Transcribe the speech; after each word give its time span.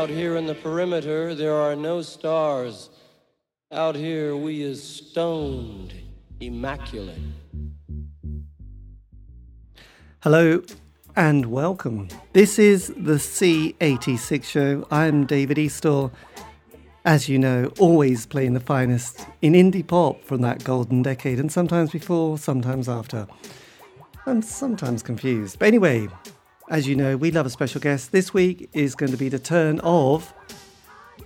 Out 0.00 0.08
here 0.08 0.36
in 0.36 0.46
the 0.46 0.54
perimeter, 0.54 1.34
there 1.34 1.56
are 1.56 1.76
no 1.76 2.00
stars. 2.00 2.88
Out 3.70 3.94
here, 3.94 4.34
we 4.34 4.62
is 4.62 4.82
stoned, 4.82 5.92
immaculate. 6.40 7.18
Hello 10.22 10.62
and 11.16 11.44
welcome. 11.44 12.08
This 12.32 12.58
is 12.58 12.86
the 12.96 13.18
C86 13.18 14.42
show. 14.44 14.88
I'm 14.90 15.26
David 15.26 15.58
Eastall. 15.58 16.10
As 17.04 17.28
you 17.28 17.38
know, 17.38 17.70
always 17.78 18.24
playing 18.24 18.54
the 18.54 18.60
finest 18.60 19.26
in 19.42 19.52
indie 19.52 19.86
pop 19.86 20.24
from 20.24 20.40
that 20.40 20.64
golden 20.64 21.02
decade, 21.02 21.38
and 21.38 21.52
sometimes 21.52 21.90
before, 21.90 22.38
sometimes 22.38 22.88
after. 22.88 23.26
I'm 24.24 24.40
sometimes 24.40 25.02
confused. 25.02 25.58
But 25.58 25.68
anyway, 25.68 26.08
as 26.70 26.86
you 26.86 26.94
know, 26.94 27.16
we 27.16 27.32
love 27.32 27.46
a 27.46 27.50
special 27.50 27.80
guest. 27.80 28.12
This 28.12 28.32
week 28.32 28.70
is 28.72 28.94
going 28.94 29.10
to 29.10 29.18
be 29.18 29.28
the 29.28 29.40
turn 29.40 29.80
of 29.80 30.32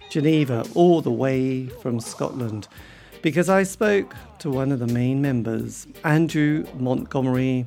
Geneva, 0.09 0.65
all 0.75 1.03
the 1.03 1.11
way 1.11 1.67
from 1.67 2.01
Scotland, 2.01 2.67
because 3.21 3.51
I 3.51 3.63
spoke 3.63 4.15
to 4.39 4.49
one 4.49 4.73
of 4.73 4.79
the 4.79 4.87
main 4.87 5.21
members, 5.21 5.87
Andrew 6.03 6.65
Montgomery, 6.79 7.67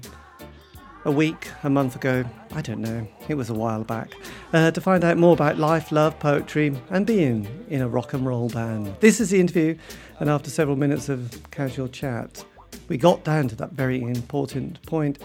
a 1.06 1.12
week, 1.12 1.50
a 1.64 1.70
month 1.70 1.96
ago, 1.96 2.26
I 2.52 2.62
don't 2.62 2.80
know, 2.80 3.08
it 3.28 3.36
was 3.36 3.52
a 3.52 3.54
while 3.54 3.84
back, 3.84 4.12
uh, 4.54 4.72
to 4.72 4.82
find 4.82 5.04
out 5.04 5.18
more 5.18 5.34
about 5.34 5.60
life, 5.60 5.92
love, 5.92 6.18
poetry, 6.20 6.76
and 6.90 7.06
being 7.06 7.48
in 7.70 7.82
a 7.82 7.88
rock 7.88 8.14
and 8.14 8.26
roll 8.26 8.50
band. 8.50 8.96
This 9.02 9.20
is 9.20 9.30
the 9.30 9.40
interview, 9.40 9.78
and 10.20 10.32
after 10.32 10.50
several 10.50 10.78
minutes 10.78 11.10
of 11.10 11.40
casual 11.52 11.90
chat, 11.90 12.44
we 12.88 12.98
got 12.98 13.24
down 13.24 13.48
to 13.50 13.56
that 13.58 13.74
very 13.74 14.02
important 14.02 14.82
point 14.84 15.20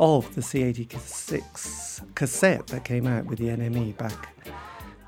of 0.00 0.34
the 0.34 0.40
C86 0.40 2.14
cassette 2.14 2.66
that 2.68 2.84
came 2.84 3.06
out 3.06 3.26
with 3.26 3.38
the 3.38 3.48
NME 3.48 3.96
back 3.96 4.34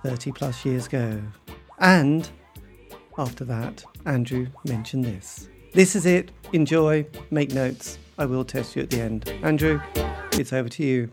30 0.05 0.33
plus 0.33 0.65
years 0.65 0.87
ago. 0.87 1.23
And 1.79 2.29
after 3.19 3.45
that, 3.45 3.85
Andrew 4.07 4.47
mentioned 4.65 5.05
this. 5.05 5.49
This 5.73 5.95
is 5.95 6.07
it. 6.07 6.31
Enjoy, 6.53 7.07
make 7.31 7.53
notes. 7.53 7.99
I 8.19 8.27
will 8.27 8.45
test 8.45 8.77
you 8.77 8.83
at 8.83 8.91
the 8.91 9.01
end. 9.01 9.29
Andrew, 9.43 9.81
it's 10.33 10.53
over 10.53 10.69
to 10.69 10.85
you. 10.85 11.11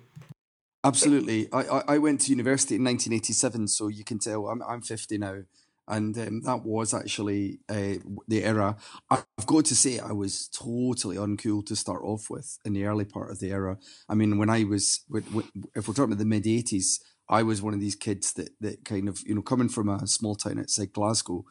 Absolutely. 0.83 1.47
I, 1.51 1.83
I, 1.87 1.97
went 1.97 2.21
to 2.21 2.29
university 2.29 2.75
in 2.75 2.83
1987, 2.83 3.67
so 3.67 3.87
you 3.87 4.03
can 4.03 4.19
tell 4.19 4.47
I'm, 4.47 4.61
I'm 4.63 4.81
50 4.81 5.17
now. 5.17 5.43
And 5.87 6.17
um, 6.17 6.41
that 6.41 6.63
was 6.65 6.93
actually 6.93 7.59
uh, 7.69 7.95
the 8.27 8.43
era. 8.43 8.75
I've 9.09 9.25
got 9.45 9.65
to 9.65 9.75
say, 9.75 9.99
I 9.99 10.11
was 10.11 10.49
totally 10.49 11.15
uncool 11.15 11.65
to 11.67 11.75
start 11.75 12.01
off 12.03 12.29
with 12.29 12.57
in 12.65 12.73
the 12.73 12.85
early 12.85 13.05
part 13.05 13.31
of 13.31 13.39
the 13.39 13.51
era. 13.51 13.77
I 14.09 14.15
mean, 14.15 14.37
when 14.37 14.49
I 14.49 14.63
was, 14.63 15.01
if 15.13 15.87
we're 15.87 15.93
talking 15.93 16.05
about 16.05 16.17
the 16.17 16.25
mid 16.25 16.43
80s, 16.43 16.99
I 17.29 17.43
was 17.43 17.61
one 17.61 17.73
of 17.73 17.79
these 17.79 17.95
kids 17.95 18.33
that, 18.33 18.49
that 18.61 18.85
kind 18.85 19.07
of, 19.07 19.21
you 19.25 19.35
know, 19.35 19.41
coming 19.41 19.69
from 19.69 19.89
a 19.89 20.07
small 20.07 20.35
town 20.35 20.59
outside 20.59 20.93
Glasgow, 20.93 21.45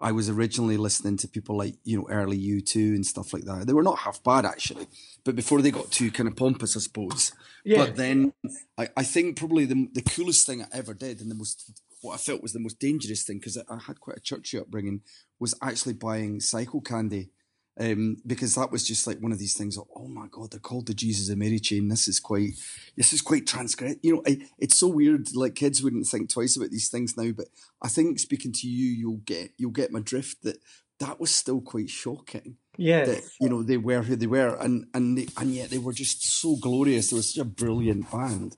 I 0.00 0.12
was 0.12 0.30
originally 0.30 0.78
listening 0.78 1.18
to 1.18 1.28
people 1.28 1.58
like, 1.58 1.74
you 1.84 1.98
know, 1.98 2.08
early 2.08 2.38
U2 2.38 2.74
and 2.94 3.04
stuff 3.04 3.34
like 3.34 3.44
that. 3.44 3.66
They 3.66 3.74
were 3.74 3.82
not 3.82 3.98
half 3.98 4.22
bad 4.24 4.46
actually, 4.46 4.86
but 5.24 5.36
before 5.36 5.60
they 5.60 5.70
got 5.70 5.90
too 5.90 6.10
kind 6.10 6.28
of 6.28 6.36
pompous, 6.36 6.76
I 6.76 6.80
suppose. 6.80 7.32
Yeah. 7.64 7.84
But 7.84 7.96
then 7.96 8.32
I, 8.78 8.88
I 8.96 9.02
think 9.02 9.36
probably 9.36 9.66
the, 9.66 9.88
the 9.92 10.02
coolest 10.02 10.46
thing 10.46 10.62
I 10.62 10.66
ever 10.72 10.94
did 10.94 11.20
and 11.20 11.30
the 11.30 11.34
most, 11.34 11.82
what 12.02 12.14
I 12.14 12.18
felt 12.18 12.42
was 12.42 12.52
the 12.52 12.60
most 12.60 12.78
dangerous 12.78 13.22
thing, 13.22 13.38
because 13.38 13.56
I 13.56 13.78
had 13.86 14.00
quite 14.00 14.16
a 14.16 14.20
churchy 14.20 14.58
upbringing, 14.58 15.02
was 15.38 15.54
actually 15.62 15.94
buying 15.94 16.40
Psychocandy 16.40 17.30
um, 17.78 18.16
because 18.26 18.56
that 18.56 18.70
was 18.70 18.86
just 18.86 19.06
like 19.06 19.20
one 19.20 19.32
of 19.32 19.38
these 19.38 19.56
things. 19.56 19.78
Of, 19.78 19.84
oh 19.96 20.08
my 20.08 20.26
god, 20.30 20.50
they're 20.50 20.60
called 20.60 20.86
the 20.86 20.94
Jesus 20.94 21.28
and 21.28 21.38
Mary 21.38 21.58
chain. 21.58 21.88
This 21.88 22.08
is 22.08 22.20
quite, 22.20 22.50
this 22.96 23.12
is 23.12 23.22
quite 23.22 23.46
transgress. 23.46 23.96
You 24.02 24.16
know, 24.16 24.22
I, 24.26 24.38
it's 24.58 24.78
so 24.78 24.88
weird. 24.88 25.34
Like 25.34 25.54
kids 25.54 25.82
wouldn't 25.82 26.06
think 26.06 26.28
twice 26.28 26.56
about 26.56 26.70
these 26.70 26.88
things 26.88 27.16
now, 27.16 27.30
but 27.32 27.46
I 27.80 27.88
think 27.88 28.18
speaking 28.18 28.52
to 28.52 28.68
you, 28.68 28.90
you'll 28.90 29.22
get 29.24 29.52
you'll 29.56 29.70
get 29.70 29.92
my 29.92 30.00
drift 30.00 30.42
that 30.42 30.58
that 30.98 31.18
was 31.18 31.34
still 31.34 31.60
quite 31.60 31.88
shocking. 31.88 32.56
Yeah, 32.76 33.06
That, 33.06 33.22
you 33.40 33.48
know, 33.48 33.62
they 33.62 33.78
were 33.78 34.02
who 34.02 34.16
they 34.16 34.26
were 34.26 34.56
and, 34.56 34.86
and, 34.94 35.18
they, 35.18 35.28
and 35.38 35.54
yet 35.54 35.70
they 35.70 35.78
were 35.78 35.92
just 35.92 36.24
so 36.24 36.56
glorious. 36.56 37.10
They 37.10 37.16
were 37.16 37.22
such 37.22 37.40
a 37.40 37.44
brilliant 37.44 38.10
band. 38.10 38.56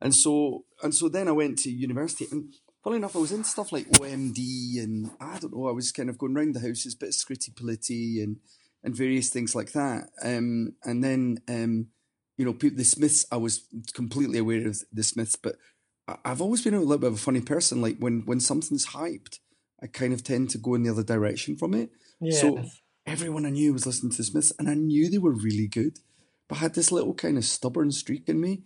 And 0.00 0.14
so, 0.14 0.64
and 0.82 0.94
so 0.94 1.08
then 1.08 1.26
I 1.26 1.32
went 1.32 1.58
to 1.60 1.70
university 1.70 2.26
and 2.30 2.52
funny 2.86 2.98
enough, 2.98 3.16
I 3.16 3.18
was 3.18 3.32
in 3.32 3.42
stuff 3.42 3.72
like 3.72 3.90
OMD 3.90 4.80
and 4.80 5.10
I 5.20 5.40
don't 5.40 5.52
know, 5.52 5.68
I 5.68 5.72
was 5.72 5.90
kind 5.90 6.08
of 6.08 6.18
going 6.18 6.34
round 6.34 6.54
the 6.54 6.60
houses, 6.60 6.94
bit 6.94 7.08
of 7.08 7.14
Scritti 7.16 7.50
Politti 7.50 8.22
and, 8.22 8.36
and 8.84 8.94
various 8.94 9.28
things 9.28 9.56
like 9.56 9.72
that. 9.72 10.10
Um, 10.22 10.74
and 10.84 11.02
then, 11.02 11.38
um, 11.48 11.88
you 12.38 12.44
know, 12.44 12.52
the 12.52 12.84
Smiths, 12.84 13.26
I 13.32 13.38
was 13.38 13.64
completely 13.92 14.38
aware 14.38 14.68
of 14.68 14.78
the 14.92 15.02
Smiths, 15.02 15.34
but 15.34 15.56
I've 16.24 16.40
always 16.40 16.62
been 16.62 16.74
a 16.74 16.78
little 16.78 16.98
bit 16.98 17.08
of 17.08 17.14
a 17.14 17.18
funny 17.18 17.40
person. 17.40 17.82
Like 17.82 17.98
when, 17.98 18.22
when 18.24 18.38
something's 18.38 18.86
hyped, 18.86 19.40
I 19.82 19.88
kind 19.88 20.12
of 20.12 20.22
tend 20.22 20.50
to 20.50 20.58
go 20.58 20.74
in 20.74 20.84
the 20.84 20.90
other 20.92 21.02
direction 21.02 21.56
from 21.56 21.74
it. 21.74 21.90
So 22.30 22.62
everyone 23.04 23.46
I 23.46 23.50
knew 23.50 23.72
was 23.72 23.84
listening 23.84 24.12
to 24.12 24.18
the 24.18 24.22
Smiths 24.22 24.52
and 24.60 24.70
I 24.70 24.74
knew 24.74 25.10
they 25.10 25.18
were 25.18 25.32
really 25.32 25.66
good, 25.66 25.98
but 26.46 26.58
I 26.58 26.60
had 26.60 26.74
this 26.74 26.92
little 26.92 27.14
kind 27.14 27.36
of 27.36 27.44
stubborn 27.44 27.90
streak 27.90 28.28
in 28.28 28.40
me 28.40 28.62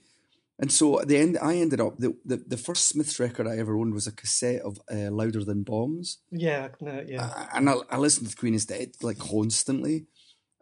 and 0.60 0.70
so 0.70 1.00
at 1.00 1.08
the 1.08 1.16
end, 1.16 1.38
I 1.40 1.56
ended 1.56 1.80
up 1.80 1.96
the, 1.96 2.14
the, 2.22 2.36
the 2.36 2.58
first 2.58 2.86
Smiths 2.86 3.18
record 3.18 3.46
I 3.46 3.56
ever 3.56 3.74
owned 3.78 3.94
was 3.94 4.06
a 4.06 4.12
cassette 4.12 4.60
of 4.60 4.78
uh, 4.92 5.10
"Louder 5.10 5.42
Than 5.42 5.62
Bombs." 5.62 6.18
Yeah, 6.30 6.68
no, 6.82 7.02
yeah. 7.06 7.24
Uh, 7.24 7.46
and 7.54 7.70
I, 7.70 7.76
I 7.90 7.96
listened 7.96 8.28
to 8.28 8.36
Queen 8.36 8.52
is 8.52 8.66
Dead 8.66 8.92
like 9.00 9.18
constantly. 9.18 10.04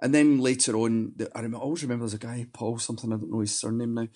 And 0.00 0.14
then 0.14 0.38
later 0.38 0.76
on, 0.76 1.14
the, 1.16 1.28
I, 1.34 1.40
remember, 1.40 1.56
I 1.56 1.60
always 1.62 1.82
remember 1.82 2.04
there's 2.04 2.14
a 2.14 2.18
guy 2.18 2.46
Paul 2.52 2.78
something 2.78 3.12
I 3.12 3.16
don't 3.16 3.32
know 3.32 3.40
his 3.40 3.58
surname 3.58 3.94
now, 3.94 4.06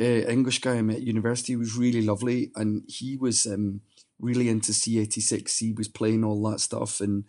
uh, 0.00 0.04
English 0.04 0.60
guy 0.60 0.76
I 0.76 0.82
met 0.82 0.96
at 0.96 1.02
university. 1.02 1.52
He 1.52 1.56
was 1.56 1.76
really 1.76 2.00
lovely, 2.00 2.50
and 2.56 2.84
he 2.88 3.18
was 3.18 3.44
um, 3.44 3.82
really 4.18 4.48
into 4.48 4.72
C86. 4.72 5.58
He 5.58 5.72
was 5.72 5.88
playing 5.88 6.24
all 6.24 6.42
that 6.50 6.60
stuff, 6.60 7.02
and 7.02 7.24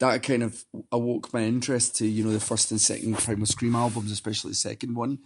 that 0.00 0.24
kind 0.24 0.42
of 0.42 0.64
awoke 0.90 1.32
my 1.32 1.42
interest 1.42 1.94
to 1.96 2.06
you 2.06 2.24
know 2.24 2.32
the 2.32 2.40
first 2.40 2.72
and 2.72 2.80
second 2.80 3.16
Primal 3.18 3.46
Scream 3.46 3.76
albums, 3.76 4.10
especially 4.10 4.50
the 4.50 4.56
second 4.56 4.96
one. 4.96 5.20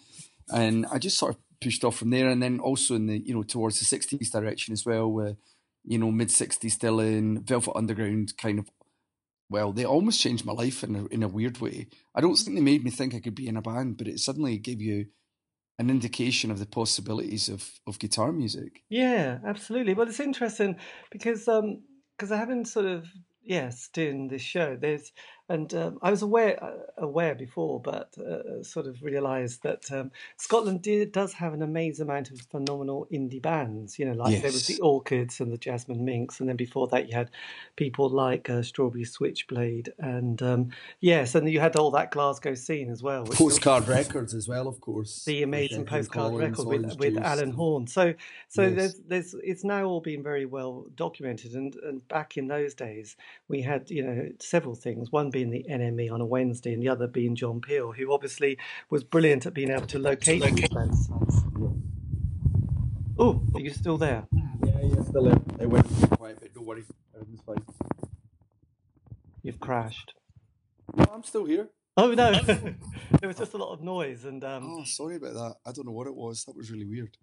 And 0.50 0.84
I 0.92 0.98
just 0.98 1.16
sort 1.16 1.34
of 1.34 1.40
pushed 1.60 1.84
off 1.84 1.96
from 1.96 2.10
there, 2.10 2.28
and 2.28 2.42
then 2.42 2.60
also 2.60 2.94
in 2.94 3.06
the 3.06 3.18
you 3.18 3.34
know 3.34 3.42
towards 3.42 3.78
the 3.78 3.96
'60s 3.96 4.30
direction 4.30 4.72
as 4.72 4.84
well, 4.84 5.10
where 5.10 5.36
you 5.84 5.98
know 5.98 6.10
mid 6.10 6.28
'60s 6.28 6.70
still 6.70 7.00
in 7.00 7.42
Velvet 7.42 7.76
Underground 7.76 8.36
kind 8.36 8.58
of. 8.58 8.70
Well, 9.50 9.72
they 9.72 9.86
almost 9.86 10.20
changed 10.20 10.44
my 10.44 10.52
life 10.52 10.84
in 10.84 10.94
a, 10.94 11.06
in 11.06 11.22
a 11.22 11.28
weird 11.28 11.58
way. 11.58 11.86
I 12.14 12.20
don't 12.20 12.36
think 12.36 12.54
they 12.54 12.62
made 12.62 12.84
me 12.84 12.90
think 12.90 13.14
I 13.14 13.20
could 13.20 13.34
be 13.34 13.48
in 13.48 13.56
a 13.56 13.62
band, 13.62 13.96
but 13.96 14.06
it 14.06 14.18
suddenly 14.18 14.58
gave 14.58 14.82
you 14.82 15.06
an 15.78 15.90
indication 15.90 16.50
of 16.50 16.58
the 16.58 16.66
possibilities 16.66 17.48
of, 17.48 17.70
of 17.86 17.98
guitar 17.98 18.32
music. 18.32 18.82
Yeah, 18.88 19.38
absolutely. 19.46 19.94
Well, 19.94 20.08
it's 20.08 20.20
interesting 20.20 20.76
because 21.10 21.46
um 21.48 21.82
because 22.16 22.32
I 22.32 22.36
haven't 22.36 22.66
sort 22.66 22.86
of 22.86 23.06
yes 23.42 23.88
doing 23.92 24.28
this 24.28 24.42
show. 24.42 24.76
There's 24.78 25.12
and 25.48 25.72
um, 25.74 25.98
I 26.02 26.10
was 26.10 26.22
aware 26.22 26.62
uh, 26.62 26.72
aware 26.98 27.34
before, 27.34 27.80
but 27.80 28.14
uh, 28.18 28.62
sort 28.62 28.86
of 28.86 29.02
realised 29.02 29.62
that 29.62 29.90
um, 29.90 30.10
Scotland 30.36 30.82
did, 30.82 31.12
does 31.12 31.32
have 31.32 31.54
an 31.54 31.62
amazing 31.62 32.06
amount 32.06 32.30
of 32.30 32.40
phenomenal 32.42 33.06
indie 33.10 33.40
bands. 33.40 33.98
You 33.98 34.06
know, 34.06 34.12
like 34.12 34.32
yes. 34.32 34.42
there 34.42 34.52
was 34.52 34.66
the 34.66 34.80
Orchids 34.80 35.40
and 35.40 35.50
the 35.50 35.56
Jasmine 35.56 36.04
Minks, 36.04 36.40
and 36.40 36.48
then 36.48 36.56
before 36.56 36.86
that 36.88 37.08
you 37.08 37.14
had 37.14 37.30
people 37.76 38.10
like 38.10 38.50
uh, 38.50 38.62
Strawberry 38.62 39.04
Switchblade, 39.04 39.92
and 39.98 40.42
um, 40.42 40.70
yes, 41.00 41.34
and 41.34 41.48
you 41.50 41.60
had 41.60 41.76
all 41.76 41.90
that 41.92 42.10
Glasgow 42.10 42.54
scene 42.54 42.90
as 42.90 43.02
well. 43.02 43.24
Postcard 43.24 43.88
records 43.88 44.34
as 44.34 44.48
well, 44.48 44.68
of 44.68 44.80
course. 44.82 45.24
The 45.24 45.42
amazing 45.42 45.86
postcard 45.86 46.34
record 46.34 46.66
with, 46.66 46.98
with 46.98 47.16
Alan 47.16 47.52
Horne. 47.52 47.86
So 47.86 48.12
so 48.48 48.62
yes. 48.62 48.74
there's 48.74 48.94
there's 49.06 49.34
it's 49.42 49.64
now 49.64 49.84
all 49.84 50.00
been 50.00 50.22
very 50.22 50.44
well 50.44 50.86
documented, 50.94 51.52
and 51.52 51.74
and 51.76 52.06
back 52.08 52.36
in 52.36 52.48
those 52.48 52.74
days 52.74 53.16
we 53.48 53.62
had 53.62 53.90
you 53.90 54.02
know 54.02 54.28
several 54.40 54.74
things. 54.74 55.10
One 55.10 55.30
being 55.30 55.37
the 55.44 55.64
NME 55.70 56.10
on 56.12 56.20
a 56.20 56.26
Wednesday, 56.26 56.72
and 56.72 56.82
the 56.82 56.88
other 56.88 57.06
being 57.06 57.34
John 57.34 57.60
Peel, 57.60 57.92
who 57.92 58.12
obviously 58.12 58.58
was 58.90 59.04
brilliant 59.04 59.46
at 59.46 59.54
being 59.54 59.70
able 59.70 59.86
to 59.86 59.98
locate. 59.98 60.42
Oh, 63.20 63.42
are 63.54 63.60
you 63.60 63.70
still 63.70 63.98
there? 63.98 64.26
Yeah, 64.32 64.72
yeah, 64.82 65.02
still 65.02 65.24
there. 65.24 65.40
It 65.60 65.66
went 65.66 65.86
quiet, 66.12 66.38
but 66.40 66.54
don't 66.54 66.66
worry, 66.66 66.84
everything's 67.14 67.40
fine. 67.40 67.64
You've 69.42 69.60
crashed. 69.60 70.14
No, 70.94 71.04
I'm 71.12 71.24
still 71.24 71.44
here. 71.44 71.68
Oh 71.96 72.12
no, 72.12 72.32
there 72.42 73.26
was 73.28 73.38
just 73.38 73.54
a 73.54 73.56
lot 73.56 73.72
of 73.72 73.82
noise, 73.82 74.24
and 74.24 74.44
um... 74.44 74.62
oh, 74.64 74.84
sorry 74.84 75.16
about 75.16 75.34
that. 75.34 75.54
I 75.66 75.72
don't 75.72 75.86
know 75.86 75.92
what 75.92 76.06
it 76.06 76.14
was. 76.14 76.44
That 76.44 76.56
was 76.56 76.70
really 76.70 76.84
weird. 76.84 77.16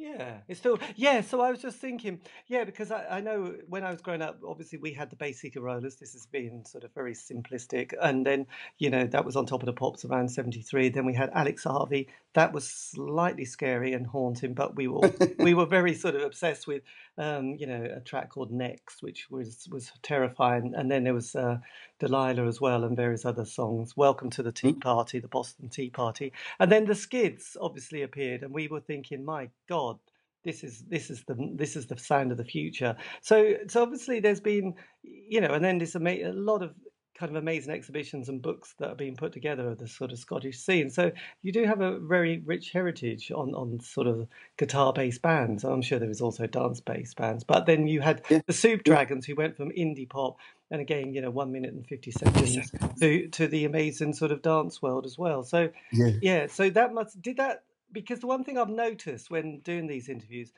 Yeah, 0.00 0.36
it's 0.46 0.60
still 0.60 0.78
yeah. 0.94 1.22
So 1.22 1.40
I 1.40 1.50
was 1.50 1.60
just 1.60 1.78
thinking, 1.78 2.20
yeah, 2.46 2.62
because 2.62 2.92
I, 2.92 3.04
I 3.16 3.20
know 3.20 3.56
when 3.66 3.82
I 3.82 3.90
was 3.90 4.00
growing 4.00 4.22
up, 4.22 4.38
obviously 4.46 4.78
we 4.78 4.92
had 4.92 5.10
the 5.10 5.32
Seeker 5.32 5.60
Rollers. 5.60 5.96
This 5.96 6.12
has 6.12 6.24
been 6.24 6.64
sort 6.64 6.84
of 6.84 6.94
very 6.94 7.14
simplistic, 7.14 7.92
and 8.00 8.24
then 8.24 8.46
you 8.78 8.90
know 8.90 9.08
that 9.08 9.24
was 9.24 9.34
on 9.34 9.44
top 9.44 9.60
of 9.60 9.66
the 9.66 9.72
pops 9.72 10.04
around 10.04 10.28
'73. 10.30 10.90
Then 10.90 11.04
we 11.04 11.14
had 11.14 11.30
Alex 11.34 11.64
Harvey. 11.64 12.08
That 12.34 12.52
was 12.52 12.68
slightly 12.68 13.44
scary 13.44 13.92
and 13.92 14.06
haunting, 14.06 14.54
but 14.54 14.76
we 14.76 14.86
were 14.86 15.12
we 15.40 15.52
were 15.52 15.66
very 15.66 15.94
sort 15.94 16.14
of 16.14 16.22
obsessed 16.22 16.68
with, 16.68 16.82
um, 17.18 17.56
you 17.58 17.66
know, 17.66 17.86
a 17.96 18.00
track 18.00 18.30
called 18.30 18.50
Next, 18.50 19.02
which 19.02 19.30
was 19.30 19.68
was 19.70 19.92
terrifying. 20.02 20.72
And 20.76 20.90
then 20.90 21.04
there 21.04 21.14
was 21.14 21.34
uh, 21.34 21.58
Delilah 21.98 22.46
as 22.46 22.60
well, 22.60 22.84
and 22.84 22.96
various 22.96 23.24
other 23.24 23.44
songs. 23.44 23.96
Welcome 23.96 24.30
to 24.30 24.42
the 24.42 24.52
Tea 24.52 24.72
mm. 24.72 24.80
Party, 24.80 25.18
the 25.18 25.28
Boston 25.28 25.68
Tea 25.68 25.90
Party, 25.90 26.32
and 26.58 26.70
then 26.70 26.86
the 26.86 26.94
Skids 26.94 27.56
obviously 27.60 28.02
appeared, 28.02 28.42
and 28.42 28.54
we 28.54 28.68
were 28.68 28.80
thinking, 28.80 29.24
my 29.24 29.50
God 29.68 29.98
this 30.44 30.62
is 30.62 30.84
this 30.88 31.10
is 31.10 31.24
the 31.24 31.34
this 31.56 31.76
is 31.76 31.86
the 31.86 31.98
sound 31.98 32.30
of 32.30 32.38
the 32.38 32.44
future. 32.44 32.96
So 33.20 33.56
so 33.68 33.82
obviously 33.82 34.20
there's 34.20 34.40
been 34.40 34.74
you 35.02 35.40
know, 35.40 35.48
and 35.48 35.64
then 35.64 35.78
there's 35.78 35.96
a, 35.96 36.00
a 36.00 36.32
lot 36.32 36.62
of 36.62 36.74
kind 37.18 37.30
of 37.30 37.42
amazing 37.42 37.72
exhibitions 37.72 38.28
and 38.28 38.40
books 38.40 38.74
that 38.78 38.90
are 38.90 38.94
being 38.94 39.16
put 39.16 39.32
together 39.32 39.68
of 39.68 39.78
the 39.78 39.88
sort 39.88 40.12
of 40.12 40.18
Scottish 40.18 40.58
scene. 40.58 40.88
So 40.88 41.10
you 41.42 41.50
do 41.50 41.64
have 41.64 41.80
a 41.80 41.98
very 41.98 42.42
rich 42.44 42.70
heritage 42.70 43.32
on, 43.32 43.54
on 43.54 43.80
sort 43.80 44.06
of 44.06 44.28
guitar 44.56 44.92
based 44.92 45.20
bands. 45.20 45.64
I'm 45.64 45.82
sure 45.82 45.98
there 45.98 46.08
was 46.08 46.20
also 46.20 46.46
dance 46.46 46.80
based 46.80 47.16
bands. 47.16 47.42
But 47.42 47.66
then 47.66 47.88
you 47.88 48.00
had 48.00 48.22
yeah. 48.30 48.40
the 48.46 48.52
Soup 48.52 48.84
Dragons 48.84 49.26
who 49.26 49.34
went 49.34 49.56
from 49.56 49.70
indie 49.70 50.08
pop 50.08 50.36
and 50.70 50.80
again, 50.80 51.14
you 51.14 51.20
know, 51.20 51.30
one 51.30 51.50
minute 51.50 51.72
and 51.72 51.86
50 51.86 52.10
seconds 52.10 52.70
to, 53.00 53.28
to 53.28 53.48
the 53.48 53.64
amazing 53.64 54.12
sort 54.12 54.30
of 54.30 54.42
dance 54.42 54.82
world 54.82 55.06
as 55.06 55.18
well. 55.18 55.42
So, 55.42 55.70
yeah. 55.92 56.10
yeah, 56.20 56.46
so 56.46 56.70
that 56.70 56.92
must, 56.92 57.20
did 57.22 57.38
that, 57.38 57.62
because 57.90 58.20
the 58.20 58.26
one 58.26 58.44
thing 58.44 58.58
I've 58.58 58.68
noticed 58.68 59.30
when 59.30 59.60
doing 59.60 59.86
these 59.86 60.08
interviews, 60.10 60.52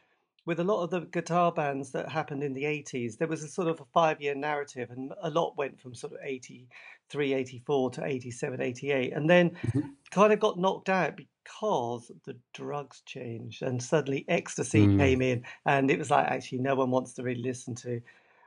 with 0.51 0.59
a 0.59 0.65
lot 0.65 0.83
of 0.83 0.91
the 0.91 1.03
guitar 1.03 1.53
bands 1.53 1.93
that 1.93 2.11
happened 2.11 2.43
in 2.43 2.55
the 2.55 2.65
80s, 2.65 3.19
there 3.19 3.29
was 3.29 3.45
a 3.45 3.49
sort 3.49 3.69
of 3.69 3.81
a 3.81 3.85
five 3.95 4.21
year 4.21 4.35
narrative, 4.35 4.91
and 4.91 5.13
a 5.23 5.31
lot 5.31 5.57
went 5.57 5.81
from 5.81 5.95
sort 5.95 6.13
of 6.13 6.19
83, 6.25 7.35
84 7.35 7.91
to 7.91 8.05
87, 8.05 8.61
88, 8.61 9.13
and 9.13 9.31
then 9.31 9.51
mm-hmm. 9.51 9.81
kind 10.11 10.33
of 10.33 10.41
got 10.41 10.59
knocked 10.59 10.89
out 10.89 11.15
because 11.17 12.11
the 12.25 12.37
drugs 12.53 13.01
changed 13.07 13.63
and 13.63 13.81
suddenly 13.81 14.25
ecstasy 14.27 14.89
mm. 14.89 14.99
came 14.99 15.23
in, 15.23 15.45
and 15.67 15.89
it 15.89 16.01
was 16.01 16.11
like 16.11 16.27
actually 16.27 16.59
no 16.59 16.75
one 16.75 16.91
wants 16.91 17.13
to 17.13 17.23
really 17.23 17.43
listen 17.43 17.77
to 17.77 18.01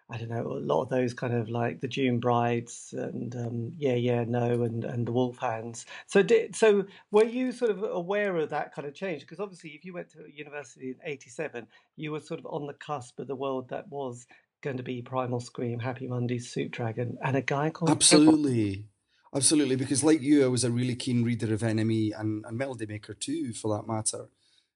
I 0.10 0.18
don't 0.18 0.30
know, 0.30 0.46
a 0.46 0.60
lot 0.60 0.84
of 0.84 0.90
those 0.90 1.14
kind 1.14 1.34
of 1.34 1.50
like 1.50 1.80
the 1.80 1.88
June 1.88 2.20
Brides 2.20 2.94
and 2.96 3.36
um, 3.36 3.74
Yeah, 3.78 3.96
Yeah, 3.96 4.26
No, 4.28 4.64
and, 4.64 4.84
and 4.84 5.08
the 5.08 5.12
Wolfhounds. 5.12 5.86
So, 6.08 6.22
did, 6.22 6.56
so 6.56 6.86
were 7.12 7.24
you 7.24 7.52
sort 7.52 7.72
of 7.72 7.84
aware 7.84 8.36
of 8.38 8.50
that 8.50 8.74
kind 8.76 8.88
of 8.88 8.94
change? 8.94 9.22
Because 9.22 9.40
obviously, 9.40 9.72
if 9.72 9.86
you 9.86 9.94
went 9.94 10.10
to 10.12 10.26
university 10.32 10.90
in 10.90 10.98
'87, 11.04 11.68
you 11.96 12.12
were 12.12 12.20
sort 12.20 12.40
of 12.40 12.46
on 12.48 12.68
the 12.68 12.74
cusp 12.74 13.20
of 13.20 13.28
the 13.28 13.36
world 13.36 13.70
that 13.70 13.90
was 13.90 14.26
going 14.62 14.78
to 14.78 14.84
be 14.84 15.02
Primal 15.02 15.40
Scream, 15.40 15.80
Happy 15.80 16.08
Mondays, 16.08 16.52
Soup 16.52 16.72
Dragon, 16.72 17.18
and 17.24 17.38
a 17.38 17.42
guy 17.42 17.70
called 17.70 17.90
absolutely, 17.90 18.86
absolutely. 19.34 19.78
Because 19.78 20.04
like 20.04 20.22
you, 20.22 20.44
I 20.44 20.48
was 20.48 20.66
a 20.66 20.72
really 20.72 20.96
keen 20.96 21.24
reader 21.24 21.54
of 21.54 21.62
NME 21.62 22.12
and, 22.20 22.44
and 22.46 22.58
Melody 22.58 22.86
Maker 22.86 23.14
too, 23.14 23.54
for 23.54 23.76
that 23.78 23.88
matter 23.88 24.28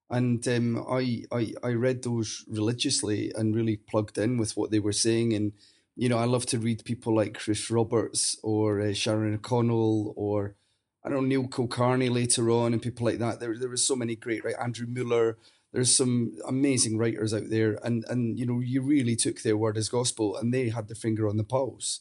and 0.09 0.47
um, 0.47 0.85
I, 0.89 1.23
I 1.31 1.53
I 1.63 1.69
read 1.71 2.03
those 2.03 2.45
religiously 2.47 3.31
and 3.35 3.55
really 3.55 3.77
plugged 3.77 4.17
in 4.17 4.37
with 4.37 4.55
what 4.55 4.71
they 4.71 4.79
were 4.79 4.93
saying. 4.93 5.33
And 5.33 5.53
you 5.95 6.09
know, 6.09 6.17
I 6.17 6.25
love 6.25 6.45
to 6.47 6.59
read 6.59 6.85
people 6.85 7.15
like 7.15 7.39
Chris 7.39 7.69
Roberts 7.69 8.37
or 8.43 8.79
uh, 8.79 8.93
Sharon 8.93 9.33
O'Connell 9.33 10.13
or 10.15 10.55
I 11.03 11.09
don't 11.09 11.23
know 11.23 11.27
Neil 11.27 11.47
Kulkarni 11.47 12.11
later 12.11 12.49
on 12.51 12.73
and 12.73 12.81
people 12.81 13.05
like 13.05 13.19
that. 13.19 13.39
There 13.39 13.57
there 13.57 13.69
were 13.69 13.77
so 13.77 13.95
many 13.95 14.15
great 14.15 14.45
right 14.45 14.55
Andrew 14.61 14.87
Mueller. 14.87 15.37
There's 15.73 15.95
some 15.95 16.31
amazing 16.47 16.97
writers 16.97 17.33
out 17.33 17.49
there, 17.49 17.77
and 17.83 18.05
and 18.07 18.39
you 18.39 18.45
know 18.45 18.59
you 18.59 18.81
really 18.81 19.15
took 19.15 19.41
their 19.41 19.57
word 19.57 19.77
as 19.77 19.89
gospel, 19.89 20.37
and 20.37 20.53
they 20.53 20.69
had 20.69 20.87
their 20.87 20.95
finger 20.95 21.27
on 21.27 21.37
the 21.37 21.43
pulse. 21.43 21.99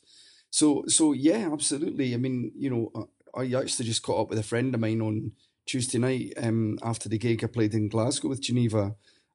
So 0.51 0.85
so 0.87 1.13
yeah, 1.13 1.49
absolutely. 1.53 2.15
I 2.15 2.19
mean, 2.19 2.53
you 2.57 2.71
know, 2.71 3.09
I 3.35 3.53
actually 3.61 3.87
just 3.87 4.03
caught 4.03 4.23
up 4.23 4.31
with 4.31 4.39
a 4.39 4.45
friend 4.45 4.75
of 4.75 4.81
mine 4.81 5.01
on 5.01 5.33
Tuesday 5.67 5.99
night 5.99 6.33
um, 6.37 6.79
after 6.83 7.09
the 7.09 7.19
gig 7.19 7.43
I 7.43 7.49
played 7.49 7.75
in 7.75 7.89
Glasgow 7.89 8.29
with 8.29 8.41
Geneva. 8.41 8.95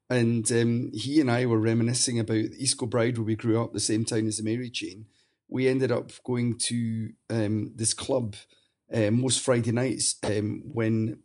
And 0.10 0.52
um, 0.52 0.92
he 0.94 1.22
and 1.22 1.32
I 1.32 1.46
were 1.46 1.60
reminiscing 1.60 2.20
about 2.20 2.36
East 2.36 2.78
Kilbride 2.78 3.18
where 3.18 3.26
we 3.26 3.36
grew 3.36 3.62
up 3.62 3.74
the 3.74 3.80
same 3.80 4.04
town 4.04 4.28
as 4.28 4.38
the 4.38 4.44
Mary 4.44 4.70
Chain. 4.70 5.06
We 5.48 5.68
ended 5.68 5.92
up 5.92 6.12
going 6.26 6.58
to 6.60 7.12
um, 7.30 7.72
this 7.76 7.94
club 7.94 8.36
uh, 8.94 9.12
most 9.12 9.42
Friday 9.42 9.72
nights 9.72 10.16
um, 10.24 10.64
when 10.66 11.20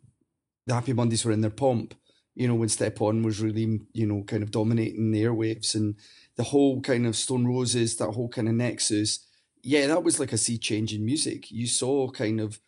the 0.65 0.73
Happy 0.73 0.93
Mondays 0.93 1.25
were 1.25 1.31
in 1.31 1.41
their 1.41 1.49
pomp. 1.49 1.95
You 2.35 2.47
know, 2.47 2.55
when 2.55 2.69
Step 2.69 3.01
On 3.01 3.23
was 3.23 3.41
really, 3.41 3.79
you 3.93 4.05
know, 4.05 4.23
kind 4.23 4.43
of 4.43 4.51
dominating 4.51 5.11
the 5.11 5.23
airwaves 5.23 5.73
and 5.73 5.95
the 6.35 6.43
whole 6.43 6.81
kind 6.81 7.07
of 7.07 7.15
Stone 7.15 7.47
Roses, 7.47 7.97
that 7.97 8.11
whole 8.11 8.29
kind 8.29 8.47
of 8.47 8.53
nexus. 8.53 9.25
Yeah, 9.63 9.87
that 9.87 10.03
was 10.03 10.19
like 10.19 10.33
a 10.33 10.37
sea 10.37 10.57
change 10.57 10.93
in 10.93 11.03
music. 11.03 11.49
You 11.49 11.65
saw 11.67 12.09
kind 12.09 12.39
of 12.39 12.59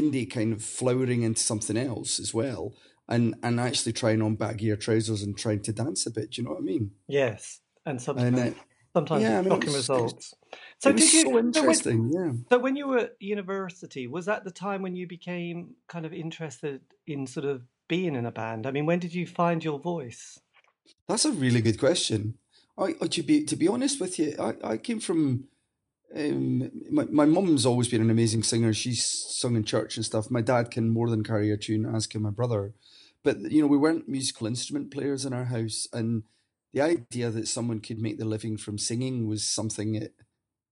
indie 0.00 0.30
kind 0.30 0.52
of 0.52 0.62
flowering 0.62 1.22
into 1.22 1.42
something 1.42 1.76
else 1.76 2.20
as 2.20 2.32
well 2.32 2.74
and 3.08 3.34
and 3.42 3.58
actually 3.58 3.92
trying 3.92 4.22
on 4.22 4.36
baggier 4.36 4.78
trousers 4.78 5.22
and 5.22 5.36
trying 5.36 5.60
to 5.62 5.72
dance 5.72 6.06
a 6.06 6.10
bit. 6.10 6.32
Do 6.32 6.42
you 6.42 6.46
know 6.46 6.54
what 6.54 6.60
I 6.60 6.64
mean? 6.64 6.90
Yes, 7.06 7.60
and 7.86 8.00
sometimes 8.00 8.38
and, 8.38 8.54
uh, 8.54 8.58
sometimes 8.92 9.22
yeah, 9.22 9.38
I 9.38 9.42
mean, 9.42 9.50
shocking 9.50 9.72
results. 9.72 10.34
So 10.78 10.92
did 10.92 11.12
you? 11.12 11.22
So 11.22 11.38
interesting. 11.38 12.12
So 12.12 12.18
when, 12.18 12.26
yeah. 12.26 12.42
So 12.50 12.58
when 12.58 12.76
you 12.76 12.88
were 12.88 12.98
at 12.98 13.16
university, 13.18 14.06
was 14.06 14.26
that 14.26 14.44
the 14.44 14.50
time 14.50 14.82
when 14.82 14.94
you 14.94 15.06
became 15.06 15.74
kind 15.88 16.04
of 16.04 16.12
interested 16.12 16.82
in 17.06 17.26
sort 17.26 17.46
of 17.46 17.62
being 17.88 18.14
in 18.14 18.26
a 18.26 18.32
band? 18.32 18.66
I 18.66 18.70
mean, 18.70 18.86
when 18.86 18.98
did 18.98 19.14
you 19.14 19.26
find 19.26 19.64
your 19.64 19.78
voice? 19.78 20.38
That's 21.08 21.24
a 21.24 21.32
really 21.32 21.62
good 21.62 21.78
question. 21.78 22.34
I, 22.76 22.92
to 22.92 23.22
be 23.22 23.44
to 23.44 23.56
be 23.56 23.66
honest 23.66 24.00
with 24.00 24.18
you, 24.18 24.36
I, 24.38 24.54
I 24.62 24.76
came 24.76 25.00
from 25.00 25.44
um, 26.16 26.70
my 26.90 27.04
my 27.10 27.24
mum's 27.24 27.66
always 27.66 27.88
been 27.88 28.00
an 28.00 28.10
amazing 28.10 28.42
singer. 28.42 28.72
She's 28.72 29.04
sung 29.04 29.56
in 29.56 29.64
church 29.64 29.96
and 29.96 30.04
stuff. 30.04 30.30
My 30.30 30.40
dad 30.40 30.70
can 30.70 30.90
more 30.90 31.10
than 31.10 31.24
carry 31.24 31.50
a 31.50 31.56
tune, 31.56 31.86
as 31.86 32.06
can 32.06 32.22
my 32.22 32.30
brother. 32.30 32.72
But 33.22 33.40
you 33.50 33.60
know, 33.60 33.66
we 33.66 33.76
weren't 33.76 34.08
musical 34.08 34.46
instrument 34.46 34.90
players 34.90 35.24
in 35.24 35.32
our 35.32 35.46
house, 35.46 35.86
and 35.92 36.22
the 36.72 36.80
idea 36.80 37.30
that 37.30 37.48
someone 37.48 37.80
could 37.80 37.98
make 37.98 38.18
the 38.18 38.24
living 38.24 38.56
from 38.56 38.78
singing 38.78 39.26
was 39.26 39.46
something 39.46 39.94
it 39.94 40.14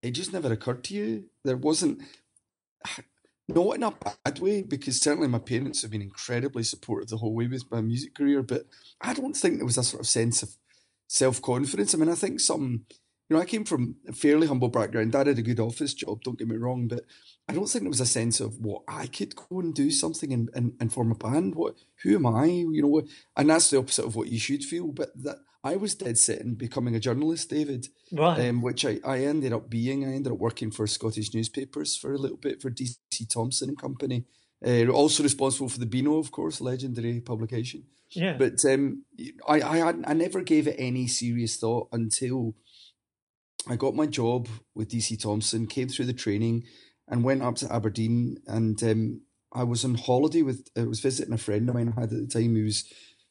it 0.02 0.12
just 0.12 0.32
never 0.32 0.52
occurred 0.52 0.84
to 0.84 0.94
you. 0.94 1.24
There 1.44 1.56
wasn't 1.56 2.02
not 3.48 3.76
in 3.76 3.82
a 3.82 3.92
bad 3.92 4.38
way, 4.40 4.62
because 4.62 5.00
certainly 5.00 5.28
my 5.28 5.38
parents 5.38 5.82
have 5.82 5.90
been 5.90 6.02
incredibly 6.02 6.62
supportive 6.62 7.08
the 7.08 7.18
whole 7.18 7.34
way 7.34 7.46
with 7.46 7.70
my 7.70 7.80
music 7.80 8.14
career. 8.14 8.42
But 8.42 8.66
I 9.00 9.14
don't 9.14 9.36
think 9.36 9.56
there 9.56 9.66
was 9.66 9.78
a 9.78 9.84
sort 9.84 10.00
of 10.00 10.08
sense 10.08 10.42
of 10.42 10.56
self 11.06 11.40
confidence. 11.42 11.94
I 11.94 11.98
mean, 11.98 12.08
I 12.08 12.14
think 12.14 12.40
some 12.40 12.86
you 13.28 13.36
know, 13.36 13.42
I 13.42 13.46
came 13.46 13.64
from 13.64 13.96
a 14.08 14.12
fairly 14.12 14.46
humble 14.46 14.68
background. 14.68 15.12
Dad 15.12 15.26
had 15.26 15.38
a 15.38 15.42
good 15.42 15.60
office 15.60 15.94
job, 15.94 16.22
don't 16.22 16.38
get 16.38 16.48
me 16.48 16.56
wrong, 16.56 16.86
but 16.86 17.04
I 17.48 17.54
don't 17.54 17.66
think 17.66 17.82
there 17.82 17.90
was 17.90 18.00
a 18.00 18.06
sense 18.06 18.40
of 18.40 18.58
what 18.60 18.82
I 18.86 19.06
could 19.06 19.34
go 19.34 19.60
and 19.60 19.74
do 19.74 19.90
something 19.90 20.32
and, 20.32 20.48
and, 20.54 20.74
and 20.80 20.92
form 20.92 21.10
a 21.10 21.14
band. 21.14 21.54
What 21.54 21.76
who 22.02 22.16
am 22.16 22.26
I? 22.26 22.46
You 22.46 22.82
know, 22.82 23.02
and 23.36 23.50
that's 23.50 23.70
the 23.70 23.78
opposite 23.78 24.04
of 24.04 24.16
what 24.16 24.28
you 24.28 24.38
should 24.38 24.64
feel. 24.64 24.88
But 24.88 25.10
that 25.22 25.38
I 25.64 25.74
was 25.76 25.94
dead 25.96 26.18
set 26.18 26.40
in 26.40 26.54
becoming 26.54 26.94
a 26.94 27.00
journalist, 27.00 27.50
David. 27.50 27.88
Right. 28.12 28.48
Um, 28.48 28.62
which 28.62 28.84
I, 28.84 29.00
I 29.04 29.20
ended 29.20 29.52
up 29.52 29.68
being. 29.68 30.04
I 30.04 30.14
ended 30.14 30.32
up 30.32 30.38
working 30.38 30.70
for 30.70 30.86
Scottish 30.86 31.34
newspapers 31.34 31.96
for 31.96 32.12
a 32.12 32.18
little 32.18 32.36
bit 32.36 32.62
for 32.62 32.70
DC 32.70 32.96
Thomson 33.28 33.70
and 33.70 33.80
Company. 33.80 34.24
Uh, 34.64 34.86
also 34.86 35.22
responsible 35.22 35.68
for 35.68 35.80
the 35.80 35.86
Beano, 35.86 36.18
of 36.18 36.30
course, 36.30 36.60
legendary 36.60 37.20
publication. 37.20 37.84
Yeah. 38.10 38.36
But 38.38 38.64
um, 38.64 39.04
I 39.48 39.60
I 39.60 39.88
I 39.88 40.12
never 40.14 40.42
gave 40.42 40.68
it 40.68 40.76
any 40.78 41.06
serious 41.06 41.56
thought 41.56 41.88
until 41.92 42.54
I 43.68 43.76
got 43.76 43.94
my 43.94 44.06
job 44.06 44.48
with 44.74 44.90
DC 44.90 45.20
Thomson, 45.20 45.66
came 45.66 45.88
through 45.88 46.06
the 46.06 46.12
training, 46.12 46.64
and 47.08 47.24
went 47.24 47.42
up 47.42 47.56
to 47.56 47.72
Aberdeen. 47.72 48.38
And 48.46 48.80
um, 48.82 49.22
I 49.52 49.64
was 49.64 49.84
on 49.84 49.94
holiday 49.94 50.42
with, 50.42 50.68
I 50.76 50.84
was 50.84 51.00
visiting 51.00 51.34
a 51.34 51.38
friend 51.38 51.68
of 51.68 51.74
mine 51.74 51.92
I 51.96 52.00
had 52.00 52.12
at 52.12 52.18
the 52.18 52.26
time 52.26 52.54
who 52.54 52.64
was 52.64 52.84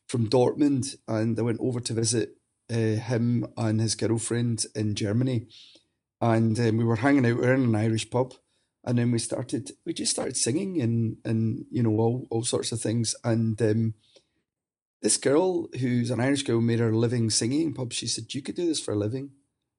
from 0.08 0.30
Dortmund, 0.30 0.96
and 1.08 1.38
I 1.40 1.42
went 1.42 1.60
over 1.62 1.80
to 1.80 1.94
visit 1.94 2.38
uh, 2.72 2.76
him 2.76 3.48
and 3.58 3.80
his 3.80 3.96
girlfriend 3.96 4.66
in 4.76 4.96
Germany. 4.96 5.48
And 6.22 6.60
um, 6.60 6.78
we 6.78 6.84
were 6.84 6.98
hanging 6.98 7.26
out, 7.26 7.38
we 7.38 7.46
in 7.46 7.64
an 7.64 7.76
Irish 7.76 8.10
pub, 8.10 8.34
and 8.84 8.98
then 8.98 9.12
we 9.12 9.20
started, 9.20 9.72
we 9.86 9.94
just 9.94 10.12
started 10.12 10.38
singing 10.38 10.82
and 10.82 11.18
and 11.26 11.66
you 11.72 11.84
know 11.84 11.92
all 11.92 12.28
all 12.30 12.44
sorts 12.44 12.72
of 12.72 12.80
things. 12.80 13.16
And 13.24 13.60
um, 13.62 13.96
this 15.02 15.18
girl, 15.18 15.68
who's 15.80 16.12
an 16.12 16.20
Irish 16.20 16.44
girl, 16.44 16.62
made 16.62 16.80
her 16.80 16.96
living 16.96 17.30
singing 17.30 17.62
in 17.62 17.74
pubs. 17.74 17.96
She 17.96 18.08
said, 18.08 18.34
"You 18.34 18.42
could 18.42 18.56
do 18.56 18.66
this 18.66 18.80
for 18.80 18.94
a 18.94 18.98
living." 18.98 19.32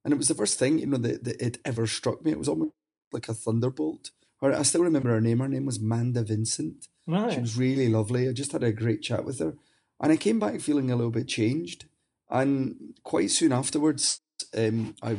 And 0.06 0.12
it 0.12 0.18
was 0.18 0.28
the 0.28 0.36
first 0.36 0.56
thing, 0.56 0.78
you 0.78 0.86
know, 0.86 0.98
that, 0.98 1.24
that 1.24 1.42
it 1.44 1.58
ever 1.64 1.84
struck 1.88 2.24
me. 2.24 2.30
It 2.30 2.38
was 2.38 2.48
almost 2.48 2.70
like 3.10 3.28
a 3.28 3.34
thunderbolt. 3.34 4.12
Or 4.40 4.54
I 4.54 4.62
still 4.62 4.84
remember 4.84 5.08
her 5.08 5.20
name. 5.20 5.40
Her 5.40 5.48
name 5.48 5.66
was 5.66 5.80
Manda 5.80 6.22
Vincent. 6.22 6.86
Right. 7.08 7.32
She 7.32 7.40
was 7.40 7.58
really 7.58 7.88
lovely. 7.88 8.28
I 8.28 8.32
just 8.32 8.52
had 8.52 8.62
a 8.62 8.70
great 8.70 9.02
chat 9.02 9.24
with 9.24 9.40
her. 9.40 9.56
And 10.00 10.12
I 10.12 10.16
came 10.16 10.38
back 10.38 10.60
feeling 10.60 10.92
a 10.92 10.94
little 10.94 11.10
bit 11.10 11.26
changed. 11.26 11.86
And 12.30 12.94
quite 13.02 13.32
soon 13.32 13.50
afterwards, 13.50 14.20
um, 14.56 14.94
I 15.02 15.16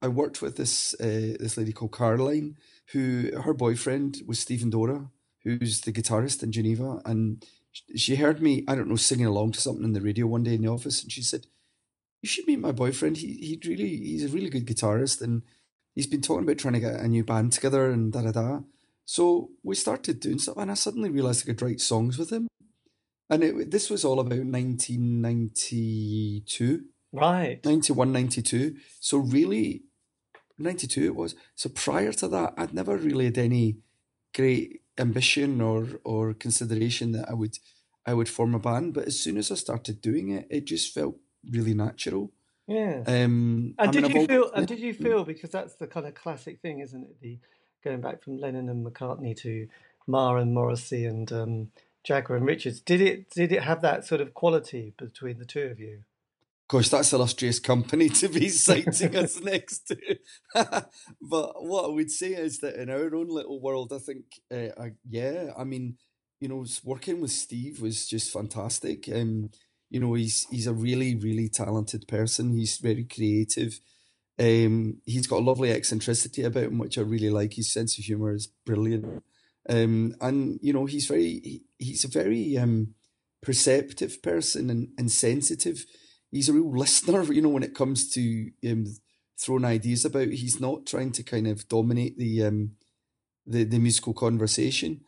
I 0.00 0.06
worked 0.06 0.40
with 0.40 0.56
this 0.56 0.94
uh, 1.00 1.34
this 1.40 1.56
lady 1.56 1.72
called 1.72 1.96
Caroline, 1.96 2.58
who 2.92 3.32
her 3.42 3.54
boyfriend 3.54 4.22
was 4.24 4.38
Stephen 4.38 4.70
Dora, 4.70 5.10
who's 5.42 5.80
the 5.80 5.92
guitarist 5.92 6.44
in 6.44 6.52
Geneva, 6.52 7.00
and 7.04 7.44
she 7.96 8.14
heard 8.14 8.40
me 8.40 8.64
I 8.68 8.76
don't 8.76 8.88
know 8.88 8.96
singing 8.96 9.26
along 9.26 9.52
to 9.52 9.60
something 9.60 9.84
in 9.84 9.94
the 9.94 10.00
radio 10.00 10.26
one 10.26 10.44
day 10.44 10.54
in 10.54 10.62
the 10.62 10.70
office, 10.70 11.02
and 11.02 11.10
she 11.10 11.22
said, 11.22 11.46
you 12.22 12.28
should 12.28 12.46
meet 12.46 12.60
my 12.60 12.72
boyfriend. 12.72 13.18
He 13.18 13.34
he 13.34 13.60
really 13.68 13.96
he's 13.96 14.24
a 14.24 14.28
really 14.28 14.50
good 14.50 14.66
guitarist, 14.66 15.22
and 15.22 15.42
he's 15.94 16.06
been 16.06 16.20
talking 16.20 16.44
about 16.44 16.58
trying 16.58 16.74
to 16.74 16.80
get 16.80 17.00
a 17.00 17.08
new 17.08 17.24
band 17.24 17.52
together 17.52 17.90
and 17.90 18.12
da 18.12 18.20
da 18.22 18.32
da. 18.32 18.60
So 19.04 19.50
we 19.62 19.74
started 19.74 20.20
doing 20.20 20.38
stuff, 20.38 20.58
and 20.58 20.70
I 20.70 20.74
suddenly 20.74 21.10
realized 21.10 21.44
I 21.44 21.46
could 21.46 21.62
write 21.62 21.80
songs 21.80 22.18
with 22.18 22.30
him. 22.30 22.46
And 23.30 23.44
it, 23.44 23.70
this 23.70 23.90
was 23.90 24.04
all 24.04 24.20
about 24.20 24.38
1992. 24.38 26.84
Right. 27.12 27.64
91, 27.64 28.12
92. 28.12 28.76
So 29.00 29.18
really, 29.18 29.84
92 30.58 31.04
it 31.04 31.14
was. 31.14 31.34
So 31.54 31.70
prior 31.70 32.12
to 32.12 32.28
that, 32.28 32.54
I'd 32.56 32.74
never 32.74 32.96
really 32.96 33.26
had 33.26 33.38
any 33.38 33.78
great 34.34 34.82
ambition 34.98 35.60
or 35.60 36.00
or 36.04 36.34
consideration 36.34 37.12
that 37.12 37.30
I 37.30 37.34
would 37.34 37.58
I 38.04 38.14
would 38.14 38.28
form 38.28 38.54
a 38.54 38.58
band. 38.58 38.94
But 38.94 39.06
as 39.06 39.20
soon 39.20 39.36
as 39.36 39.50
I 39.50 39.54
started 39.54 40.00
doing 40.00 40.30
it, 40.30 40.46
it 40.50 40.66
just 40.66 40.92
felt 40.92 41.16
really 41.50 41.74
natural. 41.74 42.30
Yeah. 42.66 43.02
Um, 43.06 43.74
and 43.78 43.88
I 43.88 43.90
did 43.90 44.02
mean, 44.02 44.12
you 44.12 44.20
I've 44.22 44.28
feel? 44.28 44.50
And 44.52 44.66
did 44.66 44.80
you 44.80 44.92
feel 44.92 45.24
because 45.24 45.50
that's 45.50 45.74
the 45.74 45.86
kind 45.86 46.06
of 46.06 46.14
classic 46.14 46.60
thing, 46.60 46.80
isn't 46.80 47.02
it? 47.02 47.20
The 47.20 47.38
going 47.82 48.00
back 48.00 48.22
from 48.22 48.38
Lennon 48.38 48.68
and 48.68 48.86
McCartney 48.86 49.36
to 49.38 49.68
Marr 50.06 50.38
and 50.38 50.52
Morrissey 50.52 51.06
and 51.06 51.30
um, 51.32 51.70
Jagger 52.04 52.36
and 52.36 52.46
Richards. 52.46 52.80
Did 52.80 53.00
it? 53.00 53.30
Did 53.30 53.52
it 53.52 53.62
have 53.62 53.82
that 53.82 54.06
sort 54.06 54.20
of 54.20 54.34
quality 54.34 54.94
between 54.98 55.38
the 55.38 55.44
two 55.44 55.62
of 55.62 55.78
you? 55.78 56.04
Gosh, 56.68 56.90
that's 56.90 57.14
illustrious 57.14 57.58
company 57.58 58.10
to 58.10 58.28
be 58.28 58.48
citing 58.50 59.16
us 59.16 59.40
next 59.40 59.88
to. 59.88 60.18
but 60.54 61.64
what 61.64 61.86
I 61.86 61.88
would 61.88 62.10
say 62.10 62.34
is 62.34 62.58
that 62.58 62.74
in 62.74 62.90
our 62.90 63.14
own 63.14 63.28
little 63.28 63.58
world, 63.58 63.90
I 63.90 63.98
think, 63.98 64.24
uh, 64.52 64.78
I, 64.78 64.92
yeah, 65.08 65.52
I 65.56 65.64
mean, 65.64 65.96
you 66.40 66.48
know, 66.48 66.66
working 66.84 67.22
with 67.22 67.30
Steve 67.30 67.80
was 67.80 68.06
just 68.06 68.30
fantastic. 68.30 69.08
Um, 69.08 69.50
you 69.90 70.00
know, 70.00 70.14
he's 70.14 70.46
he's 70.50 70.66
a 70.66 70.74
really, 70.74 71.14
really 71.14 71.48
talented 71.48 72.06
person. 72.08 72.56
He's 72.56 72.78
very 72.78 73.04
creative. 73.04 73.80
Um, 74.38 74.98
he's 75.04 75.26
got 75.26 75.40
a 75.40 75.44
lovely 75.44 75.72
eccentricity 75.72 76.44
about 76.44 76.64
him, 76.64 76.78
which 76.78 76.98
I 76.98 77.02
really 77.02 77.30
like. 77.30 77.54
His 77.54 77.72
sense 77.72 77.98
of 77.98 78.04
humor 78.04 78.32
is 78.32 78.48
brilliant. 78.66 79.22
Um, 79.68 80.14
and 80.20 80.58
you 80.62 80.72
know, 80.72 80.86
he's 80.86 81.06
very 81.06 81.40
he, 81.44 81.62
he's 81.78 82.04
a 82.04 82.08
very 82.08 82.56
um 82.58 82.94
perceptive 83.42 84.22
person 84.22 84.70
and, 84.70 84.88
and 84.98 85.10
sensitive. 85.10 85.84
He's 86.30 86.48
a 86.48 86.52
real 86.52 86.70
listener, 86.76 87.22
you 87.32 87.42
know, 87.42 87.48
when 87.48 87.62
it 87.62 87.74
comes 87.74 88.10
to 88.10 88.50
um 88.68 88.86
throwing 89.38 89.64
ideas 89.64 90.04
about. 90.04 90.28
He's 90.28 90.60
not 90.60 90.86
trying 90.86 91.12
to 91.12 91.22
kind 91.22 91.46
of 91.46 91.68
dominate 91.68 92.18
the 92.18 92.44
um 92.44 92.72
the, 93.46 93.64
the 93.64 93.78
musical 93.78 94.12
conversation. 94.14 95.00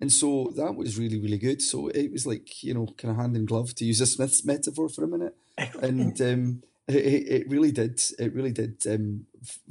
And 0.00 0.12
so 0.12 0.52
that 0.56 0.74
was 0.74 0.98
really, 0.98 1.20
really 1.20 1.38
good. 1.38 1.62
So 1.62 1.88
it 1.88 2.12
was 2.12 2.26
like, 2.26 2.62
you 2.62 2.74
know, 2.74 2.86
kind 2.98 3.12
of 3.12 3.16
hand 3.16 3.36
in 3.36 3.46
glove 3.46 3.74
to 3.76 3.84
use 3.84 4.00
a 4.00 4.06
Smith's 4.06 4.44
metaphor 4.44 4.88
for 4.88 5.04
a 5.04 5.08
minute. 5.08 5.34
And 5.82 6.20
um, 6.20 6.62
it, 6.86 6.94
it 6.94 7.48
really 7.48 7.72
did, 7.72 8.00
it 8.18 8.34
really 8.34 8.52
did 8.52 8.86
um, 8.86 9.26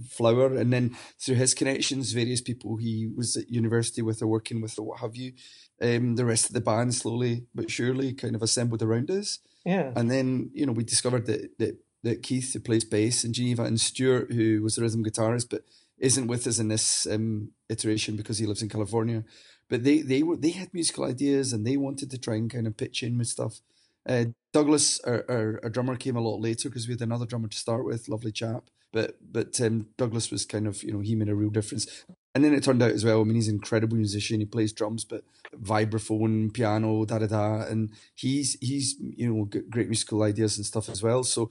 flower. 0.09 0.55
And 0.55 0.73
then 0.73 0.97
through 1.19 1.35
his 1.35 1.53
connections, 1.53 2.11
various 2.11 2.41
people 2.41 2.77
he 2.77 3.07
was 3.15 3.37
at 3.37 3.51
university 3.51 4.01
with 4.01 4.21
or 4.21 4.27
working 4.27 4.61
with 4.61 4.79
or 4.79 4.87
what 4.87 4.99
have 5.01 5.15
you, 5.15 5.33
um, 5.81 6.15
the 6.15 6.25
rest 6.25 6.47
of 6.47 6.53
the 6.53 6.61
band 6.61 6.95
slowly 6.95 7.45
but 7.53 7.69
surely 7.69 8.13
kind 8.13 8.35
of 8.35 8.41
assembled 8.41 8.81
around 8.81 9.11
us. 9.11 9.39
Yeah. 9.63 9.91
And 9.95 10.09
then, 10.09 10.49
you 10.53 10.65
know, 10.65 10.71
we 10.71 10.83
discovered 10.83 11.27
that, 11.27 11.57
that, 11.59 11.77
that 12.03 12.23
Keith, 12.23 12.53
who 12.53 12.59
plays 12.59 12.83
bass 12.83 13.23
in 13.23 13.33
Geneva, 13.33 13.63
and 13.63 13.79
Stuart, 13.79 14.31
who 14.31 14.61
was 14.63 14.75
the 14.75 14.81
rhythm 14.81 15.03
guitarist, 15.03 15.49
but 15.49 15.63
isn't 15.97 16.27
with 16.27 16.45
us 16.47 16.59
in 16.59 16.67
this 16.67 17.07
um, 17.07 17.51
iteration 17.69 18.15
because 18.15 18.37
he 18.37 18.45
lives 18.45 18.61
in 18.61 18.69
California. 18.69 19.23
But 19.69 19.83
they, 19.83 20.01
they 20.01 20.23
were 20.23 20.37
they 20.37 20.51
had 20.51 20.73
musical 20.73 21.05
ideas 21.05 21.53
and 21.53 21.65
they 21.65 21.77
wanted 21.77 22.11
to 22.11 22.17
try 22.17 22.35
and 22.35 22.51
kind 22.51 22.67
of 22.67 22.77
pitch 22.77 23.03
in 23.03 23.17
with 23.17 23.27
stuff. 23.27 23.61
Uh, 24.07 24.25
Douglas, 24.53 24.99
our, 25.01 25.25
our, 25.27 25.59
our 25.63 25.69
drummer, 25.69 25.95
came 25.95 26.15
a 26.15 26.21
lot 26.21 26.39
later 26.39 26.69
because 26.69 26.87
we 26.87 26.93
had 26.93 27.01
another 27.01 27.25
drummer 27.25 27.47
to 27.47 27.57
start 27.57 27.83
with, 27.85 28.07
lovely 28.07 28.31
chap. 28.31 28.65
But 28.93 29.17
but 29.31 29.59
um, 29.61 29.87
Douglas 29.97 30.31
was 30.31 30.45
kind 30.45 30.67
of 30.67 30.83
you 30.83 30.93
know 30.93 30.99
he 30.99 31.15
made 31.15 31.29
a 31.29 31.35
real 31.35 31.49
difference. 31.49 32.05
And 32.33 32.43
then 32.43 32.53
it 32.53 32.63
turned 32.63 32.83
out 32.83 32.91
as 32.91 33.05
well. 33.05 33.21
I 33.21 33.23
mean, 33.23 33.35
he's 33.35 33.47
an 33.47 33.55
incredible 33.55 33.95
musician. 33.95 34.41
He 34.41 34.45
plays 34.45 34.73
drums, 34.73 35.05
but 35.05 35.23
vibraphone, 35.55 36.53
piano, 36.53 37.05
da 37.05 37.19
da 37.19 37.27
da, 37.27 37.65
and 37.65 37.91
he's 38.13 38.57
he's 38.61 38.95
you 38.99 39.33
know 39.33 39.45
great 39.69 39.87
musical 39.87 40.21
ideas 40.23 40.57
and 40.57 40.65
stuff 40.65 40.89
as 40.89 41.01
well. 41.01 41.23
So 41.23 41.49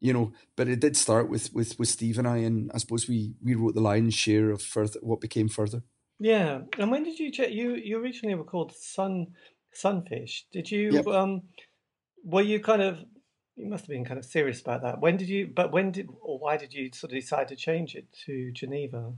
you 0.00 0.12
know, 0.12 0.32
but 0.56 0.68
it 0.68 0.80
did 0.80 0.96
start 0.96 1.28
with 1.28 1.52
with 1.52 1.78
with 1.78 1.88
Steve 1.88 2.18
and 2.18 2.26
I, 2.26 2.38
and 2.38 2.70
I 2.74 2.78
suppose 2.78 3.08
we 3.08 3.34
we 3.42 3.54
wrote 3.54 3.74
the 3.74 3.80
lion's 3.80 4.14
share 4.14 4.50
of 4.50 4.62
further 4.62 4.98
what 5.02 5.20
became 5.20 5.48
further. 5.48 5.82
Yeah. 6.20 6.60
And 6.78 6.90
when 6.90 7.02
did 7.02 7.18
you 7.18 7.32
check? 7.32 7.50
You 7.50 7.74
you 7.74 7.98
originally 7.98 8.34
were 8.34 8.44
called 8.44 8.72
Sun 8.76 9.28
Sunfish. 9.72 10.46
Did 10.52 10.70
you? 10.70 10.92
Yep. 10.92 11.06
Um, 11.08 11.42
were 12.22 12.42
you 12.42 12.60
kind 12.60 12.82
of? 12.82 13.02
You 13.56 13.68
must 13.68 13.84
have 13.84 13.90
been 13.90 14.04
kind 14.04 14.18
of 14.18 14.24
serious 14.24 14.60
about 14.60 14.82
that. 14.82 15.00
When 15.00 15.16
did 15.16 15.28
you? 15.28 15.48
But 15.52 15.72
when 15.72 15.90
did 15.90 16.08
or 16.20 16.38
why 16.38 16.56
did 16.56 16.72
you 16.72 16.90
sort 16.92 17.12
of 17.12 17.18
decide 17.18 17.48
to 17.48 17.56
change 17.56 17.94
it 17.94 18.06
to 18.26 18.52
Geneva? 18.52 19.14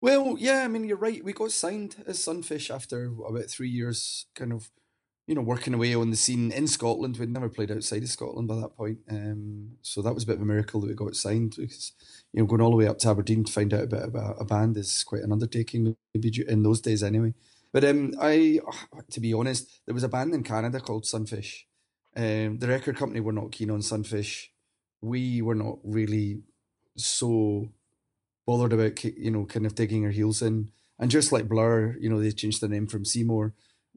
Well, 0.00 0.36
yeah, 0.38 0.62
I 0.62 0.68
mean, 0.68 0.84
you're 0.84 0.96
right. 0.96 1.24
We 1.24 1.32
got 1.32 1.50
signed 1.50 1.96
as 2.06 2.22
Sunfish 2.22 2.70
after 2.70 3.10
about 3.28 3.46
three 3.46 3.68
years, 3.68 4.26
kind 4.34 4.52
of, 4.52 4.70
you 5.28 5.34
know, 5.34 5.42
working 5.42 5.74
away 5.74 5.94
on 5.94 6.08
the 6.10 6.16
scene 6.16 6.50
in 6.50 6.66
Scotland. 6.66 7.18
We'd 7.18 7.30
never 7.30 7.50
played 7.50 7.70
outside 7.70 8.02
of 8.02 8.08
Scotland 8.08 8.48
by 8.48 8.56
that 8.56 8.74
point. 8.74 9.00
Um, 9.10 9.72
so 9.82 10.00
that 10.00 10.14
was 10.14 10.24
a 10.24 10.26
bit 10.26 10.36
of 10.36 10.42
a 10.42 10.46
miracle 10.46 10.80
that 10.80 10.86
we 10.86 10.94
got 10.94 11.14
signed 11.14 11.54
because, 11.54 11.92
you 12.32 12.40
know, 12.40 12.46
going 12.46 12.62
all 12.62 12.70
the 12.70 12.76
way 12.76 12.88
up 12.88 12.98
to 13.00 13.10
Aberdeen 13.10 13.44
to 13.44 13.52
find 13.52 13.74
out 13.74 13.84
about, 13.84 14.08
about 14.08 14.36
a 14.40 14.46
band 14.46 14.78
is 14.78 15.04
quite 15.04 15.22
an 15.22 15.30
undertaking, 15.30 15.94
maybe 16.14 16.32
in 16.48 16.62
those 16.62 16.80
days 16.80 17.02
anyway. 17.02 17.34
But 17.74 17.84
um, 17.84 18.14
I, 18.18 18.60
to 19.10 19.20
be 19.20 19.34
honest, 19.34 19.82
there 19.84 19.94
was 19.94 20.02
a 20.02 20.08
band 20.08 20.32
in 20.32 20.42
Canada 20.42 20.80
called 20.80 21.04
Sunfish. 21.04 21.66
Um, 22.16 22.58
the 22.58 22.68
record 22.68 22.96
company 22.96 23.20
were 23.20 23.32
not 23.32 23.52
keen 23.52 23.70
on 23.70 23.82
Sunfish. 23.82 24.50
We 25.02 25.42
were 25.42 25.54
not 25.54 25.76
really 25.84 26.40
so 26.96 27.68
bothered 28.46 28.72
about 28.72 29.04
you 29.04 29.30
know 29.30 29.44
kind 29.44 29.66
of 29.66 29.74
digging 29.74 30.06
our 30.06 30.10
heels 30.10 30.40
in 30.40 30.70
and 30.98 31.10
just 31.10 31.32
like 31.32 31.46
blur 31.46 31.94
you 32.00 32.08
know 32.08 32.18
they 32.18 32.32
changed 32.32 32.62
their 32.62 32.70
name 32.70 32.86
from 32.86 33.04
seymour 33.04 33.52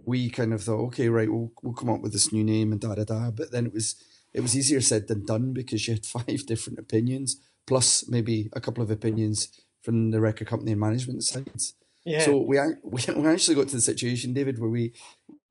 we 0.05 0.29
kind 0.29 0.53
of 0.53 0.63
thought 0.63 0.86
okay 0.88 1.10
right 1.10 1.31
we'll, 1.31 1.51
we'll 1.62 1.74
come 1.74 1.89
up 1.89 2.01
with 2.01 2.13
this 2.13 2.31
new 2.31 2.43
name 2.43 2.72
and 2.72 2.81
da 2.81 2.96
da 2.96 3.03
da 3.03 3.31
but 3.31 3.51
then 3.51 3.65
it 3.65 3.74
was 3.74 3.96
it 4.34 4.41
was 4.41 4.55
easier 4.55 4.81
said 4.81 5.08
than 5.08 5.25
done 5.25 5.53
because 5.53 5.88
you 5.88 5.93
had 5.93 6.05
five 6.17 6.46
different 6.46 6.79
opinions 6.79 7.38
plus 7.67 8.08
maybe 8.08 8.50
a 8.53 8.62
couple 8.62 8.84
of 8.84 8.91
opinions 8.91 9.50
from 9.84 10.12
the 10.12 10.22
record 10.22 10.48
company 10.48 10.72
and 10.72 10.79
management 10.81 11.24
sides 11.24 11.74
Yeah. 12.05 12.22
so 12.25 12.38
we, 12.38 12.58
we 12.84 13.01
we 13.15 13.27
actually 13.27 13.55
got 13.55 13.67
to 13.70 13.75
the 13.75 13.81
situation, 13.81 14.34
David, 14.34 14.60
where 14.60 14.70
we 14.70 14.93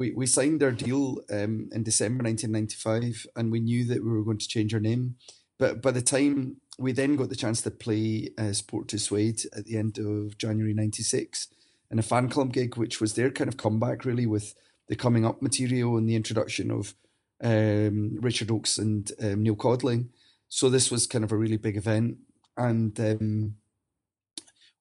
we, 0.01 0.11
we 0.13 0.27
signed 0.27 0.63
our 0.63 0.73
deal 0.73 1.19
um, 1.31 1.69
in 1.73 1.83
December 1.85 2.25
1995, 2.25 3.27
and 3.37 3.53
we 3.53 3.61
knew 3.61 3.85
that 3.85 4.03
we 4.03 4.11
were 4.11 4.25
going 4.25 4.39
to 4.39 4.49
change 4.49 4.73
our 4.75 4.81
name. 4.81 5.17
But 5.59 5.83
by 5.83 5.91
the 5.93 6.03
time 6.03 6.57
we 6.79 6.93
then 6.93 7.17
got 7.17 7.29
the 7.29 7.37
chance 7.37 7.61
to 7.63 7.71
play 7.71 8.31
uh, 8.39 8.53
Sport 8.53 8.89
to 8.89 8.99
Suede 8.99 9.43
at 9.57 9.67
the 9.67 9.77
end 9.77 9.99
of 9.99 10.39
January 10.39 10.73
96 10.75 11.49
in 11.91 11.99
a 11.99 12.03
fan 12.03 12.29
club 12.29 12.53
gig, 12.53 12.77
which 12.77 13.01
was 13.01 13.15
their 13.15 13.31
kind 13.31 13.49
of 13.49 13.57
comeback 13.57 14.05
really 14.05 14.27
with 14.27 14.55
the 14.89 14.97
coming 14.97 15.25
up 15.25 15.43
material 15.43 15.97
and 15.97 16.09
the 16.09 16.17
introduction 16.17 16.71
of 16.71 16.95
um, 17.43 18.19
Richard 18.21 18.51
Oakes 18.51 18.79
and 18.79 19.11
um, 19.23 19.43
Neil 19.43 19.57
Codling. 19.57 20.11
So 20.49 20.69
this 20.69 20.91
was 20.91 21.07
kind 21.07 21.25
of 21.25 21.33
a 21.33 21.37
really 21.37 21.57
big 21.57 21.77
event. 21.77 22.19
And 22.57 22.99
um, 23.01 23.55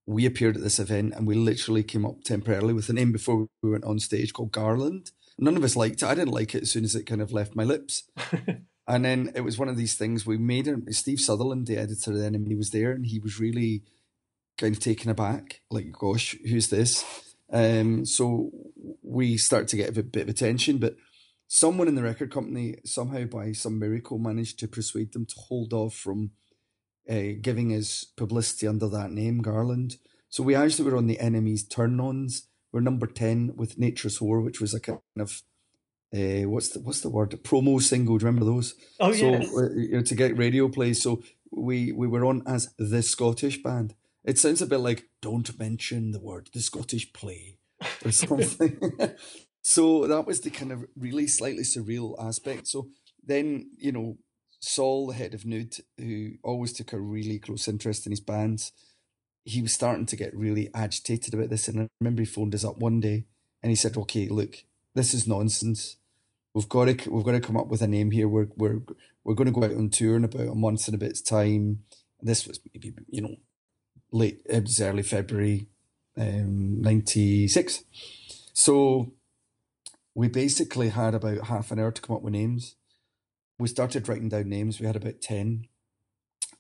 we 0.06 0.26
appeared 0.26 0.58
at 0.58 0.64
this 0.64 0.80
event 0.80 1.14
and 1.16 1.28
we 1.28 1.36
literally 1.36 1.84
came 1.84 2.06
up 2.06 2.24
temporarily 2.24 2.74
with 2.74 2.90
a 2.90 2.94
name 2.94 3.12
before 3.12 3.48
we 3.62 3.70
went 3.70 3.86
on 3.86 4.00
stage 4.00 4.34
called 4.34 4.52
Garland. 4.52 5.12
None 5.38 5.56
of 5.56 5.64
us 5.64 5.76
liked 5.76 6.02
it. 6.02 6.08
I 6.08 6.16
didn't 6.16 6.34
like 6.34 6.56
it 6.56 6.64
as 6.64 6.72
soon 6.72 6.84
as 6.84 6.96
it 6.96 7.06
kind 7.06 7.22
of 7.22 7.32
left 7.32 7.56
my 7.56 7.64
lips. 7.64 8.04
and 8.88 9.06
then 9.06 9.32
it 9.36 9.42
was 9.42 9.58
one 9.58 9.70
of 9.70 9.78
these 9.78 9.94
things 9.94 10.26
we 10.26 10.38
made. 10.38 10.68
Steve 10.94 11.22
Sutherland, 11.22 11.68
the 11.68 11.78
editor 11.78 12.18
then, 12.18 12.36
and 12.36 12.48
he 12.48 12.56
was 12.56 12.72
there 12.72 12.92
and 12.92 13.06
he 13.06 13.20
was 13.20 13.40
really 13.40 13.84
kind 14.60 14.76
of 14.76 14.82
taken 14.82 15.10
aback, 15.10 15.62
like, 15.72 15.92
gosh, 15.92 16.36
who's 16.48 16.70
this? 16.70 17.04
Um, 17.52 18.06
so 18.06 18.52
we 19.02 19.38
start 19.38 19.68
to 19.70 19.78
get 19.78 19.90
a 19.90 20.04
bit, 20.04 20.24
of 20.24 20.30
attention, 20.30 20.78
but 20.78 20.96
someone 21.48 21.88
in 21.88 21.96
the 21.96 22.04
record 22.04 22.32
company 22.32 22.76
somehow 22.86 23.26
by 23.26 23.54
some 23.54 23.80
miracle 23.80 24.20
managed 24.20 24.60
to 24.60 24.68
persuade 24.68 25.14
them 25.14 25.26
to 25.26 25.36
hold 25.48 25.74
off 25.74 25.96
from 25.96 26.32
uh, 27.10 27.34
giving 27.42 27.74
us 27.74 28.04
publicity 28.04 28.68
under 28.68 28.88
that 28.90 29.12
name, 29.12 29.42
Garland. 29.42 29.96
So 30.30 30.44
we 30.44 30.54
actually 30.54 30.92
were 30.92 30.98
on 30.98 31.08
the 31.08 31.18
NME's 31.18 31.68
turn-ons. 31.68 32.48
We're 32.72 32.82
number 32.82 33.08
ten 33.08 33.54
with 33.56 33.80
Nature's 33.80 34.20
Whore, 34.20 34.44
which 34.46 34.62
was 34.62 34.76
a 34.76 34.80
kind 34.80 35.00
of 35.18 35.42
uh, 36.14 36.48
what's 36.48 36.70
the 36.70 36.80
what's 36.82 37.02
the 37.02 37.10
word 37.10 37.32
promo 37.44 37.82
single? 37.82 38.18
Do 38.18 38.24
you 38.24 38.28
remember 38.28 38.46
those? 38.46 38.76
Oh, 39.00 39.12
so 39.12 39.32
yes. 39.32 39.50
uh, 39.56 39.70
you 39.74 39.92
know, 39.94 40.02
to 40.02 40.16
get 40.16 40.38
radio 40.38 40.68
play. 40.68 40.94
So 40.94 41.24
we 41.52 41.92
we 41.92 42.08
were 42.08 42.26
on 42.26 42.44
as 42.46 42.74
the 42.78 43.02
Scottish 43.02 43.64
band. 43.64 43.96
It 44.24 44.38
sounds 44.38 44.62
a 44.62 44.68
bit 44.68 44.80
like 44.80 45.10
don't 45.22 45.58
mention 45.58 46.12
the 46.12 46.20
word 46.20 46.50
the 46.54 46.62
Scottish 46.62 47.12
play 47.14 47.58
or 48.04 48.12
something. 48.12 48.80
so 49.62 50.08
that 50.08 50.26
was 50.28 50.42
the 50.42 50.50
kind 50.50 50.72
of 50.72 50.86
really 50.96 51.28
slightly 51.28 51.64
surreal 51.64 52.16
aspect. 52.24 52.68
So 52.68 52.90
then 53.26 53.72
you 53.78 53.92
know 53.92 54.18
Saul, 54.60 55.08
the 55.08 55.14
head 55.14 55.34
of 55.34 55.46
Nude, 55.46 55.76
who 55.98 56.32
always 56.44 56.74
took 56.74 56.94
a 56.94 57.00
really 57.00 57.40
close 57.40 57.68
interest 57.68 58.06
in 58.06 58.12
his 58.12 58.20
bands, 58.20 58.72
he 59.46 59.62
was 59.62 59.74
starting 59.74 60.06
to 60.08 60.16
get 60.16 60.36
really 60.36 60.70
agitated 60.74 61.34
about 61.34 61.50
this. 61.50 61.68
And 61.68 61.82
I 61.82 61.88
remember 62.02 62.22
he 62.22 62.26
phoned 62.26 62.54
us 62.54 62.66
up 62.66 62.78
one 62.78 63.00
day 63.00 63.26
and 63.64 63.70
he 63.70 63.76
said, 63.76 63.96
"Okay, 63.96 64.28
look, 64.28 64.58
this 64.96 65.14
is 65.14 65.28
nonsense. 65.28 65.98
We've 66.54 66.70
got 66.70 66.86
to 66.86 67.10
we've 67.10 67.26
got 67.26 67.32
to 67.32 67.40
come 67.40 67.58
up 67.58 67.68
with 67.68 67.82
a 67.82 67.88
name 67.88 68.12
here. 68.12 68.28
We're 68.28 68.50
we're 68.58 68.82
we're 69.24 69.36
going 69.36 69.52
to 69.52 69.58
go 69.58 69.64
out 69.64 69.76
on 69.76 69.90
tour 69.90 70.18
in 70.18 70.26
about 70.26 70.48
a 70.48 70.56
month 70.56 70.88
and 70.88 70.96
a 70.96 70.98
bit's 70.98 71.22
time." 71.22 71.84
This 72.22 72.46
was 72.46 72.60
maybe 72.74 72.94
you 73.08 73.22
know 73.22 73.36
late 74.12 74.42
it 74.46 74.64
was 74.64 74.82
early 74.82 75.04
February, 75.04 75.68
um, 76.18 76.82
ninety 76.82 77.48
six. 77.48 77.84
So 78.54 79.14
we 80.16 80.28
basically 80.28 80.90
had 80.90 81.16
about 81.16 81.48
half 81.48 81.72
an 81.72 81.80
hour 81.80 81.92
to 81.92 82.02
come 82.02 82.16
up 82.16 82.22
with 82.22 82.34
names. 82.34 82.76
We 83.58 83.68
started 83.68 84.08
writing 84.08 84.30
down 84.30 84.50
names. 84.50 84.80
We 84.80 84.86
had 84.86 84.96
about 84.96 85.22
ten. 85.22 85.68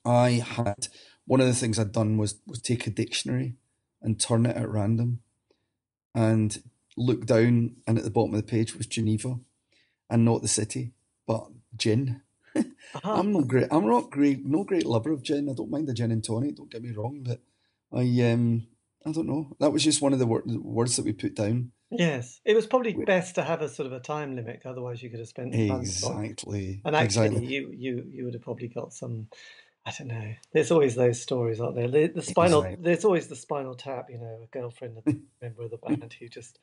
I 0.06 0.44
had 0.46 0.88
one 1.26 1.42
of 1.42 1.48
the 1.48 1.54
things 1.54 1.78
I'd 1.78 1.92
done 1.92 2.18
was 2.18 2.40
was 2.46 2.62
take 2.62 2.88
a 2.88 2.90
dictionary 2.90 3.56
and 4.02 4.20
turn 4.20 4.46
it 4.46 4.56
at 4.56 4.70
random, 4.70 5.20
and 6.16 6.62
look 6.96 7.26
down, 7.26 7.76
and 7.86 7.98
at 7.98 8.04
the 8.04 8.10
bottom 8.10 8.34
of 8.34 8.42
the 8.42 8.52
page 8.52 8.76
was 8.76 8.88
Geneva, 8.88 9.40
and 10.10 10.24
not 10.24 10.42
the 10.42 10.48
city, 10.48 10.94
but 11.28 11.48
gin. 11.76 12.22
Uh-huh. 12.96 13.14
I'm 13.14 13.32
not 13.32 13.48
great. 13.48 13.68
I'm 13.72 13.88
not 13.88 14.10
great. 14.10 14.46
No 14.46 14.64
great 14.64 14.86
lover 14.86 15.12
of 15.12 15.24
gin. 15.24 15.50
I 15.50 15.54
don't 15.54 15.72
mind 15.72 15.88
the 15.88 15.94
gin 15.94 16.12
and 16.12 16.24
tonic. 16.24 16.56
Don't 16.56 16.72
get 16.72 16.84
me 16.84 16.92
wrong, 16.92 17.24
but 17.26 17.42
I 17.92 18.04
um 18.32 18.68
I 19.06 19.12
don't 19.12 19.28
know. 19.28 19.56
That 19.60 19.72
was 19.72 19.84
just 19.84 20.02
one 20.02 20.14
of 20.14 20.20
the 20.20 20.28
wor- 20.28 20.44
words 20.46 20.96
that 20.96 21.06
we 21.06 21.14
put 21.14 21.36
down. 21.36 21.72
Yes, 21.92 22.40
it 22.46 22.56
was 22.56 22.68
probably 22.68 22.94
best 22.94 23.36
to 23.36 23.44
have 23.44 23.62
a 23.62 23.70
sort 23.70 23.88
of 23.88 23.94
a 23.94 24.00
time 24.00 24.36
limit. 24.36 24.62
Otherwise, 24.66 25.02
you 25.02 25.10
could 25.10 25.20
have 25.20 25.28
spent 25.28 25.56
exactly. 25.56 26.82
And 26.86 26.96
actually, 26.96 27.28
exactly. 27.28 27.48
you 27.48 27.74
you 27.76 28.06
you 28.12 28.26
would 28.26 28.36
have 28.36 28.44
probably 28.44 28.68
got 28.68 28.94
some. 28.94 29.28
I 29.86 29.94
don't 29.98 30.10
know. 30.10 30.34
There's 30.54 30.72
always 30.72 30.96
those 30.96 31.22
stories, 31.22 31.60
aren't 31.60 31.76
there? 31.76 31.88
The, 31.88 32.08
the 32.08 32.22
spinal. 32.22 32.62
Exactly. 32.62 32.84
There's 32.84 33.06
always 33.06 33.28
the 33.28 33.36
spinal 33.36 33.74
tap. 33.74 34.08
You 34.10 34.20
know, 34.20 34.42
a 34.44 34.48
girlfriend, 34.52 34.98
a 35.00 35.16
member 35.42 35.64
of 35.64 35.72
the 35.72 35.78
band 35.78 36.14
who 36.20 36.28
just 36.28 36.60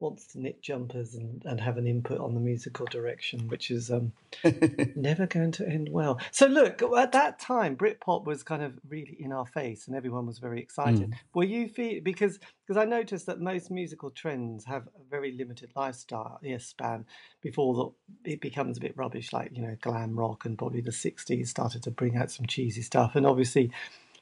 wants 0.00 0.26
to 0.26 0.40
knit 0.40 0.62
jumpers 0.62 1.14
and, 1.14 1.42
and 1.44 1.60
have 1.60 1.76
an 1.76 1.86
input 1.86 2.18
on 2.20 2.34
the 2.34 2.40
musical 2.40 2.86
direction, 2.86 3.46
which 3.48 3.70
is 3.70 3.90
um, 3.90 4.12
never 4.96 5.26
going 5.26 5.52
to 5.52 5.68
end 5.68 5.88
well. 5.90 6.18
So, 6.30 6.46
look, 6.46 6.82
at 6.82 7.12
that 7.12 7.38
time, 7.38 7.76
Britpop 7.76 8.24
was 8.24 8.42
kind 8.42 8.62
of 8.62 8.72
really 8.88 9.16
in 9.20 9.32
our 9.32 9.46
face, 9.46 9.86
and 9.86 9.94
everyone 9.94 10.26
was 10.26 10.38
very 10.38 10.60
excited. 10.60 11.10
Mm. 11.10 11.14
Were 11.34 11.44
you 11.44 11.68
feel 11.68 12.00
because 12.02 12.38
because 12.66 12.80
I 12.80 12.84
noticed 12.86 13.26
that 13.26 13.40
most 13.40 13.70
musical 13.70 14.10
trends 14.10 14.64
have 14.64 14.86
a 14.88 15.10
very 15.10 15.32
limited 15.32 15.70
lifestyle 15.76 16.38
yes, 16.42 16.66
span 16.66 17.04
before 17.42 17.94
the, 18.24 18.30
it 18.30 18.40
becomes 18.40 18.78
a 18.78 18.80
bit 18.80 18.96
rubbish, 18.96 19.32
like 19.32 19.50
you 19.54 19.62
know, 19.62 19.76
glam 19.80 20.18
rock, 20.18 20.44
and 20.44 20.56
probably 20.56 20.80
the 20.80 20.90
'60s 20.90 21.48
started 21.48 21.82
to 21.82 21.90
bring 21.90 22.16
out 22.16 22.30
some 22.30 22.46
cheesy 22.46 22.82
stuff, 22.82 23.16
and 23.16 23.26
obviously 23.26 23.70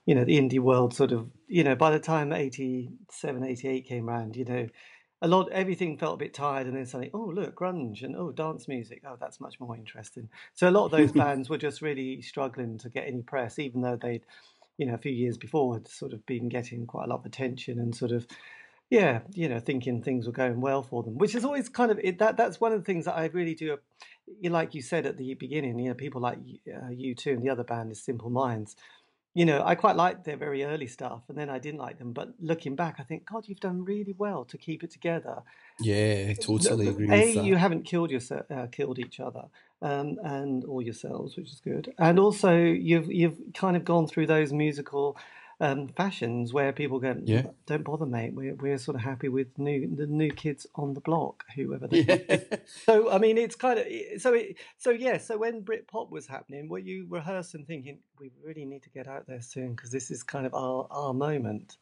you 0.07 0.15
know 0.15 0.25
the 0.25 0.39
indie 0.39 0.59
world 0.59 0.95
sort 0.95 1.13
of 1.13 1.29
you 1.49 1.63
know 1.63 1.75
by 1.77 1.91
the 1.91 1.99
time 1.99 2.33
87 2.33 3.45
88 3.45 3.87
came 3.87 4.09
around 4.09 4.37
you 4.37 4.45
know 4.47 4.67
a 5.21 5.29
lot 5.29 5.51
everything 5.51 5.99
felt 5.99 6.15
a 6.15 6.25
bit 6.25 6.33
tired 6.33 6.67
and 6.67 6.77
then 6.77 6.87
suddenly 6.87 7.11
oh 7.13 7.33
look 7.35 7.57
grunge 7.57 8.03
and 8.03 8.17
oh 8.17 8.31
dance 8.31 8.69
music. 8.69 9.03
Oh 9.07 9.17
that's 9.21 9.41
much 9.41 9.59
more 9.61 9.77
interesting. 9.77 10.29
So 10.55 10.69
a 10.69 10.73
lot 10.73 10.87
of 10.87 10.91
those 10.91 11.13
bands 11.25 11.49
were 11.49 11.59
just 11.59 11.83
really 11.83 12.23
struggling 12.23 12.79
to 12.79 12.89
get 12.89 13.07
any 13.07 13.23
press 13.23 13.59
even 13.59 13.81
though 13.81 13.97
they'd 14.01 14.25
you 14.77 14.87
know 14.87 14.95
a 14.95 14.99
few 14.99 15.13
years 15.13 15.37
before 15.37 15.75
had 15.75 15.89
sort 15.89 16.13
of 16.13 16.25
been 16.25 16.49
getting 16.49 16.87
quite 16.87 17.05
a 17.05 17.09
lot 17.09 17.21
of 17.21 17.27
attention 17.27 17.79
and 17.79 17.95
sort 17.95 18.13
of 18.13 18.27
yeah 18.91 19.21
you 19.33 19.49
know 19.49 19.59
thinking 19.59 20.03
things 20.03 20.27
were 20.27 20.33
going 20.33 20.61
well 20.61 20.83
for 20.83 21.03
them 21.03 21.19
which 21.19 21.35
is 21.35 21.45
always 21.45 21.69
kind 21.69 21.91
of 21.91 21.99
it, 22.03 22.19
that 22.19 22.37
that's 22.37 22.61
one 22.61 22.73
of 22.73 22.79
the 22.79 22.85
things 22.85 23.05
that 23.05 23.17
i 23.17 23.27
really 23.27 23.55
do 23.55 23.77
like 24.45 24.75
you 24.75 24.81
said 24.81 25.05
at 25.05 25.19
the 25.19 25.35
beginning 25.35 25.79
you 25.79 25.89
know 25.89 25.95
people 25.95 26.21
like 26.21 26.39
uh, 26.69 26.89
U2 26.91 27.27
and 27.27 27.43
the 27.43 27.51
other 27.51 27.65
band 27.65 27.91
is 27.93 28.03
simple 28.03 28.31
minds 28.31 28.77
you 29.39 29.45
know, 29.45 29.63
I 29.65 29.77
quite 29.77 29.95
liked 29.95 30.25
their 30.25 30.37
very 30.37 30.65
early 30.65 30.89
stuff, 30.89 31.23
and 31.29 31.39
then 31.39 31.49
I 31.49 31.61
didn't 31.61 31.79
like 31.79 31.99
them. 31.99 32.13
But 32.13 32.31
looking 32.41 32.75
back, 32.75 32.97
I 32.99 33.05
think, 33.05 33.25
God, 33.25 33.45
you've 33.47 33.61
done 33.61 33.85
really 33.85 34.13
well 34.19 34.45
to 34.47 34.59
keep 34.59 34.83
it 34.83 34.91
together. 34.91 35.43
Yeah, 35.79 36.33
totally 36.35 36.89
agree. 36.89 37.09
A, 37.09 37.41
you 37.41 37.55
haven't 37.55 37.85
killed 37.85 38.11
yourself, 38.11 38.47
uh, 38.51 38.67
killed 38.67 38.99
each 38.99 39.21
other, 39.21 39.45
um, 39.81 40.19
and 40.25 40.65
or 40.65 40.83
yourselves, 40.83 41.37
which 41.37 41.53
is 41.53 41.61
good. 41.61 41.95
And 41.99 42.19
also, 42.19 42.53
you've 42.57 43.13
you've 43.13 43.39
kind 43.55 43.77
of 43.77 43.85
gone 43.85 44.09
through 44.09 44.27
those 44.27 44.53
musical 44.53 45.17
um, 45.61 45.89
fashions 45.89 46.53
where 46.53 46.73
people 46.73 47.01
go, 47.01 47.17
yeah. 47.25 47.47
"Don't 47.67 47.85
bother, 47.85 48.07
mate. 48.07 48.35
We're 48.35 48.55
we're 48.55 48.79
sort 48.79 48.95
of 48.95 49.03
happy 49.03 49.29
with 49.29 49.59
new 49.59 49.95
the 49.95 50.07
new 50.07 50.31
kids 50.31 50.67
on 50.77 50.95
the 50.95 51.01
block, 51.01 51.45
whoever 51.57 51.89
they." 51.89 52.03
Yeah. 52.03 52.59
So 52.85 53.11
I 53.11 53.19
mean, 53.19 53.39
it's 53.39 53.57
kind 53.57 53.79
of 53.79 53.87
so 54.21 54.35
it 54.35 54.57
so 54.77 54.91
yeah. 54.91 55.19
So 55.19 55.39
when 55.39 55.63
Britpop 55.63 56.11
was 56.11 56.27
happening, 56.27 56.69
were 56.69 56.79
you 56.79 57.07
rehearsing, 57.09 57.65
thinking 57.65 57.99
we 58.21 58.31
really 58.43 58.65
need 58.65 58.83
to 58.85 58.91
get 58.91 59.09
out 59.09 59.27
there 59.27 59.43
soon 59.43 59.71
because 59.71 59.91
this 59.91 60.11
is 60.11 60.23
kind 60.23 60.47
of 60.47 60.55
our 60.55 60.87
our 60.91 61.13
moment? 61.13 61.77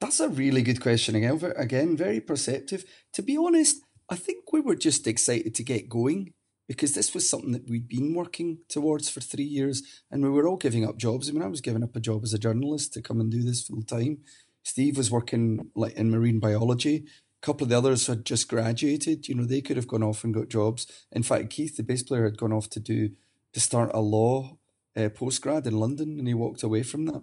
That's 0.00 0.20
a 0.20 0.28
really 0.28 0.62
good 0.62 0.80
question 0.80 1.14
again. 1.14 1.40
Again, 1.56 1.96
very 1.96 2.20
perceptive. 2.20 2.84
To 3.14 3.22
be 3.22 3.36
honest, 3.36 3.80
I 4.08 4.16
think 4.16 4.52
we 4.52 4.60
were 4.60 4.76
just 4.76 5.06
excited 5.06 5.54
to 5.56 5.62
get 5.62 5.88
going 5.88 6.34
because 6.68 6.94
this 6.94 7.14
was 7.14 7.28
something 7.28 7.52
that 7.52 7.68
we'd 7.68 7.88
been 7.88 8.14
working 8.14 8.58
towards 8.68 9.08
for 9.08 9.20
three 9.20 9.44
years 9.44 9.82
and 10.10 10.22
we 10.22 10.28
were 10.28 10.46
all 10.46 10.58
giving 10.58 10.86
up 10.86 10.98
jobs. 10.98 11.28
I 11.28 11.32
mean, 11.32 11.42
I 11.42 11.48
was 11.48 11.62
giving 11.62 11.82
up 11.82 11.96
a 11.96 12.00
job 12.00 12.22
as 12.22 12.34
a 12.34 12.38
journalist 12.38 12.92
to 12.92 13.02
come 13.02 13.20
and 13.20 13.30
do 13.30 13.42
this 13.42 13.62
full 13.62 13.82
time. 13.82 14.18
Steve 14.62 14.98
was 14.98 15.10
working 15.10 15.70
like 15.74 15.94
in 15.94 16.10
marine 16.10 16.38
biology. 16.38 17.06
A 17.42 17.46
couple 17.46 17.64
of 17.64 17.70
the 17.70 17.78
others 17.78 18.06
had 18.06 18.26
just 18.26 18.48
graduated. 18.48 19.28
You 19.28 19.34
know, 19.34 19.44
they 19.44 19.62
could 19.62 19.78
have 19.78 19.88
gone 19.88 20.02
off 20.02 20.24
and 20.24 20.34
got 20.34 20.50
jobs. 20.50 20.86
In 21.10 21.22
fact, 21.22 21.50
Keith, 21.50 21.76
the 21.76 21.82
bass 21.82 22.02
player, 22.02 22.24
had 22.24 22.36
gone 22.36 22.52
off 22.52 22.68
to 22.70 22.80
do 22.80 23.10
to 23.54 23.60
start 23.60 23.90
a 23.94 24.00
law 24.00 24.58
uh, 24.94 25.08
postgrad 25.08 25.66
in 25.66 25.78
London, 25.78 26.18
and 26.18 26.28
he 26.28 26.34
walked 26.34 26.62
away 26.62 26.82
from 26.82 27.06
that. 27.06 27.22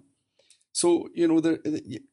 So 0.72 1.08
you 1.14 1.28
know, 1.28 1.40
there, 1.40 1.58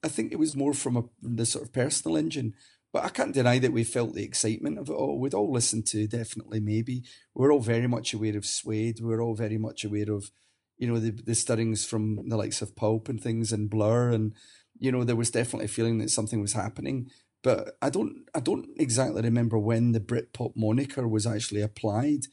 I 0.04 0.08
think 0.08 0.32
it 0.32 0.40
was 0.40 0.56
more 0.56 0.74
from 0.74 0.98
a 0.98 1.04
the 1.22 1.46
sort 1.46 1.66
of 1.66 1.74
personal 1.74 2.16
engine. 2.18 2.54
But 2.94 3.04
I 3.04 3.10
can't 3.10 3.34
deny 3.34 3.58
that 3.60 3.74
we 3.74 3.84
felt 3.84 4.14
the 4.14 4.24
excitement 4.24 4.78
of 4.78 4.88
it 4.88 4.94
all. 4.94 5.20
We'd 5.20 5.34
all 5.34 5.52
listened 5.52 5.88
to 5.88 6.08
definitely 6.08 6.60
maybe. 6.60 7.04
We're 7.34 7.52
all 7.52 7.60
very 7.60 7.88
much 7.88 8.14
aware 8.14 8.38
of 8.38 8.46
Suede. 8.46 9.00
We're 9.02 9.22
all 9.22 9.36
very 9.36 9.58
much 9.58 9.84
aware 9.84 10.12
of, 10.12 10.30
you 10.78 10.88
know, 10.88 11.00
the 11.00 11.10
the 11.10 11.36
stirrings 11.36 11.84
from 11.84 12.30
the 12.30 12.38
likes 12.38 12.62
of 12.62 12.76
Pulp 12.76 13.10
and 13.10 13.22
things 13.22 13.52
and 13.52 13.70
Blur 13.70 14.12
and 14.12 14.34
you 14.80 14.92
know, 14.92 15.04
there 15.04 15.16
was 15.16 15.32
definitely 15.32 15.66
a 15.66 15.70
feeling 15.70 16.00
that 16.00 16.10
something 16.10 16.42
was 16.42 16.54
happening. 16.54 17.10
But 17.42 17.78
I 17.82 17.90
don't 17.90 18.26
I 18.34 18.40
don't 18.40 18.70
exactly 18.78 19.22
remember 19.22 19.58
when 19.58 19.92
the 19.92 20.00
Britpop 20.00 20.54
moniker 20.56 21.08
was 21.08 21.28
actually 21.28 21.62
applied. 21.62 22.28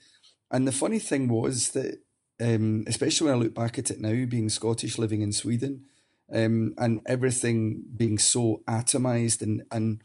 And 0.51 0.67
the 0.67 0.73
funny 0.73 0.99
thing 0.99 1.29
was 1.29 1.71
that 1.71 2.03
um, 2.41 2.85
especially 2.87 3.27
when 3.27 3.35
I 3.35 3.43
look 3.43 3.55
back 3.55 3.79
at 3.79 3.91
it 3.91 4.01
now, 4.01 4.25
being 4.25 4.49
Scottish 4.49 4.99
living 4.99 5.21
in 5.21 5.33
Sweden, 5.33 5.85
um, 6.33 6.75
and 6.79 7.01
everything 7.07 7.83
being 7.97 8.19
so 8.19 8.63
atomized 8.69 9.43
and 9.43 9.63
and 9.71 10.03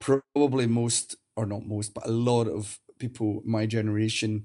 probably 0.00 0.66
most, 0.66 1.16
or 1.36 1.46
not 1.46 1.66
most, 1.66 1.94
but 1.94 2.06
a 2.06 2.10
lot 2.10 2.46
of 2.46 2.78
people 2.98 3.42
my 3.44 3.66
generation 3.66 4.44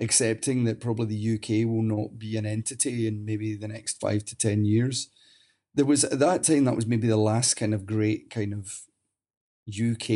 accepting 0.00 0.64
that 0.64 0.80
probably 0.80 1.06
the 1.06 1.34
UK 1.34 1.68
will 1.68 1.82
not 1.82 2.18
be 2.18 2.36
an 2.36 2.46
entity 2.46 3.06
in 3.06 3.24
maybe 3.24 3.56
the 3.56 3.68
next 3.68 4.00
five 4.00 4.24
to 4.24 4.36
10 4.36 4.64
years. 4.64 5.10
There 5.74 5.84
was 5.84 6.04
at 6.04 6.18
that 6.20 6.44
time, 6.44 6.64
that 6.64 6.76
was 6.76 6.86
maybe 6.86 7.08
the 7.08 7.16
last 7.16 7.54
kind 7.54 7.74
of 7.74 7.86
great 7.86 8.30
kind 8.30 8.52
of 8.52 8.82
UK 9.68 10.10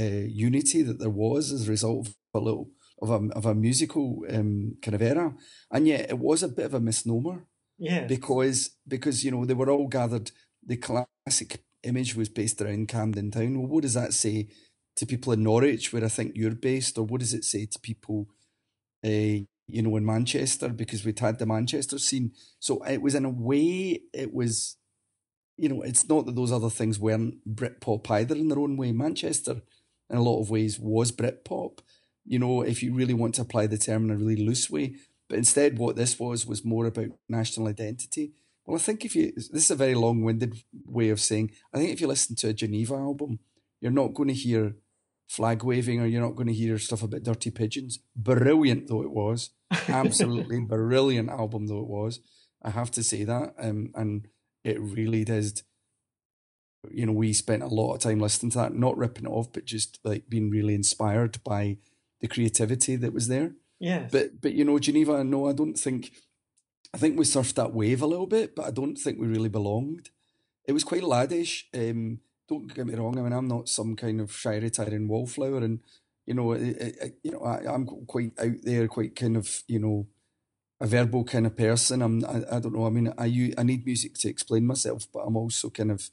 uh, 0.00 0.26
unity 0.26 0.82
that 0.82 0.98
there 0.98 1.10
was 1.10 1.52
as 1.52 1.66
a 1.66 1.70
result 1.70 2.08
of 2.08 2.14
a 2.34 2.38
little 2.38 2.70
of 3.02 3.10
a, 3.10 3.28
of 3.32 3.46
a 3.46 3.54
musical 3.54 4.24
um, 4.30 4.76
kind 4.82 4.94
of 4.94 5.02
era. 5.02 5.34
And 5.70 5.86
yet 5.86 6.10
it 6.10 6.18
was 6.18 6.42
a 6.42 6.48
bit 6.48 6.66
of 6.66 6.74
a 6.74 6.80
misnomer. 6.80 7.46
Yeah. 7.78 8.04
Because, 8.04 8.76
because, 8.86 9.24
you 9.24 9.30
know, 9.30 9.44
they 9.44 9.54
were 9.54 9.70
all 9.70 9.88
gathered, 9.88 10.30
the 10.64 10.76
classic 10.76 11.64
image 11.82 12.14
was 12.14 12.28
based 12.28 12.60
around 12.60 12.88
Camden 12.88 13.30
Town. 13.30 13.58
Well, 13.58 13.68
what 13.68 13.82
does 13.82 13.94
that 13.94 14.12
say 14.12 14.48
to 14.96 15.06
people 15.06 15.32
in 15.32 15.42
Norwich, 15.42 15.92
where 15.92 16.04
I 16.04 16.08
think 16.08 16.32
you're 16.34 16.54
based, 16.54 16.98
or 16.98 17.04
what 17.04 17.20
does 17.20 17.34
it 17.34 17.44
say 17.44 17.66
to 17.66 17.78
people, 17.78 18.28
uh, 19.04 19.08
you 19.08 19.82
know, 19.82 19.96
in 19.96 20.04
Manchester 20.04 20.68
because 20.68 21.04
we'd 21.04 21.18
had 21.18 21.38
the 21.38 21.46
Manchester 21.46 21.98
scene. 21.98 22.32
So 22.58 22.82
it 22.84 23.00
was 23.00 23.14
in 23.14 23.24
a 23.24 23.30
way, 23.30 24.02
it 24.12 24.34
was, 24.34 24.76
you 25.56 25.68
know, 25.68 25.82
it's 25.82 26.08
not 26.08 26.26
that 26.26 26.34
those 26.34 26.52
other 26.52 26.70
things 26.70 26.98
weren't 26.98 27.36
Britpop 27.48 28.10
either 28.10 28.34
in 28.34 28.48
their 28.48 28.58
own 28.58 28.76
way. 28.76 28.92
Manchester, 28.92 29.62
in 30.10 30.16
a 30.16 30.22
lot 30.22 30.40
of 30.40 30.50
ways, 30.50 30.78
was 30.78 31.12
Britpop. 31.12 31.78
You 32.26 32.38
know, 32.38 32.62
if 32.62 32.82
you 32.82 32.92
really 32.92 33.14
want 33.14 33.36
to 33.36 33.42
apply 33.42 33.68
the 33.68 33.78
term 33.78 34.04
in 34.04 34.10
a 34.10 34.16
really 34.16 34.44
loose 34.44 34.68
way, 34.68 34.96
but 35.28 35.38
instead, 35.38 35.78
what 35.78 35.96
this 35.96 36.18
was 36.18 36.44
was 36.44 36.64
more 36.64 36.86
about 36.86 37.10
national 37.28 37.68
identity 37.68 38.32
well, 38.66 38.76
I 38.76 38.80
think 38.80 39.04
if 39.04 39.16
you, 39.16 39.32
this 39.34 39.64
is 39.64 39.70
a 39.70 39.76
very 39.76 39.94
long 39.94 40.22
winded 40.22 40.62
way 40.86 41.10
of 41.10 41.20
saying, 41.20 41.50
I 41.72 41.78
think 41.78 41.90
if 41.90 42.00
you 42.00 42.06
listen 42.06 42.36
to 42.36 42.48
a 42.48 42.52
Geneva 42.52 42.94
album, 42.94 43.38
you're 43.80 43.90
not 43.90 44.14
going 44.14 44.28
to 44.28 44.34
hear 44.34 44.74
flag 45.28 45.62
waving 45.62 46.00
or 46.00 46.06
you're 46.06 46.22
not 46.22 46.34
going 46.34 46.48
to 46.48 46.52
hear 46.52 46.76
stuff 46.78 47.02
about 47.02 47.22
dirty 47.22 47.50
pigeons. 47.50 48.00
Brilliant 48.16 48.88
though 48.88 49.02
it 49.02 49.12
was. 49.12 49.50
Absolutely 49.88 50.60
brilliant 50.60 51.30
album 51.30 51.66
though 51.66 51.80
it 51.80 51.86
was. 51.86 52.20
I 52.62 52.70
have 52.70 52.90
to 52.92 53.02
say 53.02 53.24
that. 53.24 53.54
Um, 53.58 53.90
and 53.94 54.26
it 54.64 54.80
really 54.80 55.24
did. 55.24 55.62
You 56.90 57.06
know, 57.06 57.12
we 57.12 57.32
spent 57.32 57.62
a 57.62 57.68
lot 57.68 57.94
of 57.94 58.00
time 58.00 58.20
listening 58.20 58.50
to 58.52 58.58
that, 58.58 58.74
not 58.74 58.96
ripping 58.96 59.24
it 59.24 59.30
off, 59.30 59.52
but 59.52 59.66
just 59.66 59.98
like 60.04 60.28
being 60.28 60.50
really 60.50 60.74
inspired 60.74 61.42
by 61.44 61.76
the 62.20 62.28
creativity 62.28 62.96
that 62.96 63.12
was 63.12 63.28
there. 63.28 63.52
Yeah. 63.78 64.08
But 64.10 64.40
but 64.40 64.52
you 64.52 64.64
know, 64.64 64.78
Geneva, 64.78 65.22
no, 65.24 65.48
I 65.48 65.52
don't 65.52 65.74
think 65.74 66.12
I 66.92 66.98
think 66.98 67.18
we 67.18 67.24
surfed 67.24 67.54
that 67.54 67.72
wave 67.72 68.02
a 68.02 68.06
little 68.06 68.26
bit, 68.26 68.56
but 68.56 68.66
I 68.66 68.70
don't 68.70 68.96
think 68.96 69.18
we 69.18 69.26
really 69.26 69.48
belonged. 69.48 70.10
It 70.66 70.72
was 70.72 70.84
quite 70.84 71.02
laddish. 71.02 71.64
Um, 71.74 72.20
don't 72.48 72.74
get 72.74 72.86
me 72.86 72.94
wrong. 72.94 73.18
I 73.18 73.22
mean, 73.22 73.32
I'm 73.32 73.48
not 73.48 73.68
some 73.68 73.94
kind 73.94 74.20
of 74.20 74.32
shy 74.32 74.56
retiring 74.56 75.08
wallflower, 75.08 75.58
and 75.58 75.80
you 76.26 76.34
know, 76.34 76.52
it, 76.52 76.62
it, 76.62 77.18
you 77.22 77.32
know, 77.32 77.42
I, 77.42 77.72
am 77.72 77.86
quite 77.86 78.32
out 78.38 78.56
there, 78.62 78.88
quite 78.88 79.16
kind 79.16 79.36
of, 79.36 79.62
you 79.66 79.78
know, 79.78 80.06
a 80.80 80.86
verbal 80.86 81.24
kind 81.24 81.46
of 81.46 81.56
person. 81.56 82.02
I'm, 82.02 82.24
I, 82.24 82.56
I 82.56 82.60
don't 82.60 82.74
know. 82.74 82.86
I 82.86 82.90
mean, 82.90 83.12
I 83.16 83.52
I 83.56 83.62
need 83.62 83.86
music 83.86 84.14
to 84.14 84.28
explain 84.28 84.66
myself, 84.66 85.06
but 85.12 85.20
I'm 85.20 85.36
also 85.36 85.70
kind 85.70 85.90
of, 85.90 86.10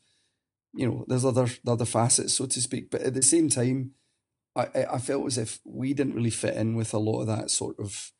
you 0.74 0.88
know, 0.88 1.06
there's 1.08 1.26
other 1.26 1.48
other 1.66 1.86
facets, 1.86 2.34
so 2.34 2.46
to 2.46 2.62
speak. 2.62 2.92
But 2.92 3.02
at 3.02 3.14
the 3.14 3.24
same 3.24 3.50
time, 3.50 3.92
I 4.56 4.86
I 4.92 4.98
felt 5.00 5.26
as 5.26 5.38
if 5.38 5.60
we 5.66 5.94
didn't 5.94 6.16
really 6.16 6.30
fit 6.30 6.56
in 6.56 6.76
with 6.76 6.94
a 6.94 7.00
lot 7.00 7.22
of 7.22 7.28
that 7.28 7.50
sort 7.50 7.80
of 7.80 8.12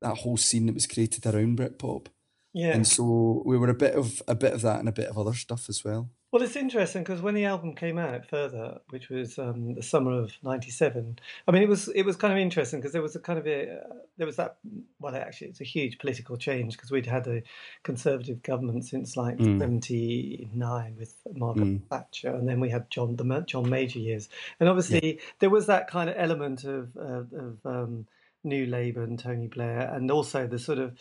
that 0.00 0.18
whole 0.18 0.36
scene 0.36 0.66
that 0.66 0.74
was 0.74 0.86
created 0.86 1.26
around 1.26 1.58
Britpop. 1.58 2.06
Yeah. 2.52 2.72
And 2.72 2.86
so 2.86 3.42
we 3.44 3.58
were 3.58 3.68
a 3.68 3.74
bit 3.74 3.94
of 3.94 4.22
a 4.26 4.34
bit 4.34 4.54
of 4.54 4.62
that 4.62 4.80
and 4.80 4.88
a 4.88 4.92
bit 4.92 5.08
of 5.08 5.18
other 5.18 5.34
stuff 5.34 5.68
as 5.68 5.84
well. 5.84 6.10
Well, 6.32 6.42
it's 6.42 6.56
interesting 6.56 7.02
because 7.02 7.22
when 7.22 7.34
the 7.34 7.44
album 7.44 7.74
came 7.74 7.98
out 7.98 8.26
further, 8.26 8.80
which 8.90 9.08
was 9.08 9.38
um, 9.38 9.74
the 9.74 9.82
summer 9.82 10.12
of 10.12 10.32
'97, 10.42 11.18
I 11.46 11.50
mean, 11.50 11.62
it 11.62 11.68
was 11.68 11.88
it 11.88 12.02
was 12.02 12.16
kind 12.16 12.32
of 12.32 12.38
interesting 12.38 12.80
because 12.80 12.92
there 12.92 13.00
was 13.00 13.14
a 13.14 13.20
kind 13.20 13.38
of 13.38 13.46
a 13.46 13.70
uh, 13.70 13.94
there 14.16 14.26
was 14.26 14.36
that 14.36 14.56
well, 14.98 15.14
actually, 15.14 15.48
it's 15.48 15.60
a 15.60 15.64
huge 15.64 15.98
political 15.98 16.36
change 16.36 16.76
because 16.76 16.90
we'd 16.90 17.06
had 17.06 17.26
a 17.26 17.42
conservative 17.84 18.42
government 18.42 18.84
since 18.84 19.16
like 19.16 19.38
'79 19.38 20.50
mm. 20.50 20.98
with 20.98 21.14
Margaret 21.34 21.64
mm. 21.64 21.88
Thatcher, 21.88 22.34
and 22.34 22.48
then 22.48 22.58
we 22.58 22.70
had 22.70 22.90
John 22.90 23.16
the 23.16 23.44
John 23.46 23.70
Major 23.70 24.00
years, 24.00 24.28
and 24.58 24.68
obviously 24.68 25.16
yeah. 25.16 25.20
there 25.38 25.50
was 25.50 25.66
that 25.66 25.88
kind 25.88 26.10
of 26.10 26.16
element 26.18 26.64
of 26.64 26.96
uh, 26.96 27.22
of 27.38 27.58
um, 27.64 28.06
New 28.46 28.66
Labour 28.66 29.02
and 29.02 29.18
Tony 29.18 29.48
Blair, 29.48 29.92
and 29.92 30.10
also 30.10 30.46
the 30.46 30.58
sort 30.58 30.78
of 30.78 30.98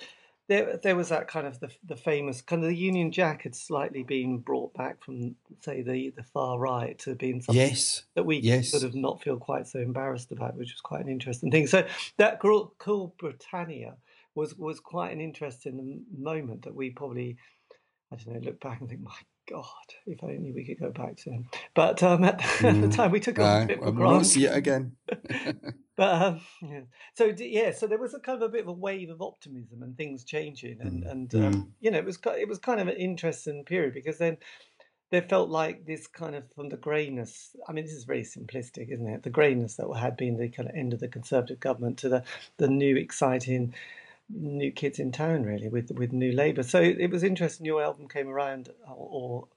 there 0.47 0.77
there 0.84 0.95
was 0.95 1.10
that 1.10 1.27
kind 1.27 1.47
of 1.47 1.60
the 1.60 1.71
the 1.84 1.95
famous 1.95 2.41
kind 2.41 2.63
of 2.63 2.69
the 2.69 2.75
Union 2.75 3.12
Jack 3.12 3.43
had 3.43 3.55
slightly 3.55 4.03
been 4.03 4.39
brought 4.39 4.73
back 4.73 5.03
from 5.03 5.36
say 5.62 5.81
the 5.81 6.12
the 6.15 6.23
far 6.23 6.60
right 6.60 6.97
to 6.99 7.15
being 7.15 7.41
something 7.41 7.69
yes. 7.69 8.03
that 8.15 8.25
we 8.25 8.38
yes. 8.38 8.69
sort 8.69 8.84
of 8.84 8.93
not 8.93 9.21
feel 9.21 9.38
quite 9.38 9.67
so 9.67 9.79
embarrassed 9.79 10.31
about, 10.31 10.55
which 10.55 10.73
was 10.73 10.81
quite 10.81 11.01
an 11.01 11.10
interesting 11.10 11.51
thing. 11.51 11.67
So 11.67 11.86
that 12.17 12.39
cool 12.39 13.15
Britannia 13.17 13.95
was 14.36 14.55
was 14.55 14.79
quite 14.79 15.12
an 15.12 15.21
interesting 15.21 16.03
moment 16.15 16.63
that 16.63 16.75
we 16.75 16.91
probably 16.91 17.38
I 18.12 18.17
don't 18.17 18.36
know 18.36 18.39
look 18.41 18.60
back 18.60 18.81
and 18.81 18.89
think 18.89 19.01
my 19.01 19.12
God, 19.47 19.65
if 20.05 20.23
only 20.23 20.51
we 20.51 20.65
could 20.65 20.79
go 20.79 20.91
back 20.91 21.17
to 21.17 21.31
him. 21.31 21.47
But 21.73 22.01
um, 22.01 22.23
at, 22.23 22.39
the, 22.39 22.43
mm. 22.43 22.69
at, 22.84 22.89
the 22.89 22.95
time, 22.95 23.12
we 23.12 23.19
took 23.19 23.38
it 23.38 23.41
uh, 23.41 23.62
a 23.62 23.65
bit 23.65 23.79
for 23.79 23.91
granted. 23.91 24.15
We'll 24.15 24.23
see 24.23 24.45
it 24.45 24.55
again. 24.55 24.93
but 25.95 26.21
um, 26.21 26.41
yeah. 26.62 26.81
so 27.13 27.34
yeah, 27.38 27.71
so 27.71 27.88
there 27.88 27.97
was 27.97 28.13
a 28.13 28.19
kind 28.19 28.41
of 28.41 28.49
a 28.49 28.51
bit 28.51 28.62
of 28.62 28.67
a 28.67 28.73
wave 28.73 29.10
of 29.10 29.21
optimism 29.21 29.84
and 29.84 29.97
things 29.97 30.23
changing, 30.23 30.81
and 30.81 31.03
mm. 31.03 31.12
and 31.12 31.36
um, 31.36 31.53
mm. 31.53 31.67
you 31.79 31.91
know 31.91 31.97
it 31.97 32.05
was 32.05 32.19
it 32.38 32.47
was 32.47 32.60
kind 32.60 32.79
of 32.79 32.88
an 32.88 32.97
interesting 32.97 33.63
period 33.63 33.93
because 33.93 34.17
then 34.17 34.38
there 35.12 35.21
felt 35.21 35.49
like 35.49 35.86
this 35.86 36.08
kind 36.08 36.36
of 36.36 36.43
from 36.53 36.69
the 36.69 36.77
greyness. 36.77 37.55
I 37.67 37.73
mean, 37.73 37.86
this 37.86 37.93
is 37.93 38.03
very 38.05 38.23
simplistic, 38.23 38.91
isn't 38.91 39.08
it? 39.08 39.23
The 39.23 39.29
greyness 39.29 39.75
that 39.75 39.88
had 39.97 40.17
been 40.17 40.38
the 40.38 40.49
kind 40.49 40.69
of 40.69 40.75
end 40.75 40.93
of 40.93 40.99
the 40.99 41.08
Conservative 41.08 41.60
government 41.60 41.97
to 41.99 42.10
the 42.10 42.23
the 42.58 42.67
new 42.67 42.95
exciting 42.97 43.73
new 44.27 44.71
kids 44.71 44.97
in 44.97 45.12
town 45.12 45.43
really 45.43 45.69
with 45.69 45.91
with 45.91 46.12
new 46.12 46.31
labour. 46.31 46.63
So 46.63 46.81
it 46.81 47.12
was 47.12 47.23
interesting. 47.23 47.65
Your 47.65 47.84
album 47.84 48.08
came 48.08 48.27
around 48.27 48.69
or 48.88 49.47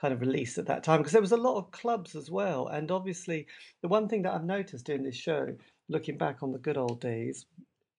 kind 0.00 0.14
of 0.14 0.20
released 0.20 0.58
at 0.58 0.66
that 0.66 0.84
time 0.84 0.98
because 0.98 1.12
there 1.12 1.20
was 1.20 1.32
a 1.32 1.36
lot 1.36 1.56
of 1.56 1.70
clubs 1.70 2.14
as 2.14 2.30
well. 2.30 2.68
And 2.68 2.90
obviously, 2.90 3.46
the 3.82 3.88
one 3.88 4.08
thing 4.08 4.22
that 4.22 4.34
I've 4.34 4.44
noticed 4.44 4.86
doing 4.86 5.02
this 5.02 5.16
show, 5.16 5.54
looking 5.88 6.16
back 6.18 6.42
on 6.42 6.52
the 6.52 6.58
good 6.58 6.76
old 6.76 7.00
days, 7.00 7.46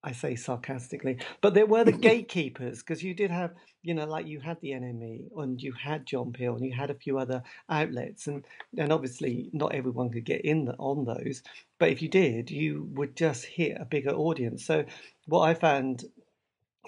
I 0.05 0.11
say 0.11 0.35
sarcastically, 0.35 1.17
but 1.41 1.55
there 1.55 1.65
were 1.65 1.83
the 1.83 1.91
gatekeepers 2.07 2.79
because 2.79 3.01
you 3.01 3.15
did 3.15 3.31
have, 3.31 3.55
you 3.81 3.95
know, 3.95 4.05
like 4.05 4.27
you 4.27 4.39
had 4.39 4.61
the 4.61 4.69
NME 4.69 5.31
and 5.35 5.59
you 5.59 5.73
had 5.73 6.05
John 6.05 6.31
Peel 6.31 6.55
and 6.55 6.63
you 6.63 6.73
had 6.73 6.91
a 6.91 6.95
few 6.95 7.17
other 7.17 7.41
outlets, 7.69 8.27
and 8.27 8.45
and 8.77 8.93
obviously 8.93 9.49
not 9.51 9.73
everyone 9.73 10.11
could 10.11 10.23
get 10.23 10.41
in 10.41 10.65
the, 10.65 10.73
on 10.73 11.05
those, 11.05 11.41
but 11.79 11.89
if 11.89 12.03
you 12.03 12.07
did, 12.07 12.51
you 12.51 12.87
would 12.93 13.15
just 13.15 13.45
hit 13.45 13.77
a 13.81 13.85
bigger 13.85 14.11
audience. 14.11 14.63
So 14.63 14.85
what 15.25 15.49
I 15.49 15.55
found, 15.55 16.05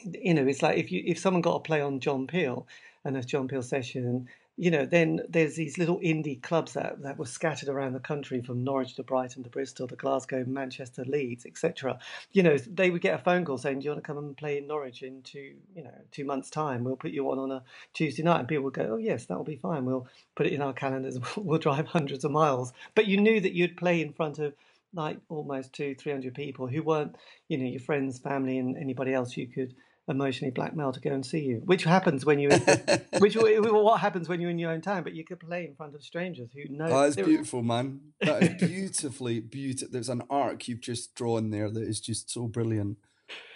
you 0.04 0.36
know, 0.36 0.46
it's 0.46 0.62
like 0.62 0.78
if 0.78 0.92
you 0.92 1.02
if 1.04 1.18
someone 1.18 1.42
got 1.42 1.56
a 1.56 1.62
play 1.62 1.82
on 1.82 2.00
John 2.00 2.28
Peel 2.28 2.68
and 3.04 3.18
a 3.18 3.24
John 3.24 3.48
Peel 3.48 3.64
session, 3.64 4.28
you 4.60 4.72
know, 4.72 4.86
then 4.86 5.22
there's 5.30 5.56
these 5.56 5.78
little 5.78 6.00
indie 6.00 6.42
clubs 6.42 6.74
that, 6.74 7.04
that 7.04 7.20
were 7.20 7.28
scattered 7.28 7.70
around 7.70 7.94
the 7.94 8.00
country 8.00 8.42
from 8.42 8.64
Norwich 8.64 8.96
to 8.96 9.04
Brighton 9.04 9.44
to 9.44 9.50
Bristol 9.50 9.88
to 9.88 9.96
Glasgow, 9.96 10.44
Manchester, 10.48 11.06
Leeds, 11.06 11.46
etc. 11.46 12.00
You 12.32 12.42
know, 12.42 12.58
they 12.58 12.90
would 12.90 13.02
get 13.02 13.14
a 13.14 13.24
phone 13.24 13.46
call 13.46 13.60
saying, 13.60 13.80
"Do 13.80 13.86
you 13.86 13.92
want 13.92 14.04
to 14.04 14.08
come 14.08 14.18
and 14.18 14.36
play 14.36 14.58
in 14.58 14.66
Norwich 14.66 15.04
in 15.04 15.22
two, 15.22 15.54
you 15.76 15.84
know, 15.84 15.94
two 16.12 16.26
months' 16.26 16.50
time? 16.50 16.84
We'll 16.84 16.96
put 16.96 17.12
you 17.12 17.30
on 17.30 17.38
on 17.38 17.52
a 17.52 17.64
Tuesday 17.94 18.24
night." 18.24 18.40
And 18.40 18.48
people 18.48 18.64
would 18.64 18.74
go, 18.74 18.94
"Oh 18.94 18.98
yes, 18.98 19.26
that 19.26 19.38
will 19.38 19.46
be 19.46 19.58
fine. 19.58 19.86
We'll 19.86 20.08
put 20.36 20.48
it 20.48 20.54
in 20.54 20.62
our 20.64 20.74
calendars. 20.74 21.20
we'll 21.38 21.60
drive 21.60 21.86
hundreds 21.86 22.26
of 22.26 22.32
miles." 22.32 22.74
But 22.96 23.06
you 23.06 23.18
knew 23.18 23.40
that 23.40 23.54
you'd 23.54 23.78
play 23.78 24.02
in 24.02 24.12
front 24.12 24.40
of 24.40 24.56
like 24.92 25.20
almost 25.30 25.74
two, 25.74 25.94
three 25.94 26.12
hundred 26.12 26.34
people 26.34 26.66
who 26.66 26.82
weren't, 26.82 27.16
you 27.48 27.60
know, 27.60 27.66
your 27.66 27.80
friends, 27.80 28.18
family, 28.18 28.58
and 28.58 28.76
anybody 28.76 29.14
else 29.14 29.38
you 29.38 29.46
could 29.46 29.76
emotionally 30.08 30.52
blackmail 30.52 30.92
to 30.94 31.00
go 31.00 31.12
and 31.12 31.26
see 31.26 31.42
you, 31.42 31.62
which 31.66 31.84
happens 31.84 32.26
when 32.26 32.40
you, 32.40 32.50
which 33.20 33.36
what 33.36 34.00
happens 34.00 34.30
when 34.30 34.40
you're 34.40 34.50
in 34.50 34.60
your 34.60 34.72
own 34.72 34.82
town. 34.82 35.04
But 35.04 35.14
you 35.14 35.24
could 35.24 35.40
play 35.40 35.66
in 35.66 35.76
front 35.76 35.96
of 35.96 36.04
strangers 36.04 36.50
who 36.54 36.74
know. 36.74 36.86
Oh, 36.86 37.02
that's 37.04 37.16
beautiful, 37.16 37.62
man. 37.62 38.00
That 38.22 38.44
is 38.44 38.70
beautifully 38.70 39.40
beautiful. 39.40 39.90
There's 39.92 40.10
an 40.10 40.24
arc 40.30 40.68
you've 40.68 40.82
just 40.82 41.16
drawn 41.16 41.50
there 41.50 41.70
that 41.70 41.84
is 41.84 42.00
just 42.00 42.30
so 42.30 42.48
brilliant. 42.48 42.98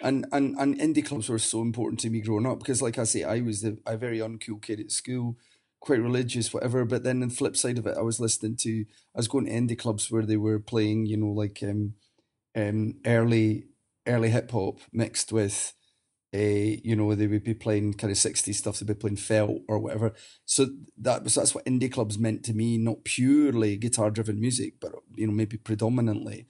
And 0.02 0.26
and 0.32 0.54
and 0.58 0.78
indie 0.78 1.04
clubs 1.04 1.28
were 1.28 1.38
so 1.38 1.62
important 1.62 2.00
to 2.00 2.10
me 2.10 2.20
growing 2.20 2.46
up 2.46 2.58
because, 2.58 2.82
like 2.82 2.98
I 2.98 3.04
say, 3.04 3.24
I 3.24 3.40
was 3.40 3.62
the, 3.62 3.78
a 3.86 3.96
very 3.96 4.18
uncool 4.18 4.60
kid 4.60 4.80
at 4.80 4.90
school, 4.90 5.38
quite 5.80 6.00
religious, 6.00 6.52
whatever. 6.52 6.84
But 6.84 7.04
then 7.04 7.20
the 7.20 7.30
flip 7.30 7.56
side 7.56 7.78
of 7.78 7.86
it, 7.86 7.96
I 7.96 8.02
was 8.02 8.20
listening 8.20 8.56
to, 8.56 8.84
I 9.14 9.18
was 9.18 9.28
going 9.28 9.46
to 9.46 9.52
indie 9.52 9.78
clubs 9.78 10.10
where 10.10 10.26
they 10.26 10.36
were 10.36 10.58
playing, 10.58 11.06
you 11.06 11.16
know, 11.16 11.32
like 11.32 11.60
um, 11.62 11.94
um, 12.54 12.96
early 13.06 13.64
early 14.06 14.30
hip 14.30 14.50
hop 14.50 14.80
mixed 14.92 15.32
with 15.32 15.72
uh, 16.34 16.38
you 16.38 16.96
know, 16.96 17.14
they 17.14 17.26
would 17.26 17.44
be 17.44 17.54
playing 17.54 17.92
kind 17.94 18.10
of 18.10 18.16
60s 18.16 18.54
stuff, 18.54 18.78
they'd 18.78 18.86
be 18.86 18.94
playing 18.94 19.16
felt 19.16 19.60
or 19.68 19.78
whatever. 19.78 20.14
So 20.46 20.66
that 20.98 21.24
was 21.24 21.34
that's 21.34 21.54
what 21.54 21.66
indie 21.66 21.92
clubs 21.92 22.18
meant 22.18 22.42
to 22.44 22.54
me, 22.54 22.78
not 22.78 23.04
purely 23.04 23.76
guitar 23.76 24.10
driven 24.10 24.40
music, 24.40 24.74
but 24.80 24.92
you 25.14 25.26
know, 25.26 25.32
maybe 25.32 25.58
predominantly. 25.58 26.46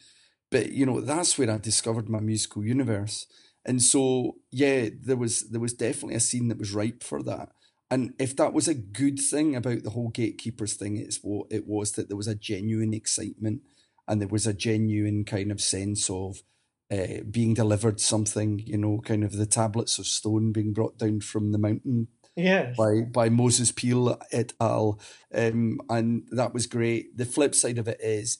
But 0.51 0.73
you 0.73 0.87
know, 0.87 1.01
that's 1.01 1.37
where 1.37 1.51
I 1.51 1.59
discovered 1.59 2.09
my 2.09 2.21
musical 2.21 2.64
universe. 2.64 3.27
And 3.64 3.83
so 3.83 4.37
yeah, 4.53 4.88
there 5.01 5.16
was 5.16 5.51
there 5.51 5.61
was 5.61 5.75
definitely 5.75 6.14
a 6.14 6.21
scene 6.21 6.49
that 6.49 6.59
was 6.59 6.75
ripe 6.75 7.03
for 7.03 7.23
that. 7.25 7.51
And 7.90 8.14
if 8.18 8.37
that 8.37 8.53
was 8.53 8.68
a 8.68 8.75
good 8.75 9.18
thing 9.18 9.55
about 9.57 9.83
the 9.83 9.90
whole 9.90 10.09
gatekeepers 10.09 10.75
thing, 10.75 10.97
it's 10.97 11.18
what 11.18 11.49
it 11.51 11.66
was 11.66 11.92
that 11.92 12.09
there 12.09 12.16
was 12.16 12.29
a 12.29 12.35
genuine 12.35 12.95
excitement 12.95 13.62
and 14.09 14.21
there 14.21 14.29
was 14.29 14.47
a 14.47 14.55
genuine 14.55 15.25
kind 15.25 15.51
of 15.51 15.61
sense 15.61 16.09
of 16.09 16.42
uh, 16.92 17.22
being 17.31 17.55
delivered 17.55 18.00
something, 18.00 18.59
you 18.66 18.76
know, 18.76 19.00
kind 19.05 19.24
of 19.24 19.33
the 19.33 19.46
tablets 19.46 19.98
of 19.98 20.07
stone 20.07 20.52
being 20.52 20.72
brought 20.72 20.98
down 20.98 21.20
from 21.20 21.52
the 21.52 21.59
mountain 21.59 22.09
yes. 22.37 22.76
by 22.76 23.00
by 23.00 23.28
Moses 23.28 23.72
Peel 23.72 24.20
et 24.31 24.52
al. 24.61 25.00
Um, 25.35 25.81
and 25.88 26.28
that 26.33 26.52
was 26.52 26.66
great. 26.66 27.16
The 27.16 27.24
flip 27.24 27.55
side 27.55 27.78
of 27.78 27.88
it 27.88 28.00
is 28.00 28.38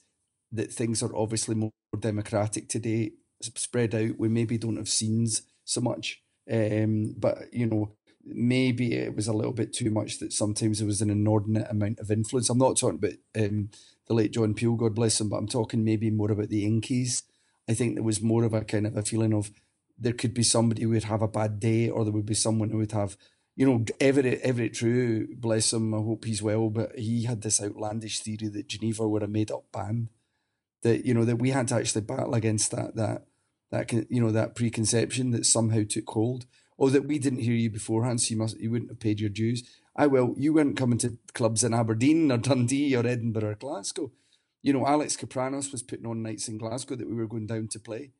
that 0.51 0.71
things 0.71 1.01
are 1.01 1.15
obviously 1.15 1.55
more 1.55 1.71
democratic 1.99 2.69
today, 2.69 3.13
spread 3.41 3.95
out. 3.95 4.19
We 4.19 4.29
maybe 4.29 4.57
don't 4.57 4.77
have 4.77 4.89
scenes 4.89 5.41
so 5.65 5.81
much, 5.81 6.21
um, 6.51 7.15
but 7.17 7.51
you 7.51 7.65
know, 7.65 7.95
maybe 8.23 8.93
it 8.93 9.15
was 9.15 9.27
a 9.27 9.33
little 9.33 9.53
bit 9.53 9.73
too 9.73 9.89
much 9.89 10.19
that 10.19 10.31
sometimes 10.31 10.77
there 10.77 10.87
was 10.87 11.01
an 11.01 11.09
inordinate 11.09 11.71
amount 11.71 11.99
of 11.99 12.11
influence. 12.11 12.49
I'm 12.49 12.59
not 12.59 12.77
talking 12.77 12.99
about 12.99 13.43
um, 13.43 13.69
the 14.07 14.13
late 14.13 14.31
John 14.31 14.53
Peel, 14.53 14.75
God 14.75 14.93
bless 14.93 15.19
him, 15.19 15.29
but 15.29 15.37
I'm 15.37 15.47
talking 15.47 15.83
maybe 15.83 16.11
more 16.11 16.31
about 16.31 16.49
the 16.49 16.65
Inkies 16.65 17.23
I 17.67 17.73
think 17.73 17.95
there 17.95 18.03
was 18.03 18.21
more 18.21 18.43
of 18.43 18.53
a 18.53 18.61
kind 18.61 18.87
of 18.87 18.97
a 18.97 19.03
feeling 19.03 19.33
of 19.33 19.51
there 19.97 20.13
could 20.13 20.33
be 20.33 20.43
somebody 20.43 20.83
who 20.83 20.89
would 20.89 21.05
have 21.05 21.21
a 21.21 21.27
bad 21.27 21.59
day, 21.59 21.89
or 21.89 22.03
there 22.03 22.13
would 22.13 22.25
be 22.25 22.33
someone 22.33 22.69
who 22.69 22.77
would 22.77 22.91
have, 22.91 23.15
you 23.55 23.65
know, 23.65 23.85
Everett 23.99 24.41
Everett 24.41 24.73
True, 24.73 25.27
bless 25.35 25.71
him, 25.71 25.93
I 25.93 25.97
hope 25.97 26.25
he's 26.25 26.41
well, 26.41 26.69
but 26.69 26.97
he 26.97 27.23
had 27.23 27.41
this 27.41 27.61
outlandish 27.61 28.19
theory 28.19 28.49
that 28.49 28.67
Geneva 28.67 29.07
were 29.07 29.23
a 29.23 29.27
made 29.27 29.51
up 29.51 29.71
band, 29.71 30.09
that 30.81 31.05
you 31.05 31.13
know 31.13 31.25
that 31.25 31.37
we 31.37 31.51
had 31.51 31.67
to 31.69 31.75
actually 31.75 32.01
battle 32.01 32.33
against 32.33 32.71
that 32.71 32.95
that 32.95 33.25
that 33.71 33.93
you 34.09 34.21
know 34.21 34.31
that 34.31 34.55
preconception 34.55 35.31
that 35.31 35.45
somehow 35.45 35.83
took 35.87 36.09
hold, 36.09 36.45
or 36.77 36.89
that 36.89 37.05
we 37.05 37.19
didn't 37.19 37.39
hear 37.39 37.53
you 37.53 37.69
beforehand, 37.69 38.21
so 38.21 38.31
you 38.31 38.37
must 38.37 38.59
you 38.59 38.71
wouldn't 38.71 38.91
have 38.91 38.99
paid 38.99 39.19
your 39.19 39.29
dues. 39.29 39.63
I 39.95 40.07
well, 40.07 40.33
you 40.37 40.53
weren't 40.53 40.77
coming 40.77 40.97
to 40.99 41.17
clubs 41.33 41.63
in 41.63 41.73
Aberdeen 41.73 42.31
or 42.31 42.37
Dundee 42.37 42.95
or 42.95 43.05
Edinburgh 43.05 43.51
or 43.51 43.55
Glasgow 43.55 44.11
you 44.63 44.73
know, 44.73 44.87
Alex 44.87 45.15
Kapranos 45.15 45.71
was 45.71 45.83
putting 45.83 46.07
on 46.07 46.23
nights 46.23 46.47
in 46.47 46.57
Glasgow 46.57 46.95
that 46.95 47.07
we 47.07 47.15
were 47.15 47.27
going 47.27 47.45
down 47.45 47.67
to 47.67 47.79
play. 47.79 48.11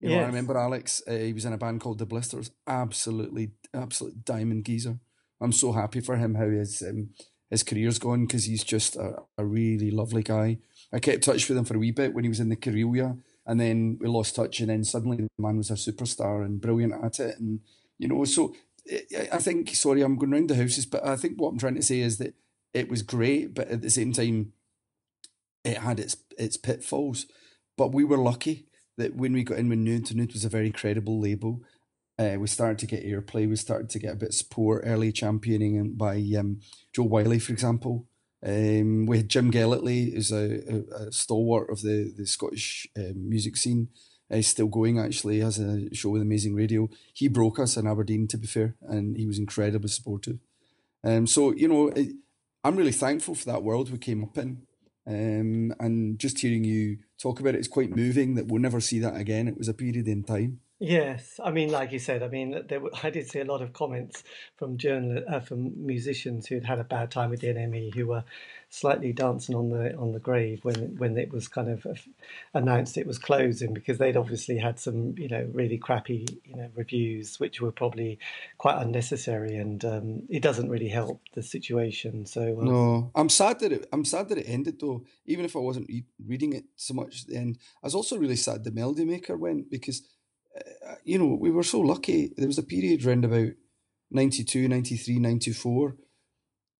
You 0.00 0.10
know, 0.10 0.20
I 0.20 0.26
remember 0.26 0.56
Alex. 0.56 1.02
Uh, 1.08 1.12
he 1.12 1.32
was 1.32 1.44
in 1.44 1.52
a 1.52 1.58
band 1.58 1.80
called 1.80 1.98
The 1.98 2.06
Blisters. 2.06 2.52
Absolutely, 2.68 3.50
absolute 3.74 4.24
diamond 4.24 4.64
geezer. 4.64 5.00
I'm 5.40 5.50
so 5.50 5.72
happy 5.72 6.00
for 6.00 6.16
him 6.16 6.36
how 6.36 6.48
his 6.48 6.82
um, 6.82 7.10
his 7.50 7.64
career's 7.64 7.98
gone 7.98 8.26
because 8.26 8.44
he's 8.44 8.62
just 8.62 8.94
a, 8.94 9.22
a 9.36 9.44
really 9.44 9.90
lovely 9.90 10.22
guy. 10.22 10.58
I 10.92 11.00
kept 11.00 11.24
touch 11.24 11.48
with 11.48 11.58
him 11.58 11.64
for 11.64 11.74
a 11.74 11.80
wee 11.80 11.90
bit 11.90 12.14
when 12.14 12.22
he 12.22 12.28
was 12.28 12.38
in 12.38 12.48
the 12.48 12.54
Karelia, 12.54 13.18
and 13.44 13.58
then 13.58 13.98
we 14.00 14.06
lost 14.06 14.36
touch, 14.36 14.60
and 14.60 14.70
then 14.70 14.84
suddenly 14.84 15.16
the 15.16 15.28
man 15.38 15.56
was 15.56 15.70
a 15.70 15.74
superstar 15.74 16.44
and 16.44 16.60
brilliant 16.60 16.94
at 17.02 17.18
it, 17.18 17.40
and 17.40 17.60
you 17.98 18.06
know, 18.06 18.24
so 18.24 18.54
I 19.32 19.38
think. 19.38 19.74
Sorry, 19.74 20.02
I'm 20.02 20.16
going 20.16 20.30
round 20.30 20.50
the 20.50 20.54
houses, 20.54 20.86
but 20.86 21.04
I 21.04 21.16
think 21.16 21.40
what 21.40 21.48
I'm 21.48 21.58
trying 21.58 21.74
to 21.74 21.82
say 21.82 22.00
is 22.00 22.18
that 22.18 22.34
it 22.72 22.88
was 22.88 23.02
great, 23.02 23.54
but 23.54 23.68
at 23.68 23.82
the 23.82 23.90
same 23.90 24.12
time, 24.12 24.52
it 25.64 25.78
had 25.78 26.00
its 26.00 26.16
its 26.36 26.56
pitfalls. 26.56 27.26
But 27.76 27.92
we 27.92 28.04
were 28.04 28.18
lucky 28.18 28.66
that 28.96 29.14
when 29.14 29.32
we 29.32 29.44
got 29.44 29.58
in 29.58 29.68
with 29.68 29.78
Nude, 29.78 30.14
Nude 30.14 30.32
was 30.32 30.44
a 30.44 30.48
very 30.48 30.70
credible 30.70 31.20
label. 31.20 31.62
Uh, 32.18 32.36
we 32.38 32.48
started 32.48 32.78
to 32.80 32.86
get 32.86 33.06
airplay. 33.06 33.48
We 33.48 33.54
started 33.54 33.88
to 33.90 33.98
get 34.00 34.12
a 34.12 34.16
bit 34.16 34.30
of 34.30 34.34
support, 34.34 34.82
early 34.84 35.12
championing 35.12 35.94
by 35.94 36.16
um, 36.36 36.60
Jo 36.92 37.04
Whiley, 37.04 37.38
for 37.38 37.52
example. 37.52 38.06
Um, 38.44 39.06
we 39.06 39.18
had 39.18 39.28
Jim 39.28 39.50
Gellatly, 39.52 40.14
who's 40.14 40.32
a, 40.32 40.60
a, 40.68 41.06
a, 41.06 41.12
stalwart 41.12 41.70
of 41.70 41.82
the, 41.82 42.12
the 42.16 42.26
Scottish 42.26 42.88
um, 42.96 43.28
music 43.28 43.56
scene. 43.56 43.88
Uh, 44.30 44.42
still 44.42 44.66
going, 44.66 44.98
actually, 44.98 45.40
has 45.40 45.58
a 45.58 45.92
show 45.94 46.10
with 46.10 46.22
Amazing 46.22 46.54
Radio. 46.54 46.88
He 47.14 47.28
broke 47.28 47.58
us 47.58 47.76
in 47.76 47.86
Aberdeen, 47.86 48.28
to 48.28 48.36
be 48.36 48.46
fair, 48.46 48.76
and 48.82 49.16
he 49.16 49.26
was 49.26 49.38
incredibly 49.38 49.88
supportive. 49.88 50.38
Um, 51.02 51.26
so, 51.26 51.52
you 51.52 51.66
know, 51.66 51.88
it, 51.88 52.12
I'm 52.62 52.76
really 52.76 52.92
thankful 52.92 53.34
for 53.34 53.46
that 53.46 53.62
world 53.62 53.90
we 53.90 53.98
came 53.98 54.22
up 54.22 54.36
in. 54.38 54.62
Um, 55.08 55.72
and 55.80 56.18
just 56.18 56.38
hearing 56.38 56.64
you 56.64 56.98
talk 57.20 57.40
about 57.40 57.54
it 57.54 57.60
is 57.60 57.68
quite 57.68 57.96
moving 57.96 58.34
that 58.34 58.46
we'll 58.46 58.60
never 58.60 58.78
see 58.80 58.98
that 58.98 59.16
again. 59.16 59.48
It 59.48 59.56
was 59.56 59.68
a 59.68 59.74
period 59.74 60.06
in 60.06 60.22
time. 60.22 60.60
Yes, 60.80 61.40
I 61.42 61.50
mean, 61.50 61.72
like 61.72 61.90
you 61.90 61.98
said, 61.98 62.22
I 62.22 62.28
mean, 62.28 62.62
there 62.68 62.78
were, 62.78 62.92
I 63.02 63.10
did 63.10 63.28
see 63.28 63.40
a 63.40 63.44
lot 63.44 63.62
of 63.62 63.72
comments 63.72 64.22
from 64.56 64.78
journal 64.78 65.24
uh, 65.28 65.40
from 65.40 65.72
musicians 65.84 66.46
who'd 66.46 66.64
had 66.64 66.78
a 66.78 66.84
bad 66.84 67.10
time 67.10 67.30
with 67.30 67.40
the 67.40 67.48
NME, 67.48 67.94
who 67.94 68.06
were 68.06 68.22
slightly 68.70 69.12
dancing 69.12 69.56
on 69.56 69.70
the 69.70 69.96
on 69.96 70.12
the 70.12 70.20
grave 70.20 70.60
when 70.62 70.96
when 70.98 71.16
it 71.16 71.32
was 71.32 71.48
kind 71.48 71.68
of 71.68 71.84
uh, 71.84 71.94
announced 72.54 72.96
it 72.96 73.06
was 73.06 73.18
closing 73.18 73.72
because 73.72 73.98
they'd 73.98 74.16
obviously 74.16 74.58
had 74.58 74.78
some 74.78 75.14
you 75.16 75.26
know 75.26 75.48
really 75.52 75.78
crappy 75.78 76.26
you 76.44 76.54
know 76.54 76.68
reviews 76.76 77.40
which 77.40 77.62
were 77.62 77.72
probably 77.72 78.18
quite 78.58 78.80
unnecessary 78.80 79.56
and 79.56 79.84
um, 79.84 80.22
it 80.28 80.42
doesn't 80.42 80.68
really 80.68 80.88
help 80.88 81.20
the 81.34 81.42
situation. 81.42 82.24
So 82.24 82.56
um, 82.60 82.66
no, 82.66 83.10
I'm 83.16 83.30
sad 83.30 83.58
that 83.60 83.72
it 83.72 83.88
I'm 83.92 84.04
sad 84.04 84.28
that 84.28 84.38
it 84.38 84.46
ended 84.48 84.78
though. 84.78 85.04
Even 85.26 85.44
if 85.44 85.56
I 85.56 85.60
wasn't 85.60 85.88
re- 85.88 86.04
reading 86.24 86.52
it 86.52 86.66
so 86.76 86.94
much 86.94 87.22
at 87.22 87.28
the 87.28 87.36
end, 87.36 87.58
I 87.82 87.86
was 87.86 87.96
also 87.96 88.16
really 88.16 88.36
sad 88.36 88.62
the 88.62 88.70
Melody 88.70 89.04
Maker 89.04 89.36
went 89.36 89.70
because 89.70 90.02
you 91.04 91.18
know, 91.18 91.26
we 91.26 91.50
were 91.50 91.62
so 91.62 91.80
lucky. 91.80 92.32
There 92.36 92.46
was 92.46 92.58
a 92.58 92.62
period 92.62 93.04
around 93.04 93.24
about 93.24 93.52
92, 94.10 94.68
93, 94.68 95.18
94. 95.18 95.96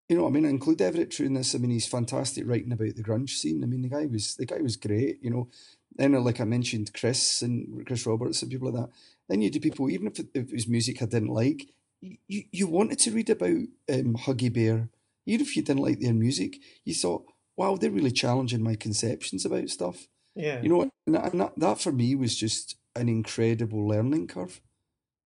You 0.08 0.16
know, 0.16 0.26
I 0.26 0.30
mean, 0.30 0.46
I 0.46 0.50
include 0.50 0.80
Everett 0.80 1.10
True 1.10 1.26
in 1.26 1.34
this. 1.34 1.54
I 1.54 1.58
mean, 1.58 1.70
he's 1.70 1.86
fantastic 1.86 2.44
writing 2.46 2.72
about 2.72 2.94
the 2.96 3.02
grunge 3.02 3.30
scene. 3.30 3.62
I 3.62 3.66
mean, 3.66 3.82
the 3.82 3.88
guy 3.88 4.06
was 4.06 4.36
the 4.36 4.46
guy 4.46 4.58
was 4.62 4.76
great. 4.76 5.18
You 5.22 5.30
know, 5.30 5.48
then 5.96 6.12
like 6.24 6.40
I 6.40 6.44
mentioned, 6.44 6.94
Chris 6.94 7.42
and 7.42 7.86
Chris 7.86 8.06
Roberts 8.06 8.40
and 8.40 8.50
people 8.50 8.70
like 8.70 8.80
that. 8.80 8.90
Then 9.28 9.42
you 9.42 9.50
do 9.50 9.60
people, 9.60 9.90
even 9.90 10.06
if 10.06 10.18
it, 10.18 10.28
if 10.34 10.48
it 10.48 10.54
was 10.54 10.68
music 10.68 11.02
I 11.02 11.06
didn't 11.06 11.28
like, 11.28 11.68
you, 12.00 12.44
you 12.50 12.66
wanted 12.66 12.98
to 13.00 13.10
read 13.10 13.28
about 13.28 13.48
um, 13.48 14.16
Huggy 14.16 14.52
Bear, 14.52 14.88
even 15.26 15.44
if 15.44 15.56
you 15.56 15.62
didn't 15.62 15.82
like 15.82 16.00
their 16.00 16.14
music. 16.14 16.58
You 16.84 16.94
thought, 16.94 17.26
wow, 17.56 17.76
they're 17.76 17.90
really 17.90 18.12
challenging 18.12 18.62
my 18.62 18.76
conceptions 18.76 19.44
about 19.44 19.68
stuff. 19.68 20.06
Yeah, 20.34 20.62
you 20.62 20.68
know, 20.68 20.88
and 21.06 21.16
that, 21.16 21.32
and 21.32 21.40
that, 21.40 21.52
that 21.58 21.80
for 21.80 21.92
me 21.92 22.14
was 22.14 22.36
just 22.36 22.76
an 23.00 23.08
incredible 23.08 23.86
learning 23.86 24.28
curve. 24.28 24.60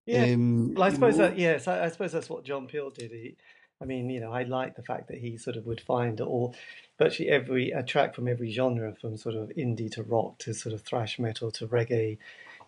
Yeah, 0.07 0.25
um, 0.25 0.75
well, 0.75 0.85
I 0.85 0.93
suppose 0.93 1.19
know, 1.19 1.29
that 1.29 1.39
yes, 1.39 1.69
I, 1.69 1.85
I, 1.85 1.89
suppose 1.89 2.13
that's 2.13 2.29
what 2.29 2.45
John 2.45 2.67
Peel 2.67 2.91
did. 2.91 3.13
He, 3.13 3.37
I 3.81 3.85
mean, 3.85 4.11
you 4.11 4.21
know, 4.21 4.33
I 4.33 4.43
like 4.43 4.75
the 4.75 4.83
fact 4.83 5.09
that 5.09 5.19
he 5.19 5.37
sort 5.37 5.57
of 5.57 5.67
would 5.67 5.81
find 5.81 6.21
all 6.21 6.55
virtually 6.99 7.29
every 7.29 7.71
a 7.71 7.83
track 7.83 8.15
from 8.15 8.27
every 8.27 8.51
genre, 8.51 8.95
from 9.01 9.17
sort 9.17 9.37
of 9.37 9.51
indie 9.51 9.91
to 9.93 10.03
rock 10.03 10.39
to 10.41 10.55
sort 10.55 10.75
of 10.75 10.83
thrash 10.83 11.19
metal 11.19 11.53
to 11.53 11.69
reggae, 11.69 12.19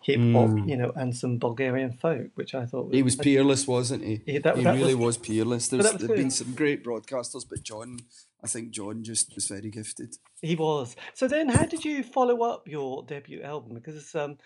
hip 0.01 0.19
hop, 0.19 0.49
mm. 0.49 0.69
you 0.69 0.77
know, 0.77 0.91
and 0.95 1.15
some 1.15 1.37
Bulgarian 1.37 1.91
folk, 1.91 2.27
which 2.35 2.53
I 2.53 2.65
thought 2.65 2.87
was, 2.87 2.95
he 2.95 3.03
was 3.03 3.15
peerless, 3.15 3.67
wasn't 3.67 4.03
he? 4.03 4.21
He, 4.25 4.37
that, 4.37 4.57
he 4.57 4.63
that 4.63 4.75
really 4.75 4.95
was, 4.95 5.17
was 5.17 5.27
peerless. 5.27 5.67
There's 5.67 5.91
was 5.91 6.07
been 6.07 6.29
some 6.29 6.53
great 6.53 6.83
broadcasters, 6.83 7.45
but 7.49 7.63
John, 7.63 7.99
I 8.43 8.47
think 8.47 8.69
John 8.69 9.03
just 9.03 9.33
was 9.33 9.47
very 9.47 9.71
gifted. 9.71 10.15
He 10.41 10.55
was. 10.55 10.95
So 11.15 11.27
then, 11.27 11.49
how 11.49 11.65
did 11.65 11.83
you 11.83 12.03
follow 12.03 12.43
up 12.43 12.67
your 12.67 13.03
debut 13.03 13.41
album? 13.41 13.73
Because 13.73 14.13
um, 14.15 14.37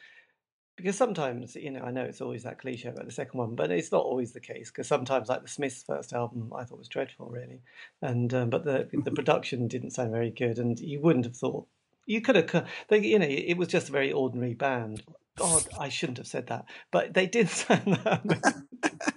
because 0.79 0.97
sometimes 0.97 1.55
you 1.55 1.71
know 1.71 1.81
I 1.81 1.91
know 1.91 2.03
it's 2.03 2.21
always 2.21 2.43
that 2.43 2.59
cliche 2.59 2.89
about 2.89 3.05
the 3.05 3.11
second 3.11 3.37
one, 3.37 3.55
but 3.55 3.71
it's 3.71 3.91
not 3.91 4.03
always 4.03 4.31
the 4.31 4.39
case. 4.39 4.69
Because 4.71 4.87
sometimes, 4.87 5.29
like 5.29 5.41
the 5.41 5.49
Smiths' 5.49 5.83
first 5.83 6.13
album, 6.13 6.51
I 6.55 6.63
thought 6.63 6.79
was 6.79 6.87
dreadful, 6.87 7.27
really, 7.27 7.61
and 8.01 8.33
um, 8.33 8.49
but 8.49 8.63
the 8.63 8.89
the 8.91 9.11
production 9.19 9.67
didn't 9.67 9.91
sound 9.91 10.11
very 10.11 10.31
good, 10.31 10.57
and 10.57 10.79
you 10.79 11.01
wouldn't 11.01 11.25
have 11.25 11.35
thought 11.35 11.67
you 12.09 12.21
could 12.21 12.35
have. 12.35 12.67
They, 12.87 12.99
you 12.99 13.19
know, 13.19 13.27
it 13.29 13.55
was 13.55 13.67
just 13.67 13.89
a 13.89 13.91
very 13.91 14.11
ordinary 14.11 14.55
band. 14.55 15.03
God, 15.37 15.67
I 15.79 15.89
shouldn't 15.89 16.17
have 16.17 16.27
said 16.27 16.47
that, 16.47 16.65
but 16.91 17.13
they 17.13 17.27
did 17.27 17.49
sound 17.49 17.99
that. 18.03 18.63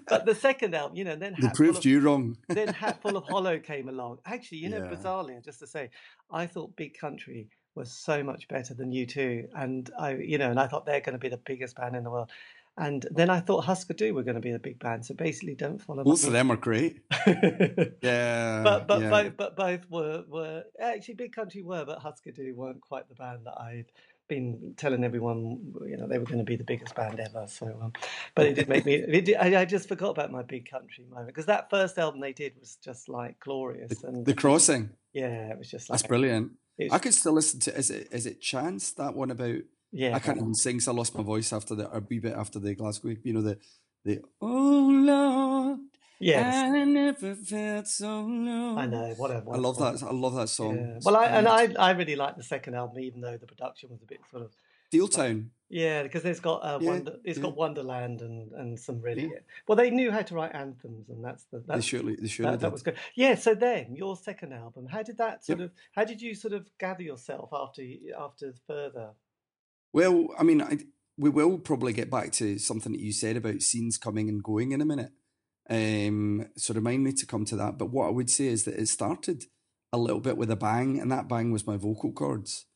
but 0.07 0.27
the 0.27 0.35
second 0.35 0.75
album, 0.75 0.97
you 0.97 1.05
know, 1.05 1.17
then 1.17 1.35
they 1.41 1.49
proved 1.55 1.79
of, 1.79 1.85
you 1.87 2.01
wrong. 2.01 2.37
then 2.49 2.69
Hatful 2.69 3.17
of 3.17 3.25
Hollow 3.29 3.59
came 3.59 3.89
along. 3.89 4.19
Actually, 4.27 4.59
you 4.59 4.69
know, 4.69 4.79
yeah. 4.79 4.95
bizarrely, 4.95 5.43
just 5.43 5.59
to 5.61 5.67
say, 5.67 5.91
I 6.31 6.47
thought 6.47 6.77
Big 6.77 6.97
Country 6.99 7.49
was 7.75 7.93
so 7.93 8.23
much 8.23 8.49
better 8.49 8.75
than 8.75 8.93
U2, 8.93 9.49
and 9.55 9.91
I, 9.99 10.15
you 10.17 10.39
know, 10.39 10.51
and 10.51 10.61
I 10.61 10.67
thought 10.67 10.87
they're 10.87 11.01
going 11.01 11.15
to 11.15 11.19
be 11.19 11.29
the 11.29 11.39
biggest 11.39 11.77
band 11.77 11.97
in 11.97 12.05
the 12.05 12.11
world. 12.11 12.31
And 12.79 13.07
then 13.11 13.29
I 13.29 13.41
thought 13.41 13.65
Husker 13.65 13.93
Du 13.93 14.15
were 14.15 14.23
going 14.23 14.37
to 14.37 14.41
be 14.41 14.51
the 14.51 14.59
big 14.59 14.79
band. 14.79 15.05
So 15.05 15.15
basically, 15.15 15.55
don't 15.55 15.79
follow. 15.79 16.05
Both 16.05 16.27
of 16.27 16.33
them 16.33 16.51
are 16.51 16.57
great. 16.57 17.01
yeah, 17.27 18.63
but 18.63 18.87
but 18.87 19.03
yeah. 19.03 19.11
both 19.11 19.37
but 19.37 19.57
both 19.57 19.91
were 19.91 20.25
were 20.27 20.65
actually 20.81 21.15
Big 21.15 21.35
Country 21.35 21.63
were, 21.63 21.85
but 21.85 21.99
Husker 21.99 22.31
Du 22.31 22.55
weren't 22.55 22.81
quite 22.81 23.09
the 23.11 23.15
band 23.15 23.41
that 23.45 23.61
I'd 23.61 23.93
been 24.29 24.75
telling 24.79 25.05
everyone. 25.05 25.75
You 25.87 25.99
know, 25.99 26.07
they 26.07 26.19
were 26.19 26.25
going 26.25 26.39
to 26.39 26.45
be 26.45 26.57
the 26.57 26.65
biggest 26.65 26.95
band 26.95 27.21
ever. 27.21 27.47
So, 27.47 27.67
um, 27.83 27.93
but 28.35 28.47
it 28.47 28.55
did 28.55 28.69
make 28.69 28.87
me. 28.87 28.95
It 28.95 29.27
did, 29.27 29.37
I, 29.37 29.61
I, 29.61 29.65
just 29.67 29.89
forgot 29.89 30.11
about 30.11 30.33
my 30.33 30.43
Big 30.43 30.71
Country 30.71 31.05
moment 31.11 31.29
because 31.29 31.47
that 31.47 31.69
first 31.69 31.99
album 31.99 32.21
they 32.21 32.33
did 32.33 32.55
was 32.59 32.79
just 32.83 33.09
like 33.09 33.39
glorious. 33.41 34.01
The, 34.01 34.09
and 34.09 34.25
the 34.25 34.35
crossing. 34.35 34.91
Yeah, 35.13 35.51
it 35.51 35.59
was 35.59 35.71
just. 35.71 35.91
Like, 35.91 35.99
That's 35.99 36.09
brilliant. 36.09 36.53
I 36.91 36.99
could 36.99 37.15
still 37.15 37.33
listen 37.33 37.61
to. 37.61 37.77
Is 37.77 37.91
it 37.91 38.09
is 38.13 38.27
it 38.27 38.41
Chance 38.41 38.93
that 38.93 39.15
one 39.15 39.31
about? 39.31 39.59
Yeah, 39.91 40.15
I 40.15 40.19
can't 40.21 40.39
even 40.39 40.55
sing. 40.55 40.81
So 40.81 40.93
I 40.93 40.95
lost 40.95 41.15
my 41.15 41.23
voice 41.23 41.53
after 41.53 41.75
the 41.75 41.95
a 41.95 42.01
wee 42.01 42.19
bit 42.19 42.35
after 42.35 42.59
the 42.59 42.75
Glasgow. 42.75 43.15
You 43.23 43.33
know 43.35 43.43
the 43.43 43.59
the 44.05 44.21
Oh 44.41 44.89
Lord. 44.91 45.81
Yes. 46.19 46.55
I 46.55 46.85
never 46.85 47.35
felt 47.35 47.89
so 47.89 48.21
low. 48.21 48.79
I 48.79 48.87
know. 48.87 49.13
Whatever. 49.17 49.55
I 49.55 49.57
love 49.57 49.77
that. 49.79 50.03
I 50.05 50.13
love 50.13 50.37
that 50.37 50.49
song. 50.49 50.77
Yeah. 50.77 50.99
Well, 51.05 51.17
I 51.17 51.27
and 51.27 51.49
I 51.49 51.75
I 51.79 51.91
really 51.91 52.17
like 52.17 52.37
the 52.37 52.45
second 52.45 52.75
album, 52.75 53.01
even 53.01 53.21
though 53.21 53.37
the 53.37 53.47
production 53.47 53.91
was 53.91 54.03
a 54.03 54.07
bit 54.07 54.21
sort 54.31 54.45
of 54.45 54.53
Steeltown. 54.93 55.49
Yeah, 55.73 56.03
because 56.03 56.27
it's 56.27 56.39
got 56.39 56.63
uh, 56.63 56.79
yeah, 56.83 56.91
Wonder, 56.91 57.17
it's 57.25 57.39
yeah. 57.39 57.45
got 57.45 57.57
Wonderland 57.57 58.21
and, 58.21 58.53
and 58.53 58.79
some 58.79 59.01
really 59.01 59.23
yeah. 59.23 59.39
well. 59.67 59.75
They 59.75 59.89
knew 59.89 60.11
how 60.11 60.21
to 60.21 60.35
write 60.35 60.55
anthems, 60.55 61.09
and 61.09 61.25
that's 61.25 61.45
the 61.45 61.65
that's, 61.67 61.79
they 61.79 61.81
surely 61.81 62.15
they 62.21 62.29
surely 62.29 62.53
that, 62.53 62.61
that, 62.61 62.73
was 62.73 62.83
good. 62.83 62.99
Yeah. 63.15 63.37
So 63.37 63.55
then 63.55 63.97
your 63.97 64.15
second 64.15 64.53
album, 64.53 64.87
how 64.87 65.03
did 65.03 65.17
that 65.17 65.47
sort 65.47 65.61
yep. 65.61 65.71
of 65.71 65.73
how 65.93 66.05
did 66.05 66.21
you 66.21 66.35
sort 66.35 66.53
of 66.53 66.69
gather 66.79 67.03
yourself 67.03 67.49
after 67.55 67.83
after 68.21 68.53
further? 68.67 69.13
Well, 69.95 70.29
I 70.39 70.43
mean, 70.43 70.61
I, 70.61 70.77
we 71.17 71.31
will 71.31 71.57
probably 71.57 71.95
get 71.95 72.11
back 72.11 72.33
to 72.33 72.59
something 72.59 72.93
that 72.93 73.01
you 73.01 73.13
said 73.13 73.39
about 73.39 73.63
scenes 73.63 73.97
coming 73.97 74.29
and 74.29 74.43
going 74.43 74.73
in 74.73 74.83
a 74.83 74.85
minute. 74.85 75.13
Um, 75.71 76.49
so 76.55 76.75
remind 76.75 77.03
me 77.03 77.15
to 77.15 77.25
come 77.25 77.47
to 77.47 77.57
that. 77.57 77.79
But 77.79 77.87
what 77.89 78.09
I 78.09 78.11
would 78.11 78.29
say 78.29 78.49
is 78.49 78.65
that 78.65 78.79
it 78.79 78.89
started 78.89 79.47
a 79.91 79.97
little 79.97 80.21
bit 80.21 80.37
with 80.37 80.51
a 80.51 80.57
bang, 80.57 81.01
and 81.01 81.11
that 81.11 81.31
bang 81.31 81.51
was 81.51 81.67
my 81.67 81.79
vocal 81.79 82.13
cords 82.13 82.67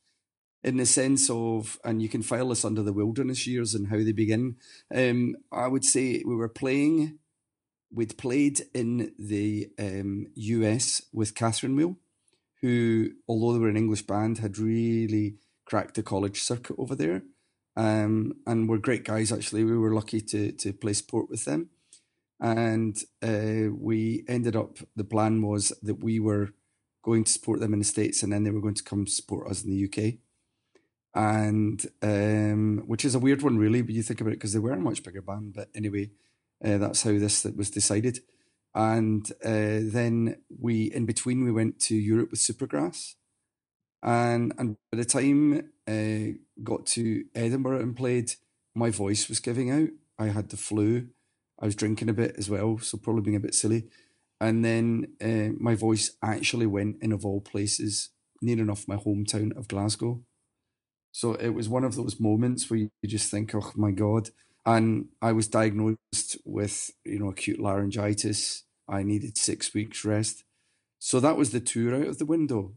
in 0.66 0.78
the 0.78 0.84
sense 0.84 1.30
of, 1.30 1.78
and 1.84 2.02
you 2.02 2.08
can 2.08 2.22
file 2.22 2.48
this 2.48 2.64
under 2.64 2.82
the 2.82 2.92
wilderness 2.92 3.46
years 3.46 3.72
and 3.72 3.86
how 3.86 3.98
they 3.98 4.10
begin. 4.10 4.56
Um, 4.92 5.36
I 5.52 5.68
would 5.68 5.84
say 5.84 6.24
we 6.26 6.34
were 6.34 6.48
playing, 6.48 7.20
we'd 7.94 8.18
played 8.18 8.62
in 8.74 9.12
the 9.16 9.68
um, 9.78 10.26
US 10.34 11.02
with 11.12 11.36
Catherine 11.36 11.76
Wheel, 11.76 11.96
who, 12.62 13.10
although 13.28 13.52
they 13.52 13.60
were 13.60 13.68
an 13.68 13.76
English 13.76 14.02
band, 14.02 14.38
had 14.38 14.58
really 14.58 15.36
cracked 15.66 15.94
the 15.94 16.02
college 16.02 16.42
circuit 16.42 16.74
over 16.80 16.96
there. 16.96 17.22
Um, 17.76 18.32
and 18.44 18.68
were 18.68 18.78
great 18.78 19.04
guys, 19.04 19.30
actually. 19.30 19.62
We 19.62 19.78
were 19.78 19.94
lucky 19.94 20.20
to, 20.20 20.50
to 20.50 20.72
play 20.72 20.94
sport 20.94 21.30
with 21.30 21.44
them. 21.44 21.70
And 22.40 22.96
uh, 23.22 23.72
we 23.72 24.24
ended 24.26 24.56
up, 24.56 24.78
the 24.96 25.04
plan 25.04 25.42
was 25.42 25.72
that 25.82 26.02
we 26.02 26.18
were 26.18 26.54
going 27.04 27.22
to 27.22 27.30
support 27.30 27.60
them 27.60 27.72
in 27.72 27.78
the 27.78 27.84
States 27.84 28.24
and 28.24 28.32
then 28.32 28.42
they 28.42 28.50
were 28.50 28.60
going 28.60 28.74
to 28.74 28.82
come 28.82 29.06
support 29.06 29.48
us 29.48 29.62
in 29.62 29.70
the 29.70 29.84
UK 29.84 30.18
and 31.16 31.86
um, 32.02 32.82
which 32.86 33.04
is 33.04 33.14
a 33.14 33.18
weird 33.18 33.40
one, 33.40 33.56
really. 33.56 33.80
when 33.80 33.94
you 33.94 34.02
think 34.02 34.20
about 34.20 34.34
it 34.34 34.36
because 34.36 34.52
they 34.52 34.58
were 34.58 34.72
a 34.72 34.78
much 34.78 35.02
bigger 35.02 35.22
band. 35.22 35.54
But 35.54 35.70
anyway, 35.74 36.10
uh, 36.62 36.76
that's 36.76 37.02
how 37.02 37.12
this 37.12 37.44
was 37.44 37.70
decided. 37.70 38.20
And 38.74 39.26
uh, 39.42 39.80
then 39.82 40.42
we, 40.60 40.92
in 40.92 41.06
between, 41.06 41.42
we 41.42 41.50
went 41.50 41.80
to 41.80 41.96
Europe 41.96 42.30
with 42.30 42.40
Supergrass, 42.40 43.14
and 44.02 44.52
and 44.58 44.76
by 44.92 44.98
the 44.98 45.06
time 45.06 45.70
uh, 45.88 46.36
got 46.62 46.84
to 46.88 47.24
Edinburgh 47.34 47.80
and 47.80 47.96
played, 47.96 48.32
my 48.74 48.90
voice 48.90 49.30
was 49.30 49.40
giving 49.40 49.70
out. 49.70 49.88
I 50.18 50.26
had 50.26 50.50
the 50.50 50.58
flu. 50.58 51.08
I 51.58 51.64
was 51.64 51.74
drinking 51.74 52.10
a 52.10 52.12
bit 52.12 52.34
as 52.36 52.50
well, 52.50 52.76
so 52.78 52.98
probably 52.98 53.22
being 53.22 53.36
a 53.36 53.40
bit 53.40 53.54
silly. 53.54 53.88
And 54.38 54.62
then 54.62 55.14
uh, 55.22 55.56
my 55.58 55.74
voice 55.74 56.10
actually 56.22 56.66
went 56.66 56.96
in 57.00 57.12
of 57.12 57.24
all 57.24 57.40
places, 57.40 58.10
near 58.42 58.58
enough 58.58 58.86
my 58.86 58.96
hometown 58.96 59.56
of 59.56 59.68
Glasgow. 59.68 60.20
So 61.16 61.32
it 61.32 61.48
was 61.48 61.66
one 61.66 61.82
of 61.82 61.96
those 61.96 62.20
moments 62.20 62.68
where 62.68 62.78
you 62.78 62.90
just 63.06 63.30
think, 63.30 63.54
oh 63.54 63.72
my 63.74 63.90
God. 63.90 64.28
And 64.66 65.06
I 65.22 65.32
was 65.32 65.48
diagnosed 65.48 66.36
with, 66.44 66.90
you 67.06 67.18
know, 67.18 67.30
acute 67.30 67.58
laryngitis. 67.58 68.64
I 68.86 69.02
needed 69.02 69.38
six 69.38 69.72
weeks 69.72 70.04
rest. 70.04 70.44
So 70.98 71.18
that 71.20 71.38
was 71.38 71.52
the 71.52 71.60
tour 71.60 71.94
out 71.94 72.06
of 72.06 72.18
the 72.18 72.26
window. 72.26 72.74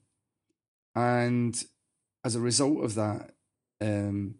And 0.96 1.62
as 2.24 2.34
a 2.34 2.40
result 2.40 2.82
of 2.82 2.96
that, 2.96 3.32
um, 3.82 4.36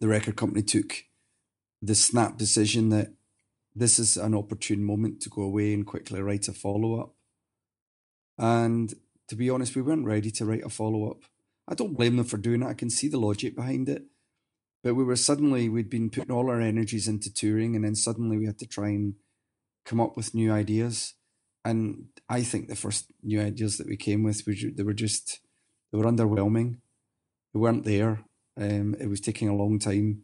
the 0.00 0.08
record 0.08 0.36
company 0.36 0.62
took 0.62 1.04
the 1.80 1.94
snap 1.94 2.36
decision 2.36 2.90
that 2.90 3.14
this 3.74 3.98
is 3.98 4.18
an 4.18 4.34
opportune 4.34 4.84
moment 4.84 5.22
to 5.22 5.30
go 5.30 5.40
away 5.40 5.72
and 5.72 5.86
quickly 5.86 6.20
write 6.20 6.48
a 6.48 6.52
follow 6.52 7.00
up. 7.00 7.14
And 8.36 8.92
to 9.28 9.34
be 9.34 9.48
honest, 9.48 9.74
we 9.74 9.80
weren't 9.80 10.04
ready 10.04 10.30
to 10.30 10.44
write 10.44 10.66
a 10.66 10.68
follow 10.68 11.10
up. 11.10 11.22
I 11.70 11.74
don't 11.74 11.96
blame 11.96 12.16
them 12.16 12.26
for 12.26 12.36
doing 12.36 12.62
it. 12.62 12.66
I 12.66 12.74
can 12.74 12.90
see 12.90 13.08
the 13.08 13.20
logic 13.20 13.54
behind 13.54 13.88
it. 13.88 14.02
But 14.82 14.94
we 14.94 15.04
were 15.04 15.16
suddenly, 15.16 15.68
we'd 15.68 15.90
been 15.90 16.10
putting 16.10 16.32
all 16.32 16.50
our 16.50 16.60
energies 16.60 17.06
into 17.06 17.32
touring, 17.32 17.76
and 17.76 17.84
then 17.84 17.94
suddenly 17.94 18.36
we 18.38 18.46
had 18.46 18.58
to 18.58 18.66
try 18.66 18.88
and 18.88 19.14
come 19.84 20.00
up 20.00 20.16
with 20.16 20.34
new 20.34 20.52
ideas. 20.52 21.14
and 21.64 22.06
I 22.28 22.42
think 22.42 22.68
the 22.68 22.76
first 22.76 23.12
new 23.22 23.40
ideas 23.40 23.76
that 23.78 23.86
we 23.86 23.96
came 23.96 24.22
with 24.22 24.46
were 24.46 24.54
they 24.54 24.82
were 24.82 24.94
just 24.94 25.40
they 25.90 25.98
were 25.98 26.10
underwhelming. 26.10 26.78
They 27.52 27.60
weren't 27.60 27.84
there. 27.84 28.24
Um, 28.56 28.94
it 29.00 29.08
was 29.08 29.20
taking 29.20 29.48
a 29.48 29.56
long 29.56 29.78
time. 29.78 30.22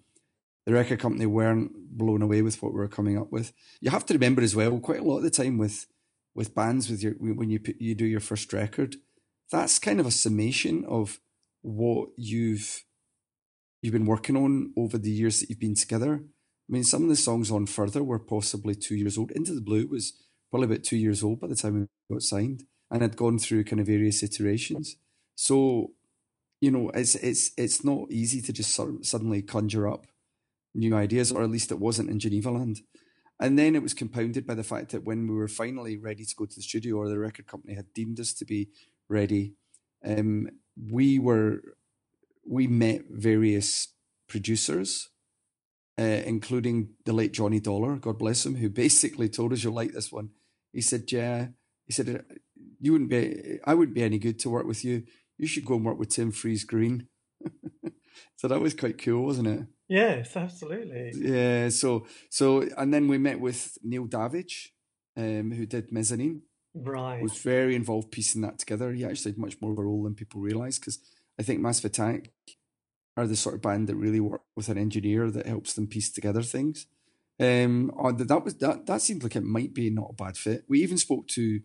The 0.65 0.73
record 0.73 1.01
company 1.01 1.27
weren't 1.27 1.73
blown 1.97 2.23
away 2.23 2.43
with 2.43 2.63
what 2.63 2.73
we 2.73 2.79
were 2.79 2.89
coming 2.89 3.19
up 3.19 3.31
with. 3.31 3.53
You 3.81 3.91
have 3.91 4.07
to 4.07 4.15
remember 4.15 4.43
as 4.43 4.57
well, 4.57 4.79
quite 4.81 5.01
a 5.01 5.05
lot 5.05 5.19
of 5.19 5.23
the 5.23 5.31
time 5.31 5.59
with 5.59 5.87
with 6.35 6.55
bands, 6.55 6.91
with 6.91 7.03
your 7.03 7.13
when 7.13 7.51
you 7.51 7.61
put, 7.61 7.81
you 7.81 7.95
do 7.95 8.05
your 8.07 8.21
first 8.21 8.53
record, 8.53 8.97
that's 9.51 9.79
kind 9.79 10.01
of 10.01 10.07
a 10.07 10.11
summation 10.11 10.85
of 10.87 11.19
what 11.67 12.11
you've 12.17 12.85
you've 13.83 13.93
been 13.93 14.07
working 14.07 14.37
on 14.37 14.73
over 14.77 14.97
the 14.97 15.11
years 15.11 15.41
that 15.41 15.51
you've 15.51 15.61
been 15.61 15.75
together. 15.75 16.23
I 16.23 16.73
mean, 16.73 16.85
some 16.85 17.03
of 17.03 17.09
the 17.09 17.17
songs 17.17 17.51
on 17.51 17.67
Further 17.67 18.03
were 18.03 18.19
possibly 18.19 18.75
two 18.75 18.95
years 18.95 19.19
old. 19.19 19.33
Into 19.33 19.53
the 19.53 19.61
Blue 19.61 19.87
was 19.89 20.13
probably 20.51 20.67
about 20.67 20.85
two 20.85 20.97
years 20.97 21.25
old 21.25 21.41
by 21.41 21.49
the 21.49 21.57
time 21.57 21.89
we 22.09 22.15
got 22.15 22.23
signed 22.23 22.65
and 22.91 23.03
had 23.03 23.17
gone 23.17 23.39
through 23.39 23.65
kind 23.65 23.81
of 23.81 23.87
various 23.87 24.23
iterations. 24.23 24.97
So, 25.35 25.93
you 26.61 26.71
know, 26.71 26.91
it's 26.91 27.17
it's 27.17 27.51
it's 27.57 27.85
not 27.85 28.11
easy 28.11 28.41
to 28.43 28.53
just 28.53 28.73
sort 28.73 28.91
of 28.91 29.05
suddenly 29.05 29.43
conjure 29.43 29.89
up 29.89 30.07
new 30.73 30.95
ideas, 30.95 31.33
or 31.33 31.43
at 31.43 31.51
least 31.51 31.73
it 31.73 31.81
wasn't 31.81 32.11
in 32.11 32.21
Geneva 32.21 32.53
land. 32.53 32.81
And 33.41 33.59
then 33.59 33.75
it 33.75 33.83
was 33.83 33.93
compounded 33.93 34.47
by 34.47 34.55
the 34.55 34.65
fact 34.65 34.93
that 34.93 35.05
when 35.05 35.27
we 35.27 35.35
were 35.35 35.49
finally 35.49 35.97
ready 35.97 36.25
to 36.25 36.35
go 36.37 36.47
to 36.47 36.55
the 36.55 36.63
studio, 36.63 36.97
or 36.97 37.09
the 37.09 37.19
record 37.19 37.47
company 37.47 37.75
had 37.75 37.93
deemed 37.93 38.21
us 38.21 38.33
to 38.35 38.45
be 38.45 38.69
ready, 39.09 39.55
um, 40.05 40.49
we 40.77 41.19
were 41.19 41.63
we 42.49 42.67
met 42.67 43.03
various 43.11 43.89
producers, 44.29 45.09
uh, 45.99 46.03
including 46.03 46.91
the 47.05 47.13
late 47.13 47.33
Johnny 47.33 47.61
Dollar, 47.61 47.97
God 47.97 48.19
bless 48.19 48.45
him, 48.47 48.57
who 48.57 48.69
basically 48.85 49.29
told 49.29 49.53
us 49.53 49.65
you'll 49.65 49.75
like 49.75 49.93
this 49.93 50.13
one. 50.13 50.31
He 50.73 50.81
said, 50.81 51.11
"Yeah," 51.11 51.49
he 51.87 51.93
said, 51.93 52.25
"You 52.81 52.93
wouldn't 52.93 53.11
be, 53.11 53.59
I 53.65 53.75
wouldn't 53.75 53.95
be 53.95 54.03
any 54.03 54.19
good 54.19 54.39
to 54.41 54.51
work 54.51 54.67
with 54.67 54.85
you. 54.85 55.05
You 55.39 55.47
should 55.47 55.65
go 55.65 55.75
and 55.75 55.85
work 55.85 55.99
with 55.99 56.11
Tim 56.11 56.33
Friese-Greene." 56.33 57.09
so 58.37 58.49
that 58.49 58.61
was 58.61 58.75
quite 58.75 58.99
cool, 58.99 59.25
wasn't 59.25 59.49
it? 59.49 59.67
Yes, 59.89 60.37
absolutely. 60.37 61.13
Yeah. 61.17 61.69
So 61.69 62.07
so 62.29 62.69
and 62.77 62.93
then 62.93 63.09
we 63.09 63.19
met 63.19 63.41
with 63.41 63.79
Neil 63.83 64.07
Davidge, 64.07 64.75
um, 65.17 65.53
who 65.53 65.67
did 65.67 65.93
Mezzanine. 65.93 66.43
Right. 66.79 67.23
Was 67.23 67.39
very 67.39 67.75
involved 67.75 68.11
piecing 68.11 68.43
that 68.43 68.59
together. 68.59 68.93
He 68.93 69.05
actually 69.05 69.33
had 69.33 69.39
much 69.39 69.57
more 69.61 69.73
of 69.73 69.79
a 69.79 69.83
role 69.83 70.03
than 70.03 70.15
people 70.15 70.41
realise 70.41 70.79
because 70.79 70.99
I 71.39 71.43
think 71.43 71.61
Massive 71.61 71.87
Attack 71.87 72.31
are 73.17 73.27
the 73.27 73.37
sort 73.37 73.55
of 73.55 73.63
band 73.63 73.89
that 73.89 73.97
really 73.97 74.21
work 74.21 74.43
with 74.55 74.69
an 74.69 74.77
engineer 74.77 75.31
that 75.31 75.47
helps 75.47 75.73
them 75.73 75.87
piece 75.87 76.13
together 76.13 76.43
things. 76.43 76.87
Um, 77.41 77.93
oh, 77.99 78.13
that 78.13 78.45
was 78.45 78.57
that. 78.57 78.87
That 78.87 79.03
seemed 79.03 79.23
like 79.23 79.37
it 79.37 79.43
might 79.43 79.75
be 79.75 79.91
not 79.91 80.11
a 80.11 80.15
bad 80.15 80.37
fit. 80.37 80.65
We 80.69 80.83
even 80.83 80.99
spoke 80.99 81.29
to 81.29 81.61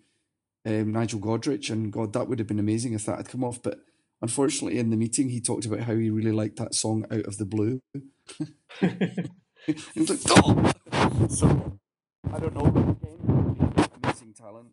um, 0.66 0.92
Nigel 0.92 1.20
Godrich, 1.20 1.70
and 1.70 1.92
God, 1.92 2.14
that 2.14 2.28
would 2.28 2.40
have 2.40 2.48
been 2.48 2.60
amazing 2.60 2.94
if 2.94 3.06
that 3.06 3.18
had 3.18 3.30
come 3.30 3.44
off. 3.44 3.62
But 3.62 3.80
unfortunately, 4.22 4.80
in 4.80 4.90
the 4.90 4.98
meeting, 4.98 5.30
he 5.30 5.40
talked 5.40 5.66
about 5.66 5.82
how 5.82 5.96
he 5.96 6.10
really 6.10 6.34
liked 6.34 6.58
that 6.58 6.76
song 6.76 7.06
"Out 7.12 7.26
of 7.26 7.38
the 7.38 7.46
Blue." 7.46 7.82
He's 8.80 10.10
like, 10.10 10.20
"Oh!" 10.30 10.72
So 11.30 11.80
I 12.34 12.40
don't 12.40 12.54
know. 12.54 12.98
amazing 14.04 14.34
talent. 14.34 14.68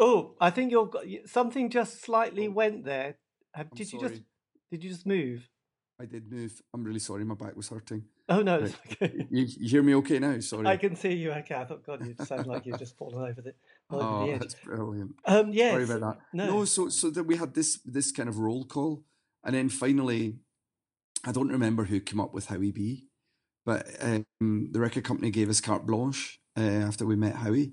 Oh, 0.00 0.34
I 0.40 0.50
think 0.50 0.72
you're 0.72 0.90
something 1.26 1.68
just 1.68 2.02
slightly 2.02 2.48
oh. 2.48 2.52
went 2.52 2.84
there. 2.84 3.16
Did 3.74 3.92
you 3.92 4.00
just 4.00 4.22
did 4.70 4.82
you 4.82 4.90
just 4.90 5.06
move? 5.06 5.48
I 6.00 6.06
did 6.06 6.32
move. 6.32 6.62
I'm 6.72 6.82
really 6.82 6.98
sorry. 6.98 7.24
My 7.24 7.34
back 7.34 7.54
was 7.54 7.68
hurting. 7.68 8.04
Oh 8.30 8.40
no, 8.40 8.60
right. 8.60 8.74
okay. 8.92 9.26
You, 9.30 9.46
you, 9.58 9.68
hear 9.68 9.82
me 9.82 9.94
okay 9.96 10.20
now? 10.20 10.38
Sorry. 10.40 10.64
I 10.64 10.76
can 10.76 10.94
see 10.94 11.12
you 11.14 11.32
okay. 11.32 11.56
I 11.56 11.64
thought, 11.64 11.84
God, 11.84 12.06
you 12.06 12.14
sound 12.24 12.46
like 12.46 12.64
you've 12.64 12.78
just 12.78 12.96
fallen 12.96 13.28
over 13.28 13.42
the. 13.42 13.54
Over 13.90 14.04
oh, 14.04 14.26
the 14.26 14.32
edge. 14.32 14.40
that's 14.40 14.54
brilliant. 14.54 15.16
Um, 15.26 15.52
yes. 15.52 15.72
Sorry 15.72 15.84
about 15.84 16.00
that. 16.00 16.18
No. 16.32 16.46
no, 16.46 16.64
so 16.64 16.88
so 16.88 17.10
that 17.10 17.24
we 17.24 17.36
had 17.36 17.54
this 17.54 17.80
this 17.84 18.12
kind 18.12 18.28
of 18.28 18.38
roll 18.38 18.64
call, 18.64 19.02
and 19.44 19.54
then 19.54 19.68
finally, 19.68 20.36
I 21.26 21.32
don't 21.32 21.48
remember 21.48 21.84
who 21.84 22.00
came 22.00 22.20
up 22.20 22.32
with 22.32 22.46
Howie 22.46 22.70
B, 22.70 23.08
but 23.66 23.86
um, 24.00 24.24
the 24.40 24.80
record 24.80 25.02
company 25.02 25.30
gave 25.30 25.50
us 25.50 25.60
carte 25.60 25.84
blanche 25.84 26.40
uh, 26.56 26.60
after 26.60 27.04
we 27.04 27.16
met 27.16 27.34
Howie, 27.34 27.72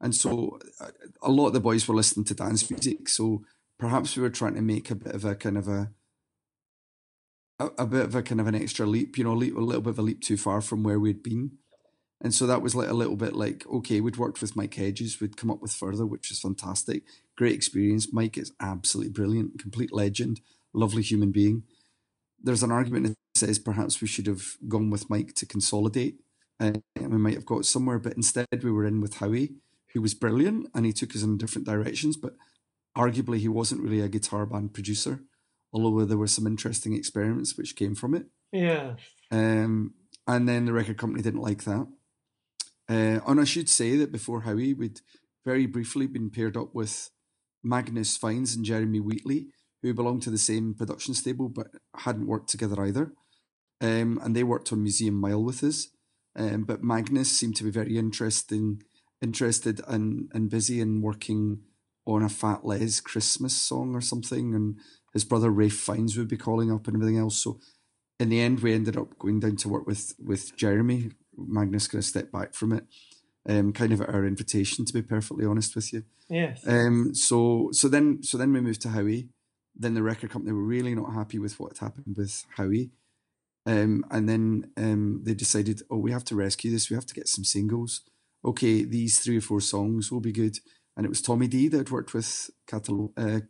and 0.00 0.14
so 0.14 0.58
uh, 0.80 0.90
a 1.22 1.30
lot 1.30 1.48
of 1.48 1.52
the 1.52 1.60
boys 1.60 1.86
were 1.86 1.94
listening 1.94 2.24
to 2.26 2.34
dance 2.34 2.70
music. 2.70 3.08
So 3.08 3.42
perhaps 3.78 4.16
we 4.16 4.22
were 4.22 4.30
trying 4.30 4.54
to 4.54 4.62
make 4.62 4.90
a 4.90 4.94
bit 4.94 5.14
of 5.14 5.24
a 5.24 5.34
kind 5.34 5.58
of 5.58 5.68
a 5.68 5.90
a, 7.58 7.66
a, 7.78 7.86
bit 7.86 8.04
of 8.04 8.14
a 8.14 8.22
kind 8.22 8.40
of 8.40 8.46
an 8.46 8.54
extra 8.54 8.86
leap, 8.86 9.18
you 9.18 9.24
know, 9.24 9.32
a, 9.32 9.34
leap, 9.34 9.56
a 9.56 9.60
little 9.60 9.82
bit 9.82 9.90
of 9.90 9.98
a 9.98 10.02
leap 10.02 10.22
too 10.22 10.36
far 10.36 10.60
from 10.60 10.82
where 10.82 11.00
we'd 11.00 11.22
been. 11.22 11.58
And 12.20 12.34
so 12.34 12.46
that 12.46 12.62
was 12.62 12.74
like 12.74 12.88
a 12.88 12.94
little 12.94 13.16
bit 13.16 13.34
like, 13.34 13.64
okay, 13.66 14.00
we'd 14.00 14.16
worked 14.16 14.40
with 14.40 14.56
Mike 14.56 14.74
Hedges, 14.74 15.20
we'd 15.20 15.36
come 15.36 15.50
up 15.50 15.60
with 15.60 15.72
further, 15.72 16.06
which 16.06 16.30
is 16.30 16.40
fantastic. 16.40 17.04
Great 17.36 17.54
experience. 17.54 18.12
Mike 18.12 18.36
is 18.36 18.52
absolutely 18.60 19.12
brilliant, 19.12 19.60
complete 19.60 19.92
legend, 19.92 20.40
lovely 20.72 21.02
human 21.02 21.30
being. 21.30 21.62
There's 22.42 22.62
an 22.62 22.72
argument 22.72 23.06
that 23.06 23.16
says 23.36 23.58
perhaps 23.58 24.00
we 24.00 24.08
should 24.08 24.26
have 24.26 24.56
gone 24.66 24.90
with 24.90 25.10
Mike 25.10 25.34
to 25.34 25.46
consolidate. 25.46 26.20
Uh, 26.60 26.72
and 26.96 27.12
we 27.12 27.18
might 27.18 27.34
have 27.34 27.46
got 27.46 27.64
somewhere, 27.64 28.00
but 28.00 28.14
instead 28.14 28.46
we 28.64 28.72
were 28.72 28.84
in 28.84 29.00
with 29.00 29.18
Howie, 29.18 29.54
who 29.94 30.02
was 30.02 30.14
brilliant 30.14 30.68
and 30.74 30.86
he 30.86 30.92
took 30.92 31.14
us 31.14 31.22
in 31.22 31.38
different 31.38 31.66
directions, 31.66 32.16
but 32.16 32.34
arguably 32.96 33.38
he 33.38 33.48
wasn't 33.48 33.82
really 33.82 34.00
a 34.00 34.08
guitar 34.08 34.46
band 34.46 34.74
producer 34.74 35.20
although 35.72 36.04
there 36.04 36.18
were 36.18 36.26
some 36.26 36.46
interesting 36.46 36.94
experiments 36.94 37.56
which 37.56 37.76
came 37.76 37.94
from 37.94 38.14
it. 38.14 38.26
Yeah. 38.52 38.94
Um, 39.30 39.94
and 40.26 40.48
then 40.48 40.64
the 40.64 40.72
record 40.72 40.98
company 40.98 41.22
didn't 41.22 41.42
like 41.42 41.64
that. 41.64 41.86
Uh, 42.88 43.20
and 43.26 43.40
I 43.40 43.44
should 43.44 43.68
say 43.68 43.96
that 43.96 44.12
before 44.12 44.42
Howie, 44.42 44.74
we'd 44.74 45.00
very 45.44 45.66
briefly 45.66 46.06
been 46.06 46.30
paired 46.30 46.56
up 46.56 46.74
with 46.74 47.10
Magnus 47.62 48.16
Fiennes 48.16 48.54
and 48.54 48.64
Jeremy 48.64 49.00
Wheatley, 49.00 49.48
who 49.82 49.94
belonged 49.94 50.22
to 50.22 50.30
the 50.30 50.38
same 50.38 50.74
production 50.74 51.14
stable 51.14 51.48
but 51.48 51.68
hadn't 51.96 52.26
worked 52.26 52.48
together 52.48 52.82
either. 52.82 53.12
Um, 53.80 54.18
and 54.22 54.34
they 54.34 54.42
worked 54.42 54.72
on 54.72 54.82
Museum 54.82 55.14
Mile 55.14 55.42
with 55.42 55.62
us. 55.62 55.88
Um, 56.34 56.64
but 56.64 56.82
Magnus 56.82 57.30
seemed 57.30 57.56
to 57.56 57.64
be 57.64 57.70
very 57.70 57.98
interesting, 57.98 58.82
interested 59.20 59.80
and, 59.86 60.28
and 60.32 60.50
busy 60.50 60.80
and 60.80 61.02
working 61.02 61.60
on 62.06 62.22
a 62.22 62.28
Fat 62.28 62.64
Les 62.64 63.00
Christmas 63.00 63.56
song 63.56 63.94
or 63.94 64.00
something. 64.00 64.54
And 64.54 64.76
his 65.12 65.24
brother 65.24 65.50
Ralph 65.50 65.72
Fiennes 65.72 66.16
would 66.16 66.28
be 66.28 66.36
calling 66.36 66.72
up 66.72 66.86
and 66.86 66.96
everything 66.96 67.18
else. 67.18 67.36
So 67.42 67.60
in 68.18 68.28
the 68.28 68.40
end, 68.40 68.60
we 68.60 68.74
ended 68.74 68.96
up 68.96 69.18
going 69.18 69.40
down 69.40 69.56
to 69.56 69.68
work 69.68 69.86
with 69.86 70.14
with 70.18 70.56
Jeremy. 70.56 71.10
Magnus 71.36 71.86
kind 71.86 72.00
of 72.00 72.04
stepped 72.04 72.32
back 72.32 72.54
from 72.54 72.72
it, 72.72 72.84
um, 73.48 73.72
kind 73.72 73.92
of 73.92 74.00
at 74.00 74.08
our 74.08 74.26
invitation, 74.26 74.84
to 74.84 74.92
be 74.92 75.02
perfectly 75.02 75.46
honest 75.46 75.76
with 75.76 75.92
you. 75.92 76.02
Yes. 76.28 76.66
Um. 76.66 77.14
So 77.14 77.70
so 77.72 77.88
then 77.88 78.22
so 78.22 78.36
then 78.36 78.52
we 78.52 78.60
moved 78.60 78.82
to 78.82 78.90
Howie. 78.90 79.28
Then 79.76 79.94
the 79.94 80.02
record 80.02 80.30
company 80.30 80.52
were 80.52 80.64
really 80.64 80.94
not 80.94 81.14
happy 81.14 81.38
with 81.38 81.60
what 81.60 81.78
had 81.78 81.86
happened 81.86 82.16
with 82.16 82.44
Howie. 82.56 82.90
Um, 83.66 84.04
and 84.10 84.28
then 84.28 84.70
um, 84.76 85.20
they 85.24 85.34
decided, 85.34 85.82
oh, 85.90 85.98
we 85.98 86.10
have 86.10 86.24
to 86.24 86.34
rescue 86.34 86.70
this. 86.70 86.90
We 86.90 86.94
have 86.94 87.06
to 87.06 87.14
get 87.14 87.28
some 87.28 87.44
singles. 87.44 88.00
Okay, 88.44 88.84
these 88.84 89.18
three 89.18 89.38
or 89.38 89.42
four 89.42 89.60
songs 89.60 90.12
will 90.12 90.20
be 90.20 90.32
good. 90.32 90.58
And 90.96 91.04
it 91.04 91.08
was 91.08 91.22
Tommy 91.22 91.48
D 91.48 91.68
that 91.68 91.90
worked 91.90 92.14
with 92.14 92.50
Catal- 92.66 93.12
uh, 93.16 93.40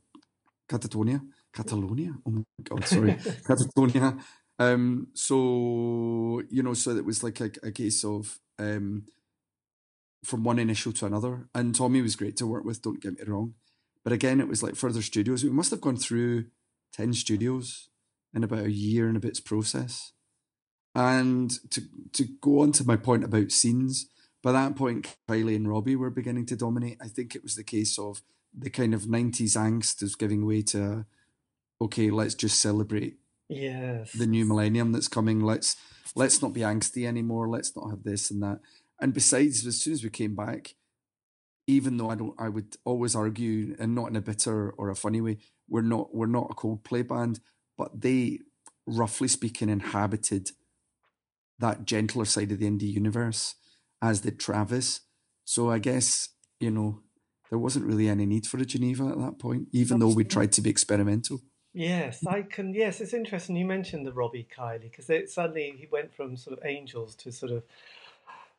Katatonia 0.68 1.22
Catalonia. 1.52 2.14
Oh 2.26 2.30
my 2.30 2.42
god, 2.62 2.84
sorry, 2.84 3.12
Catatonia. 3.48 4.20
Um, 4.58 5.08
so 5.14 6.42
you 6.50 6.62
know, 6.62 6.74
so 6.74 6.90
it 6.96 7.04
was 7.04 7.22
like 7.22 7.40
a, 7.40 7.50
a 7.62 7.72
case 7.72 8.04
of 8.04 8.38
um, 8.58 9.04
from 10.24 10.44
one 10.44 10.58
initial 10.58 10.92
to 10.92 11.06
another. 11.06 11.48
And 11.54 11.74
Tommy 11.74 12.02
was 12.02 12.16
great 12.16 12.36
to 12.36 12.46
work 12.46 12.64
with. 12.64 12.82
Don't 12.82 13.02
get 13.02 13.18
me 13.18 13.24
wrong, 13.26 13.54
but 14.04 14.12
again, 14.12 14.40
it 14.40 14.48
was 14.48 14.62
like 14.62 14.76
further 14.76 15.02
studios. 15.02 15.44
We 15.44 15.50
must 15.50 15.70
have 15.70 15.80
gone 15.80 15.96
through 15.96 16.46
ten 16.92 17.12
studios 17.12 17.88
in 18.34 18.44
about 18.44 18.66
a 18.66 18.72
year 18.72 19.08
and 19.08 19.16
a 19.16 19.20
bit's 19.20 19.40
process. 19.40 20.12
And 20.94 21.50
to 21.70 21.82
to 22.12 22.24
go 22.40 22.60
on 22.60 22.72
to 22.72 22.84
my 22.84 22.96
point 22.96 23.24
about 23.24 23.52
scenes, 23.52 24.06
by 24.42 24.52
that 24.52 24.76
point, 24.76 25.16
Kylie 25.28 25.56
and 25.56 25.68
Robbie 25.68 25.96
were 25.96 26.10
beginning 26.10 26.46
to 26.46 26.56
dominate. 26.56 26.98
I 27.00 27.08
think 27.08 27.34
it 27.34 27.42
was 27.42 27.56
the 27.56 27.64
case 27.64 27.98
of 27.98 28.22
the 28.56 28.70
kind 28.70 28.94
of 28.94 29.02
90s 29.02 29.56
angst 29.56 30.02
is 30.02 30.14
giving 30.14 30.46
way 30.46 30.62
to 30.62 31.06
okay, 31.80 32.10
let's 32.10 32.34
just 32.34 32.60
celebrate 32.60 33.18
yes 33.48 34.12
the 34.12 34.26
new 34.26 34.44
millennium 34.44 34.92
that's 34.92 35.08
coming. 35.08 35.40
Let's 35.40 35.76
let's 36.14 36.42
not 36.42 36.52
be 36.52 36.60
angsty 36.60 37.06
anymore. 37.06 37.48
Let's 37.48 37.74
not 37.76 37.90
have 37.90 38.02
this 38.04 38.30
and 38.30 38.42
that. 38.42 38.60
And 39.00 39.14
besides, 39.14 39.66
as 39.66 39.80
soon 39.80 39.92
as 39.94 40.02
we 40.02 40.10
came 40.10 40.34
back, 40.34 40.74
even 41.66 41.96
though 41.96 42.10
I 42.10 42.14
don't, 42.14 42.34
I 42.38 42.48
would 42.48 42.76
always 42.84 43.14
argue, 43.14 43.76
and 43.78 43.94
not 43.94 44.08
in 44.08 44.16
a 44.16 44.20
bitter 44.20 44.70
or 44.70 44.90
a 44.90 44.96
funny 44.96 45.20
way, 45.20 45.38
we're 45.68 45.82
not 45.82 46.14
we're 46.14 46.26
not 46.26 46.50
a 46.50 46.54
Coldplay 46.54 47.06
band, 47.06 47.40
but 47.76 48.00
they, 48.00 48.40
roughly 48.86 49.28
speaking, 49.28 49.68
inhabited 49.68 50.50
that 51.58 51.84
gentler 51.84 52.24
side 52.24 52.52
of 52.52 52.58
the 52.58 52.70
indie 52.70 52.92
universe, 52.92 53.54
as 54.02 54.20
did 54.20 54.38
Travis. 54.38 55.00
So 55.44 55.70
I 55.70 55.78
guess 55.78 56.28
you 56.60 56.70
know 56.70 57.00
there 57.50 57.58
wasn't 57.58 57.86
really 57.86 58.08
any 58.08 58.26
need 58.26 58.46
for 58.46 58.58
a 58.58 58.64
Geneva 58.64 59.06
at 59.06 59.18
that 59.18 59.38
point, 59.38 59.68
even 59.72 59.96
Absolutely. 59.96 60.12
though 60.12 60.16
we 60.16 60.24
tried 60.24 60.52
to 60.52 60.60
be 60.60 60.70
experimental. 60.70 61.40
Yes, 61.72 62.26
I 62.26 62.42
can. 62.42 62.74
Yes, 62.74 63.00
it's 63.00 63.14
interesting. 63.14 63.56
You 63.56 63.66
mentioned 63.66 64.06
the 64.06 64.12
Robbie 64.12 64.48
Kylie 64.56 64.90
because 64.90 65.32
suddenly 65.32 65.74
he 65.78 65.86
went 65.90 66.14
from 66.14 66.36
sort 66.36 66.58
of 66.58 66.64
angels 66.64 67.14
to 67.16 67.30
sort 67.30 67.52
of 67.52 67.62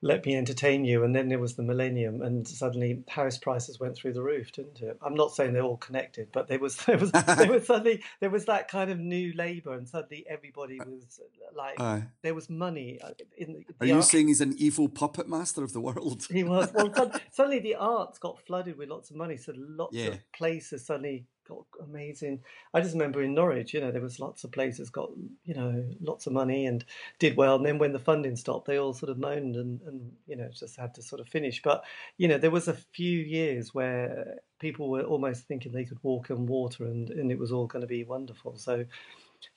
let 0.01 0.25
me 0.25 0.35
entertain 0.35 0.85
you. 0.85 1.03
And 1.03 1.13
then 1.13 1.27
there 1.29 1.39
was 1.39 1.55
the 1.55 1.63
millennium, 1.63 2.21
and 2.21 2.47
suddenly 2.47 3.03
house 3.09 3.37
prices 3.37 3.79
went 3.79 3.95
through 3.95 4.13
the 4.13 4.21
roof, 4.21 4.51
didn't 4.51 4.81
it? 4.81 4.97
I'm 5.01 5.13
not 5.15 5.33
saying 5.35 5.53
they're 5.53 5.63
all 5.63 5.77
connected, 5.77 6.29
but 6.31 6.47
there 6.47 6.59
was 6.59 6.75
there 6.85 6.97
was 6.97 7.11
there 7.11 7.51
was 7.51 7.65
suddenly 7.67 8.01
there 8.19 8.29
was 8.29 8.45
that 8.45 8.67
kind 8.69 8.89
of 8.91 8.99
new 8.99 9.33
labour, 9.33 9.73
and 9.73 9.87
suddenly 9.87 10.25
everybody 10.29 10.79
was 10.79 11.19
like 11.55 11.79
Aye. 11.79 12.03
there 12.21 12.33
was 12.33 12.49
money 12.49 12.99
uh, 13.03 13.09
in 13.37 13.53
the. 13.53 13.65
Are 13.81 13.87
you 13.87 13.95
art- 13.95 14.05
saying 14.05 14.27
he's 14.29 14.41
an 14.41 14.55
evil 14.57 14.87
puppet 14.87 15.27
master 15.27 15.63
of 15.63 15.73
the 15.73 15.81
world? 15.81 16.25
He 16.31 16.43
was. 16.43 16.71
Well, 16.73 17.11
suddenly 17.31 17.59
the 17.59 17.75
arts 17.75 18.19
got 18.19 18.39
flooded 18.45 18.77
with 18.77 18.89
lots 18.89 19.09
of 19.09 19.15
money, 19.17 19.37
so 19.37 19.53
lots 19.55 19.95
Yeah. 19.95 20.07
of 20.09 20.31
places 20.31 20.85
suddenly 20.85 21.25
got 21.49 21.65
amazing. 21.83 22.41
I 22.73 22.81
just 22.81 22.93
remember 22.93 23.21
in 23.21 23.33
Norwich, 23.33 23.73
you 23.73 23.81
know, 23.81 23.91
there 23.91 24.01
was 24.01 24.19
lots 24.19 24.43
of 24.43 24.51
places 24.51 24.89
got, 24.89 25.09
you 25.43 25.53
know, 25.53 25.83
lots 25.99 26.27
of 26.27 26.33
money 26.33 26.65
and 26.65 26.85
did 27.17 27.35
well. 27.35 27.55
And 27.55 27.65
then 27.65 27.79
when 27.79 27.91
the 27.91 27.99
funding 27.99 28.35
stopped, 28.35 28.67
they 28.67 28.77
all 28.77 28.93
sort 28.93 29.09
of 29.09 29.17
moaned 29.17 29.55
and, 29.55 29.81
and 29.81 30.11
you 30.27 30.35
know, 30.35 30.49
just 30.53 30.77
had 30.77 30.93
to 30.95 31.01
sort 31.01 31.19
of 31.19 31.27
finish. 31.27 31.61
But, 31.61 31.83
you 32.17 32.27
know, 32.27 32.37
there 32.37 32.51
was 32.51 32.67
a 32.67 32.73
few 32.73 33.19
years 33.19 33.73
where 33.73 34.39
people 34.59 34.89
were 34.89 35.03
almost 35.03 35.47
thinking 35.47 35.71
they 35.71 35.85
could 35.85 36.03
walk 36.03 36.29
on 36.31 36.45
water 36.45 36.85
and, 36.85 37.09
and 37.09 37.31
it 37.31 37.39
was 37.39 37.51
all 37.51 37.67
going 37.67 37.81
to 37.81 37.87
be 37.87 38.03
wonderful. 38.03 38.57
So, 38.57 38.85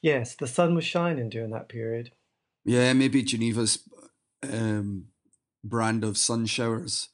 yes, 0.00 0.34
the 0.34 0.48
sun 0.48 0.74
was 0.74 0.84
shining 0.84 1.28
during 1.28 1.50
that 1.50 1.68
period. 1.68 2.10
Yeah, 2.64 2.92
maybe 2.92 3.22
Geneva's 3.22 3.80
um, 4.42 5.08
brand 5.62 6.04
of 6.04 6.16
sun 6.16 6.46
showers 6.46 7.08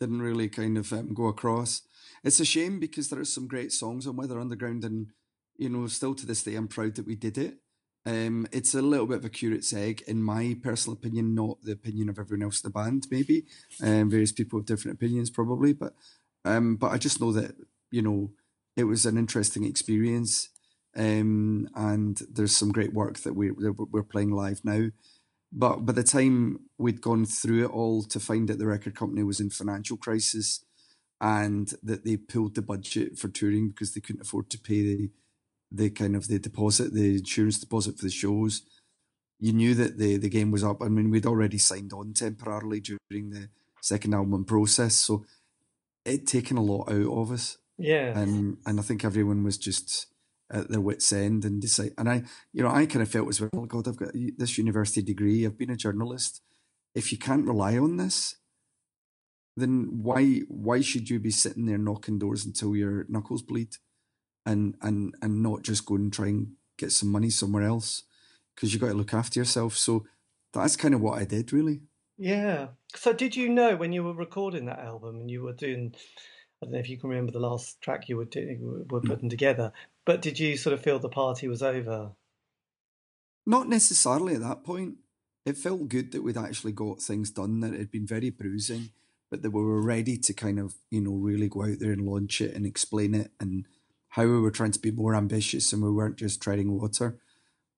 didn't 0.00 0.22
really 0.22 0.48
kind 0.48 0.78
of 0.78 0.92
um, 0.92 1.14
go 1.14 1.26
across. 1.26 1.82
It's 2.24 2.40
a 2.40 2.44
shame 2.44 2.80
because 2.80 3.08
there 3.08 3.20
are 3.20 3.24
some 3.24 3.46
great 3.46 3.72
songs 3.72 4.06
on 4.06 4.16
Weather 4.16 4.40
Underground, 4.40 4.84
and 4.84 5.08
you 5.56 5.68
know, 5.68 5.86
still 5.86 6.14
to 6.14 6.26
this 6.26 6.42
day, 6.42 6.54
I'm 6.54 6.68
proud 6.68 6.94
that 6.96 7.06
we 7.06 7.14
did 7.14 7.38
it. 7.38 7.58
Um, 8.06 8.46
it's 8.52 8.74
a 8.74 8.80
little 8.80 9.06
bit 9.06 9.18
of 9.18 9.24
a 9.24 9.28
curate's 9.28 9.72
egg, 9.74 10.02
in 10.06 10.22
my 10.22 10.56
personal 10.62 10.96
opinion, 10.96 11.34
not 11.34 11.58
the 11.62 11.72
opinion 11.72 12.08
of 12.08 12.18
everyone 12.18 12.44
else 12.44 12.62
in 12.62 12.68
the 12.68 12.72
band. 12.72 13.06
Maybe 13.10 13.44
um, 13.82 14.10
various 14.10 14.32
people 14.32 14.58
have 14.58 14.66
different 14.66 14.96
opinions, 14.96 15.30
probably, 15.30 15.72
but 15.72 15.94
um, 16.44 16.76
but 16.76 16.92
I 16.92 16.98
just 16.98 17.20
know 17.20 17.32
that 17.32 17.54
you 17.90 18.02
know 18.02 18.30
it 18.76 18.84
was 18.84 19.04
an 19.04 19.18
interesting 19.18 19.64
experience, 19.64 20.48
um, 20.96 21.68
and 21.74 22.20
there's 22.30 22.56
some 22.56 22.72
great 22.72 22.94
work 22.94 23.18
that 23.20 23.34
we 23.34 23.50
that 23.50 23.74
we're 23.90 24.02
playing 24.02 24.30
live 24.30 24.64
now. 24.64 24.88
But 25.52 25.86
by 25.86 25.92
the 25.92 26.02
time 26.02 26.60
we'd 26.76 27.00
gone 27.00 27.24
through 27.24 27.64
it 27.64 27.70
all 27.70 28.02
to 28.04 28.20
find 28.20 28.48
that 28.48 28.58
the 28.58 28.66
record 28.66 28.94
company 28.94 29.22
was 29.22 29.40
in 29.40 29.50
financial 29.50 29.96
crisis 29.96 30.64
and 31.20 31.74
that 31.82 32.04
they 32.04 32.16
pulled 32.16 32.54
the 32.54 32.62
budget 32.62 33.18
for 33.18 33.28
touring 33.28 33.68
because 33.68 33.92
they 33.94 34.00
couldn't 34.00 34.22
afford 34.22 34.50
to 34.50 34.58
pay 34.58 34.82
the 34.82 35.10
the 35.70 35.90
kind 35.90 36.16
of 36.16 36.28
the 36.28 36.38
deposit, 36.38 36.94
the 36.94 37.16
insurance 37.18 37.58
deposit 37.58 37.98
for 37.98 38.04
the 38.06 38.10
shows, 38.10 38.62
you 39.38 39.52
knew 39.52 39.74
that 39.74 39.98
the 39.98 40.16
the 40.16 40.30
game 40.30 40.50
was 40.50 40.64
up. 40.64 40.80
I 40.82 40.88
mean, 40.88 41.10
we'd 41.10 41.26
already 41.26 41.58
signed 41.58 41.92
on 41.92 42.14
temporarily 42.14 42.80
during 42.80 43.30
the 43.30 43.48
second 43.82 44.14
album 44.14 44.44
process, 44.44 44.96
so 44.96 45.24
it'd 46.04 46.26
taken 46.26 46.56
a 46.56 46.62
lot 46.62 46.90
out 46.90 47.12
of 47.20 47.30
us 47.32 47.58
Yeah. 47.76 48.18
and 48.18 48.56
and 48.64 48.78
I 48.80 48.82
think 48.82 49.04
everyone 49.04 49.44
was 49.44 49.58
just 49.58 50.06
at 50.50 50.70
their 50.70 50.80
wits' 50.80 51.12
end 51.12 51.44
and 51.44 51.60
decide. 51.60 51.92
And 51.98 52.08
I, 52.08 52.22
you 52.54 52.62
know, 52.62 52.70
I 52.70 52.86
kind 52.86 53.02
of 53.02 53.10
felt 53.10 53.28
as 53.28 53.38
well. 53.38 53.66
God, 53.66 53.86
I've 53.86 53.96
got 53.98 54.12
this 54.14 54.56
university 54.56 55.02
degree. 55.02 55.44
I've 55.44 55.58
been 55.58 55.68
a 55.70 55.76
journalist. 55.76 56.40
If 56.94 57.12
you 57.12 57.18
can't 57.18 57.44
rely 57.46 57.76
on 57.76 57.98
this, 57.98 58.36
then 59.60 60.02
why 60.02 60.40
why 60.48 60.80
should 60.80 61.10
you 61.10 61.18
be 61.18 61.30
sitting 61.30 61.66
there 61.66 61.78
knocking 61.78 62.18
doors 62.18 62.44
until 62.44 62.76
your 62.76 63.06
knuckles 63.08 63.42
bleed, 63.42 63.76
and 64.46 64.76
and 64.82 65.14
and 65.22 65.42
not 65.42 65.62
just 65.62 65.86
go 65.86 65.96
and 65.96 66.12
try 66.12 66.28
and 66.28 66.52
get 66.76 66.92
some 66.92 67.10
money 67.10 67.30
somewhere 67.30 67.64
else 67.64 68.04
because 68.54 68.72
you 68.72 68.80
got 68.80 68.88
to 68.88 68.94
look 68.94 69.14
after 69.14 69.38
yourself. 69.38 69.76
So 69.76 70.04
that's 70.52 70.76
kind 70.76 70.94
of 70.94 71.00
what 71.00 71.18
I 71.18 71.24
did, 71.24 71.52
really. 71.52 71.80
Yeah. 72.16 72.68
So 72.94 73.12
did 73.12 73.36
you 73.36 73.48
know 73.48 73.76
when 73.76 73.92
you 73.92 74.02
were 74.02 74.14
recording 74.14 74.66
that 74.66 74.80
album 74.80 75.20
and 75.20 75.30
you 75.30 75.42
were 75.42 75.52
doing, 75.52 75.94
I 76.60 76.66
don't 76.66 76.72
know 76.72 76.78
if 76.78 76.88
you 76.88 76.98
can 76.98 77.10
remember 77.10 77.32
the 77.32 77.38
last 77.38 77.80
track 77.80 78.08
you 78.08 78.16
were 78.16 78.24
doing, 78.24 78.86
were 78.90 79.00
mm. 79.00 79.06
putting 79.06 79.30
together, 79.30 79.72
but 80.04 80.22
did 80.22 80.38
you 80.38 80.56
sort 80.56 80.74
of 80.74 80.82
feel 80.82 80.98
the 80.98 81.08
party 81.08 81.46
was 81.46 81.62
over? 81.62 82.10
Not 83.46 83.68
necessarily 83.68 84.34
at 84.34 84.40
that 84.40 84.64
point. 84.64 84.96
It 85.46 85.56
felt 85.56 85.88
good 85.88 86.12
that 86.12 86.22
we'd 86.22 86.36
actually 86.36 86.72
got 86.72 87.00
things 87.00 87.30
done, 87.30 87.60
that 87.60 87.72
had 87.72 87.90
been 87.90 88.06
very 88.06 88.30
bruising, 88.30 88.90
but 89.30 89.42
that 89.42 89.50
we 89.50 89.62
were 89.62 89.82
ready 89.82 90.16
to 90.16 90.32
kind 90.32 90.58
of, 90.58 90.74
you 90.90 91.00
know, 91.00 91.12
really 91.12 91.48
go 91.48 91.62
out 91.62 91.78
there 91.80 91.92
and 91.92 92.06
launch 92.06 92.40
it 92.40 92.54
and 92.54 92.64
explain 92.66 93.14
it 93.14 93.30
and 93.40 93.66
how 94.10 94.24
we 94.24 94.40
were 94.40 94.50
trying 94.50 94.72
to 94.72 94.78
be 94.78 94.90
more 94.90 95.14
ambitious 95.14 95.72
and 95.72 95.82
we 95.82 95.90
weren't 95.90 96.16
just 96.16 96.40
treading 96.40 96.72
water. 96.72 97.18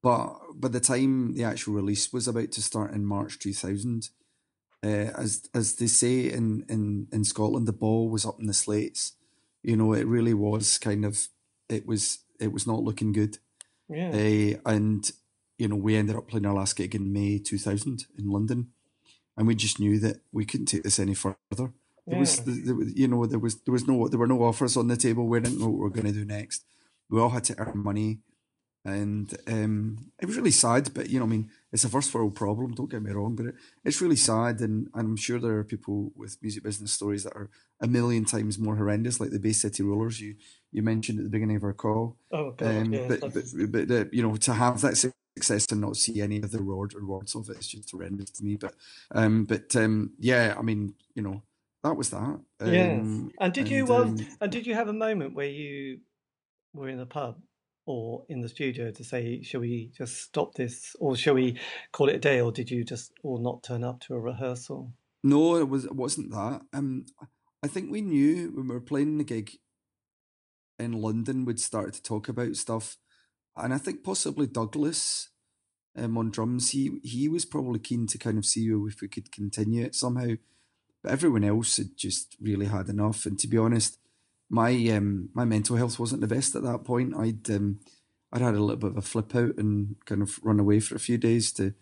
But 0.03 0.37
by 0.55 0.69
the 0.69 0.81
time 0.81 1.35
the 1.35 1.45
actual 1.45 1.75
release 1.75 2.13
was 2.13 2.29
about 2.29 2.53
to 2.53 2.63
start 2.63 2.93
in 2.93 3.05
March 3.05 3.39
2000, 3.39 4.09
uh, 4.83 4.87
as 4.87 5.47
as 5.55 5.75
they 5.75 5.89
say 5.89 6.31
in, 6.31 6.65
in, 6.69 7.09
in 7.13 7.25
Scotland, 7.25 7.69
the 7.69 7.73
ball 7.73 8.09
was 8.09 8.25
up 8.25 8.41
in 8.41 8.47
the 8.47 8.55
slates. 8.55 9.13
You 9.63 9.77
know, 9.77 9.93
it 9.93 10.07
really 10.07 10.33
was 10.33 10.79
kind 10.79 11.05
of, 11.05 11.29
it 11.69 11.87
was 11.87 12.21
it 12.39 12.53
was 12.53 12.67
not 12.67 12.83
looking 12.83 13.13
good. 13.13 13.39
Yeah. 13.89 14.09
Uh, 14.09 14.71
and 14.71 15.11
you 15.59 15.69
know, 15.69 15.77
we 15.77 15.97
ended 15.97 16.17
up 16.17 16.29
playing 16.29 16.47
our 16.47 16.55
last 16.55 16.77
gig 16.77 16.95
in 16.95 17.13
May 17.13 17.39
2000 17.39 18.07
in 18.19 18.31
London, 18.31 18.69
and 19.41 19.49
we 19.49 19.55
just 19.55 19.81
knew 19.81 19.99
that 19.99 20.19
we 20.33 20.45
couldn't 20.45 20.67
take 20.67 20.83
this 20.83 20.99
any 20.99 21.15
further. 21.15 21.73
There 22.07 22.19
was, 22.19 22.43
Yeah. 22.47 22.55
there 22.67 22.77
you 23.01 23.09
know, 23.09 23.25
there 23.25 23.39
was 23.39 23.55
there 23.63 23.73
was 23.73 23.87
no 23.89 24.07
there 24.07 24.19
were 24.19 24.27
no 24.35 24.43
offers 24.45 24.77
on 24.77 24.89
the 24.89 24.99
table. 24.99 25.27
We 25.27 25.41
didn't 25.41 25.59
know 25.59 25.69
what 25.69 25.79
we 25.79 25.85
were 25.87 25.97
going 25.99 26.13
to 26.13 26.21
do 26.21 26.27
next. 26.27 26.63
We 27.09 27.19
all 27.19 27.31
had 27.31 27.45
to 27.45 27.59
earn 27.59 27.79
money, 27.91 28.11
and 28.85 29.35
um, 29.47 30.11
it 30.21 30.27
was 30.27 30.37
really 30.37 30.51
sad. 30.51 30.93
But 30.93 31.09
you 31.09 31.19
know, 31.19 31.25
I 31.25 31.29
mean, 31.29 31.49
it's 31.73 31.85
a 31.85 31.89
first 31.89 32.13
world 32.13 32.35
problem. 32.35 32.75
Don't 32.75 32.91
get 32.91 33.03
me 33.03 33.13
wrong, 33.13 33.35
but 33.35 33.47
it, 33.47 33.55
it's 33.83 34.03
really 34.03 34.17
sad, 34.17 34.61
and, 34.61 34.89
and 34.95 35.09
I'm 35.09 35.17
sure 35.17 35.39
there 35.39 35.57
are 35.57 35.65
people 35.65 36.13
with 36.15 36.37
music 36.43 36.63
business 36.63 36.93
stories 36.93 37.25
that 37.25 37.35
are 37.35 37.49
a 37.81 37.87
million 37.87 38.27
times 38.27 38.59
more 38.59 38.77
horrendous, 38.77 39.21
like 39.21 39.31
the 39.31 39.41
Bay 39.41 39.53
City 39.53 39.83
Rollers 39.83 40.21
you 40.21 40.35
you 40.71 40.83
mentioned 40.83 41.19
at 41.19 41.25
the 41.25 41.31
beginning 41.31 41.57
of 41.57 41.65
our 41.65 41.73
call. 41.73 42.19
Oh, 42.31 42.51
God. 42.51 42.77
Um, 42.77 42.93
yes, 42.93 43.09
but 43.09 43.33
but, 43.35 43.45
but 43.73 43.91
uh, 43.91 44.05
you 44.13 44.23
know, 44.23 44.37
to 44.37 44.53
have 44.53 44.83
that 44.83 44.97
success 45.41 45.73
and 45.73 45.81
not 45.81 45.97
see 45.97 46.21
any 46.21 46.39
of 46.43 46.51
the 46.51 46.59
reward 46.59 46.95
rewards 46.95 47.35
of 47.35 47.49
it. 47.49 47.53
it 47.53 47.61
is 47.61 47.69
just 47.69 47.91
horrendous 47.91 48.31
to 48.31 48.45
me. 48.45 48.57
But 48.57 48.75
um, 49.13 49.45
but 49.45 49.75
um, 49.77 50.13
yeah, 50.19 50.55
I 50.59 50.63
mean, 50.63 50.95
you 51.15 51.23
know, 51.23 51.43
that 51.83 51.97
was 51.97 52.11
that. 52.11 52.41
yes. 52.61 53.01
Um, 53.01 53.33
And 53.39 53.53
did 53.53 53.69
you, 53.69 53.87
and, 53.95 54.21
um, 54.21 54.27
and 54.41 54.53
did 54.53 54.67
you 54.67 54.75
have 54.75 54.89
a 54.89 54.93
moment 54.93 55.35
where 55.35 55.49
you 55.49 56.01
were 56.75 56.89
in 56.89 56.99
the 56.99 57.07
pub 57.07 57.41
or 57.87 58.25
in 58.29 58.41
the 58.41 58.49
studio 58.49 58.91
to 58.91 59.05
say, 59.05 59.43
shall 59.43 59.63
we 59.63 59.91
just 59.97 60.21
stop 60.21 60.55
this 60.55 60.95
or 61.01 61.17
shall 61.17 61.35
we 61.35 61.59
call 61.93 62.09
it 62.09 62.17
a 62.17 62.21
day 62.21 62.41
or 62.41 62.53
did 62.53 62.71
you 62.71 62.85
just, 62.85 63.13
or 63.23 63.41
not 63.41 63.63
turn 63.63 63.83
up 63.83 64.01
to 64.01 64.15
a 64.15 64.21
rehearsal? 64.21 64.93
No, 65.23 65.57
it 65.57 65.69
was 65.69 65.85
it 65.85 65.95
wasn't 65.95 66.31
that. 66.31 66.63
Um, 66.73 67.07
I 67.63 67.69
think 67.69 67.91
we 67.91 68.01
knew 68.01 68.53
when 68.55 68.69
we 68.69 68.75
were 68.75 68.81
playing 68.81 69.19
the 69.19 69.25
gig 69.25 69.53
in 70.79 70.93
London, 70.93 71.45
we'd 71.45 71.61
started 71.61 71.93
to 71.95 72.03
talk 72.03 72.29
about 72.29 72.57
stuff, 72.57 72.97
and 73.57 73.75
I 73.75 73.79
think 73.79 74.03
possibly 74.03 74.47
Douglas, 74.47 75.29
um, 75.97 76.17
on 76.17 76.31
drums, 76.31 76.71
he 76.71 77.01
he 77.03 77.29
was 77.29 77.45
probably 77.45 77.79
keen 77.79 78.07
to 78.09 78.19
kind 78.19 78.39
of 78.39 78.47
see 78.47 78.67
if 78.69 79.01
we 79.01 79.09
could 79.09 79.33
continue 79.33 79.85
it 79.85 79.95
somehow, 79.95 80.35
but 81.03 81.13
everyone 81.13 81.45
else 81.45 81.77
had 81.77 81.97
just 81.97 82.37
really 82.41 82.67
had 82.67 82.89
enough. 82.89 83.27
And 83.27 83.39
to 83.41 83.49
be 83.49 83.59
honest, 83.59 83.99
my 84.49 84.73
um 84.89 85.31
my 85.35 85.45
mental 85.45 85.77
health 85.77 85.99
wasn't 85.99 86.21
the 86.21 86.27
best 86.27 86.55
at 86.55 86.63
that 86.63 86.85
point. 86.85 87.15
I'd 87.17 87.51
um 87.51 87.81
I'd 88.33 88.43
had 88.43 88.55
a 88.55 88.61
little 88.61 88.77
bit 88.77 88.91
of 88.91 88.97
a 88.97 89.03
flip 89.03 89.35
out 89.35 89.57
and 89.57 89.97
kind 90.05 90.23
of 90.23 90.39
run 90.43 90.61
away 90.61 90.81
for 90.81 90.95
a 90.95 91.01
few 91.01 91.19
days 91.19 91.53
to 91.55 91.75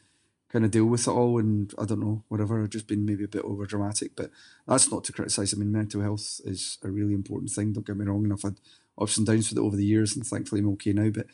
kind 0.50 0.64
of 0.64 0.70
deal 0.70 0.86
with 0.86 1.06
it 1.06 1.10
all 1.10 1.38
and 1.38 1.74
I 1.78 1.84
don't 1.84 2.00
know, 2.00 2.24
whatever, 2.28 2.62
I've 2.62 2.70
just 2.70 2.86
been 2.86 3.04
maybe 3.04 3.24
a 3.24 3.28
bit 3.28 3.44
over 3.44 3.66
dramatic, 3.66 4.16
but 4.16 4.30
that's 4.66 4.90
not 4.90 5.04
to 5.04 5.12
criticise. 5.12 5.52
I 5.52 5.58
mean, 5.58 5.70
mental 5.70 6.00
health 6.00 6.40
is 6.44 6.78
a 6.82 6.90
really 6.90 7.12
important 7.12 7.50
thing, 7.50 7.72
don't 7.74 7.86
get 7.86 7.98
me 7.98 8.06
wrong, 8.06 8.24
and 8.24 8.32
I've 8.32 8.40
had 8.40 8.58
ups 8.98 9.18
and 9.18 9.26
downs 9.26 9.50
with 9.50 9.58
it 9.58 9.62
over 9.62 9.76
the 9.76 9.84
years 9.84 10.16
and 10.16 10.26
thankfully 10.26 10.62
I'm 10.62 10.70
okay 10.70 10.94
now, 10.94 11.10
but 11.10 11.26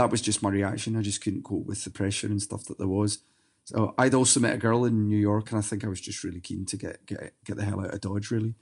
that 0.00 0.10
was 0.10 0.22
just 0.22 0.42
my 0.42 0.48
reaction. 0.50 0.96
I 0.96 1.02
just 1.02 1.20
couldn't 1.20 1.44
cope 1.44 1.66
with 1.66 1.84
the 1.84 1.90
pressure 1.90 2.26
and 2.26 2.40
stuff 2.40 2.64
that 2.64 2.78
there 2.78 2.88
was. 2.88 3.18
So 3.64 3.94
I'd 3.98 4.14
also 4.14 4.40
met 4.40 4.54
a 4.54 4.58
girl 4.58 4.84
in 4.86 5.08
New 5.08 5.18
York 5.18 5.50
and 5.50 5.58
I 5.58 5.62
think 5.62 5.84
I 5.84 5.88
was 5.88 6.00
just 6.00 6.24
really 6.24 6.40
keen 6.40 6.64
to 6.66 6.76
get 6.76 7.04
get 7.06 7.34
get 7.44 7.56
the 7.56 7.64
hell 7.64 7.80
out 7.80 7.92
of 7.94 8.00
Dodge 8.00 8.30
really. 8.30 8.54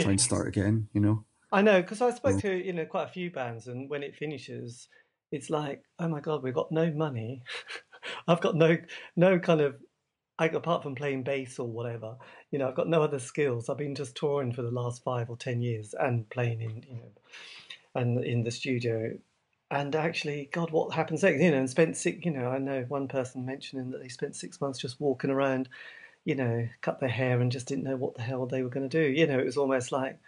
Try 0.00 0.10
and 0.12 0.20
start 0.20 0.48
again, 0.48 0.88
you 0.92 1.00
know. 1.00 1.24
I 1.52 1.62
know 1.62 1.80
because 1.80 2.00
I 2.02 2.10
spoke 2.10 2.42
Yeah. 2.42 2.50
to 2.50 2.66
you 2.66 2.72
know 2.72 2.86
quite 2.86 3.04
a 3.04 3.12
few 3.12 3.30
bands, 3.30 3.68
and 3.68 3.88
when 3.88 4.02
it 4.02 4.16
finishes, 4.16 4.88
it's 5.30 5.50
like, 5.50 5.82
oh 5.98 6.08
my 6.08 6.20
god, 6.20 6.42
we've 6.42 6.54
got 6.54 6.72
no 6.72 6.90
money. 6.90 7.42
I've 8.28 8.40
got 8.40 8.56
no 8.56 8.76
no 9.14 9.38
kind 9.38 9.60
of, 9.60 9.76
I 10.38 10.46
apart 10.46 10.82
from 10.82 10.94
playing 10.94 11.22
bass 11.22 11.58
or 11.58 11.68
whatever, 11.68 12.16
you 12.50 12.58
know, 12.58 12.68
I've 12.68 12.74
got 12.74 12.88
no 12.88 13.02
other 13.02 13.18
skills. 13.18 13.68
I've 13.68 13.78
been 13.78 13.94
just 13.94 14.16
touring 14.16 14.52
for 14.52 14.62
the 14.62 14.70
last 14.70 15.04
five 15.04 15.30
or 15.30 15.36
ten 15.36 15.60
years 15.60 15.94
and 15.98 16.28
playing 16.30 16.62
in 16.62 16.82
you 16.88 16.96
know, 16.96 17.12
and 17.94 18.24
in 18.24 18.42
the 18.42 18.50
studio. 18.50 19.16
And 19.70 19.96
actually, 19.96 20.48
God, 20.52 20.70
what 20.70 20.94
happens 20.94 21.22
next? 21.22 21.42
You 21.42 21.50
know, 21.50 21.58
and 21.58 21.68
spent 21.70 21.96
six. 21.96 22.24
You 22.24 22.30
know, 22.30 22.50
I 22.50 22.58
know 22.58 22.84
one 22.88 23.08
person 23.08 23.44
mentioning 23.44 23.90
that 23.90 24.00
they 24.00 24.08
spent 24.08 24.36
six 24.36 24.60
months 24.60 24.78
just 24.78 25.00
walking 25.00 25.30
around, 25.30 25.68
you 26.24 26.36
know, 26.36 26.68
cut 26.82 27.00
their 27.00 27.08
hair 27.08 27.40
and 27.40 27.50
just 27.50 27.66
didn't 27.66 27.84
know 27.84 27.96
what 27.96 28.14
the 28.14 28.22
hell 28.22 28.46
they 28.46 28.62
were 28.62 28.68
going 28.68 28.88
to 28.88 29.02
do. 29.02 29.10
You 29.10 29.26
know, 29.26 29.38
it 29.38 29.44
was 29.44 29.56
almost 29.56 29.90
like 29.90 30.18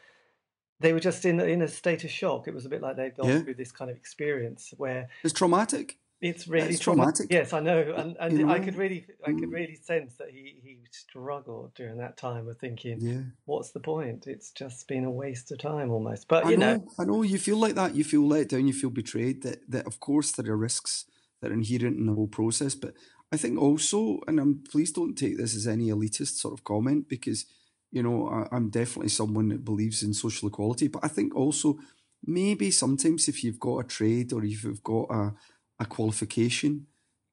they 0.81 0.93
were 0.93 1.01
just 1.01 1.25
in 1.25 1.39
in 1.41 1.63
a 1.63 1.69
state 1.69 2.03
of 2.05 2.11
shock. 2.11 2.49
It 2.49 2.55
was 2.55 2.67
a 2.67 2.69
bit 2.69 2.83
like 2.83 2.97
they'd 2.97 3.17
gone 3.17 3.29
Yeah. 3.29 3.41
through 3.43 3.55
this 3.55 3.73
kind 3.73 3.91
of 3.91 3.97
experience 3.97 4.75
where 4.77 5.09
It's 5.23 5.33
traumatic. 5.33 5.99
It's 6.21 6.49
really 6.49 6.71
it's 6.71 6.81
traumatic. 6.81 7.29
Yes, 7.31 7.53
I 7.53 7.61
know, 7.61 7.79
and, 7.97 8.17
and 8.19 8.39
you 8.39 8.47
know? 8.47 8.53
I 8.53 8.59
could 8.59 8.75
really, 8.75 9.07
I 9.25 9.31
could 9.31 9.51
mm. 9.51 9.53
really 9.53 9.77
sense 9.77 10.17
that 10.17 10.31
he 10.31 10.59
he 10.63 10.79
struggled 10.91 11.75
during 11.75 11.99
that 11.99 12.17
time 12.17 12.49
of 12.49 12.59
thinking, 12.59 12.99
yeah. 13.01 13.21
what's 13.45 13.71
the 13.71 13.79
point? 13.81 14.27
It's 14.27 14.51
just 14.51 14.89
been 14.89 15.05
a 15.05 15.11
waste 15.11 15.53
of 15.53 15.59
time 15.59 15.91
almost. 15.91 16.27
But 16.27 16.47
I 16.47 16.51
you 16.51 16.57
know, 16.57 16.77
know, 16.77 16.89
I 16.99 17.05
know 17.05 17.23
you 17.23 17.39
feel 17.39 17.57
like 17.57 17.77
that. 17.77 17.95
You 17.95 18.03
feel 18.03 18.27
let 18.27 18.49
down. 18.49 18.67
You 18.67 18.73
feel 18.73 18.91
betrayed. 18.91 19.43
That 19.43 19.71
that 19.71 19.87
of 19.87 20.01
course 20.01 20.33
there 20.33 20.51
are 20.53 20.57
risks 20.57 21.05
that 21.41 21.53
are 21.53 21.55
inherent 21.55 21.99
in 21.99 22.07
the 22.07 22.15
whole 22.15 22.27
process. 22.27 22.75
But 22.75 22.95
I 23.31 23.37
think 23.37 23.61
also, 23.61 24.19
and 24.27 24.41
I'm 24.41 24.65
please 24.69 24.91
don't 24.91 25.15
take 25.15 25.39
this 25.39 25.55
as 25.55 25.69
any 25.69 25.87
elitist 25.87 26.39
sort 26.39 26.55
of 26.55 26.65
comment 26.65 27.09
because 27.09 27.47
you 27.93 28.03
know 28.03 28.29
I, 28.29 28.57
I'm 28.57 28.71
definitely 28.71 29.11
someone 29.11 29.51
that 29.51 29.65
believes 29.65 30.03
in 30.03 30.15
social 30.15 30.49
equality. 30.49 30.89
But 30.89 31.05
I 31.05 31.09
think 31.09 31.37
also 31.37 31.79
maybe 32.27 32.73
sometimes 32.73 33.29
if 33.29 33.45
you've 33.45 33.61
got 33.61 33.79
a 33.79 33.85
trade 33.85 34.33
or 34.33 34.43
if 34.45 34.65
you've 34.65 34.83
got 34.83 35.07
a 35.11 35.35
a 35.79 35.87
qualification, 35.87 36.87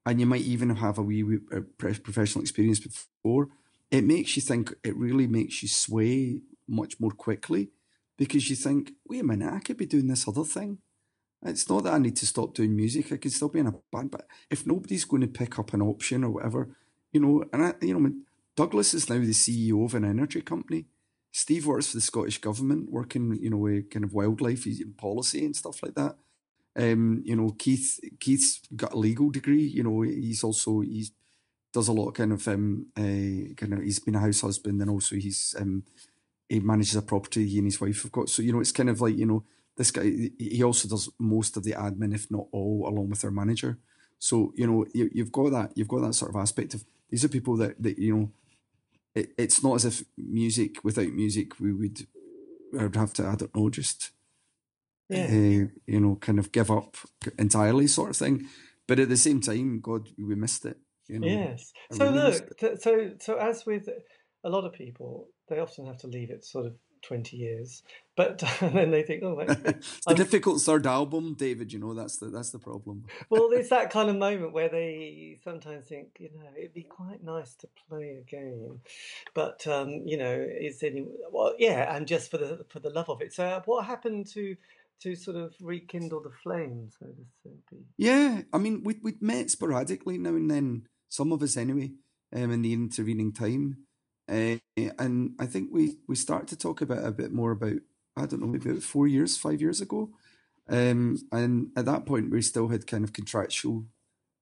and 0.04 0.20
you 0.20 0.26
might 0.26 0.42
even 0.42 0.76
have 0.76 0.98
a 0.98 1.02
wee, 1.02 1.22
wee 1.22 1.38
uh, 1.54 1.60
professional 1.78 2.42
experience 2.42 2.78
before, 2.78 3.48
it 3.90 4.04
makes 4.04 4.36
you 4.36 4.42
think, 4.42 4.74
it 4.84 4.96
really 4.96 5.26
makes 5.26 5.62
you 5.62 5.68
sway 5.68 6.40
much 6.68 6.98
more 7.00 7.10
quickly 7.10 7.70
because 8.16 8.48
you 8.50 8.56
think, 8.56 8.92
wait 9.08 9.20
a 9.20 9.24
minute, 9.24 9.52
I 9.52 9.60
could 9.60 9.76
be 9.76 9.86
doing 9.86 10.08
this 10.08 10.26
other 10.26 10.44
thing. 10.44 10.78
It's 11.44 11.68
not 11.68 11.84
that 11.84 11.94
I 11.94 11.98
need 11.98 12.16
to 12.16 12.26
stop 12.26 12.54
doing 12.54 12.74
music. 12.74 13.12
I 13.12 13.18
could 13.18 13.32
still 13.32 13.48
be 13.48 13.60
in 13.60 13.66
a 13.66 13.74
band, 13.92 14.10
but 14.10 14.26
if 14.50 14.66
nobody's 14.66 15.04
going 15.04 15.22
to 15.22 15.28
pick 15.28 15.58
up 15.58 15.72
an 15.74 15.82
option 15.82 16.24
or 16.24 16.30
whatever, 16.30 16.76
you 17.12 17.20
know, 17.20 17.44
and 17.52 17.64
I, 17.64 17.74
you 17.80 17.98
know, 17.98 18.12
Douglas 18.56 18.94
is 18.94 19.08
now 19.08 19.18
the 19.18 19.30
CEO 19.30 19.84
of 19.84 19.94
an 19.94 20.04
energy 20.04 20.40
company. 20.40 20.86
Steve 21.30 21.66
works 21.66 21.88
for 21.88 21.98
the 21.98 22.00
Scottish 22.00 22.38
government, 22.38 22.90
working, 22.90 23.38
you 23.40 23.50
know, 23.50 23.58
with 23.58 23.90
kind 23.90 24.04
of 24.04 24.14
wildlife 24.14 24.66
policy 24.96 25.44
and 25.44 25.54
stuff 25.54 25.82
like 25.82 25.94
that. 25.94 26.16
Um, 26.78 27.22
you 27.24 27.36
know, 27.36 27.50
Keith 27.58 27.98
Keith's 28.20 28.60
got 28.74 28.92
a 28.92 28.98
legal 28.98 29.30
degree. 29.30 29.62
You 29.62 29.82
know, 29.82 30.02
he's 30.02 30.44
also 30.44 30.80
he's 30.80 31.12
does 31.72 31.88
a 31.88 31.92
lot 31.92 32.08
of 32.08 32.14
kind 32.14 32.32
of 32.32 32.46
um, 32.48 32.86
uh, 32.96 33.54
kind 33.54 33.74
of 33.74 33.82
he's 33.82 33.98
been 33.98 34.14
a 34.14 34.20
house 34.20 34.40
husband 34.40 34.80
and 34.80 34.90
also 34.90 35.16
he's 35.16 35.54
um, 35.58 35.82
he 36.48 36.60
manages 36.60 36.96
a 36.96 37.02
property 37.02 37.46
he 37.46 37.58
and 37.58 37.66
his 37.66 37.80
wife 37.80 38.02
have 38.02 38.12
got. 38.12 38.28
So 38.28 38.42
you 38.42 38.52
know, 38.52 38.60
it's 38.60 38.72
kind 38.72 38.90
of 38.90 39.00
like 39.00 39.16
you 39.16 39.26
know 39.26 39.44
this 39.76 39.90
guy. 39.90 40.30
He 40.38 40.62
also 40.62 40.88
does 40.88 41.08
most 41.18 41.56
of 41.56 41.64
the 41.64 41.72
admin, 41.72 42.14
if 42.14 42.30
not 42.30 42.46
all, 42.52 42.86
along 42.88 43.10
with 43.10 43.20
their 43.20 43.30
manager. 43.30 43.78
So 44.18 44.52
you 44.56 44.66
know, 44.66 44.86
you, 44.94 45.10
you've 45.12 45.32
got 45.32 45.50
that 45.50 45.72
you've 45.74 45.88
got 45.88 46.02
that 46.02 46.14
sort 46.14 46.30
of 46.30 46.40
aspect 46.40 46.74
of 46.74 46.84
these 47.10 47.24
are 47.24 47.28
people 47.28 47.56
that 47.58 47.82
that 47.82 47.98
you 47.98 48.16
know. 48.16 48.32
It, 49.14 49.30
it's 49.38 49.64
not 49.64 49.76
as 49.76 49.86
if 49.86 50.04
music 50.18 50.84
without 50.84 51.08
music 51.08 51.58
we 51.58 51.72
would 51.72 52.06
I 52.78 52.82
would 52.82 52.96
have 52.96 53.14
to 53.14 53.26
I 53.26 53.34
don't 53.34 53.54
know 53.56 53.70
just 53.70 54.10
yeah. 55.08 55.26
Uh, 55.26 55.68
you 55.86 56.00
know, 56.00 56.16
kind 56.16 56.38
of 56.38 56.52
give 56.52 56.70
up 56.70 56.96
entirely, 57.38 57.86
sort 57.86 58.10
of 58.10 58.16
thing. 58.16 58.46
But 58.86 59.00
at 59.00 59.08
the 59.08 59.16
same 59.16 59.40
time, 59.40 59.80
God, 59.80 60.08
we 60.18 60.34
missed 60.34 60.64
it. 60.64 60.78
You 61.08 61.20
know, 61.20 61.26
yes. 61.26 61.72
So 61.92 62.12
really 62.12 62.32
look, 62.32 62.80
so 62.80 63.10
so 63.20 63.36
as 63.36 63.64
with 63.64 63.88
a 64.42 64.50
lot 64.50 64.64
of 64.64 64.72
people, 64.72 65.28
they 65.48 65.60
often 65.60 65.86
have 65.86 65.98
to 65.98 66.08
leave 66.08 66.30
it 66.30 66.44
sort 66.44 66.66
of 66.66 66.74
20 67.02 67.36
years 67.36 67.82
but 68.16 68.38
then 68.60 68.90
they 68.90 69.02
think 69.02 69.22
oh 69.22 69.38
it's 69.48 70.00
the 70.06 70.14
difficult 70.14 70.60
third 70.60 70.86
album 70.86 71.34
david 71.38 71.72
you 71.72 71.78
know 71.78 71.94
that's 71.94 72.16
the 72.16 72.26
that's 72.26 72.50
the 72.50 72.58
problem 72.58 73.04
well 73.30 73.50
it's 73.52 73.68
that 73.68 73.90
kind 73.96 74.08
of 74.08 74.16
moment 74.16 74.52
where 74.52 74.68
they 74.68 75.38
sometimes 75.44 75.86
think 75.86 76.08
you 76.18 76.30
know 76.34 76.48
it'd 76.56 76.74
be 76.74 76.82
quite 76.82 77.22
nice 77.22 77.54
to 77.54 77.68
play 77.88 78.18
a 78.20 78.30
game 78.30 78.80
but 79.34 79.66
um 79.66 80.02
you 80.04 80.16
know 80.16 80.34
is 80.34 80.82
any 80.82 81.06
well 81.30 81.54
yeah 81.58 81.94
and 81.94 82.06
just 82.06 82.30
for 82.30 82.38
the 82.38 82.64
for 82.68 82.80
the 82.80 82.90
love 82.90 83.08
of 83.08 83.20
it 83.20 83.32
so 83.32 83.62
what 83.66 83.84
happened 83.84 84.26
to 84.26 84.56
to 85.02 85.14
sort 85.14 85.36
of 85.36 85.54
rekindle 85.60 86.22
the 86.22 86.30
flame, 86.42 86.90
so 86.98 87.06
to 87.06 87.24
speak. 87.40 87.84
Yeah, 87.96 88.42
I 88.52 88.58
mean, 88.58 88.82
we 88.84 88.96
we 89.02 89.14
met 89.20 89.50
sporadically 89.50 90.18
now 90.18 90.30
and 90.30 90.50
then, 90.50 90.86
some 91.08 91.32
of 91.32 91.42
us 91.42 91.56
anyway, 91.56 91.92
um, 92.34 92.50
in 92.50 92.62
the 92.62 92.72
intervening 92.72 93.32
time, 93.32 93.78
uh, 94.30 94.56
and 94.98 95.34
I 95.38 95.46
think 95.46 95.70
we 95.72 95.98
we 96.08 96.16
started 96.16 96.48
to 96.48 96.56
talk 96.56 96.80
about 96.80 97.04
a 97.04 97.12
bit 97.12 97.32
more 97.32 97.52
about 97.52 97.80
I 98.16 98.26
don't 98.26 98.40
know 98.40 98.46
maybe 98.46 98.70
about 98.70 98.82
four 98.82 99.06
years, 99.06 99.36
five 99.36 99.60
years 99.60 99.80
ago, 99.80 100.10
um, 100.68 101.18
and 101.30 101.70
at 101.76 101.86
that 101.86 102.06
point 102.06 102.30
we 102.30 102.42
still 102.42 102.68
had 102.68 102.86
kind 102.86 103.04
of 103.04 103.12
contractual 103.12 103.84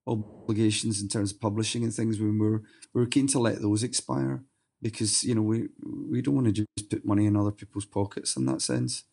obligations 0.07 1.01
in 1.01 1.09
terms 1.09 1.33
of 1.33 1.41
publishing 1.41 1.83
and 1.83 1.93
things. 1.93 2.19
When 2.19 2.39
we 2.39 2.49
were 2.49 2.63
we 2.93 3.01
were 3.01 3.07
keen 3.07 3.27
to 3.29 3.39
let 3.39 3.61
those 3.61 3.83
expire 3.83 4.45
because 4.81 5.25
you 5.25 5.35
know 5.35 5.43
we 5.43 5.69
we 6.11 6.23
don't 6.23 6.35
want 6.35 6.47
to 6.47 6.53
just 6.53 6.91
put 6.91 7.05
money 7.05 7.27
in 7.27 7.37
other 7.37 7.51
people's 7.51 7.87
pockets 7.87 8.37
in 8.37 8.47
that 8.47 8.63
sense. 8.63 9.05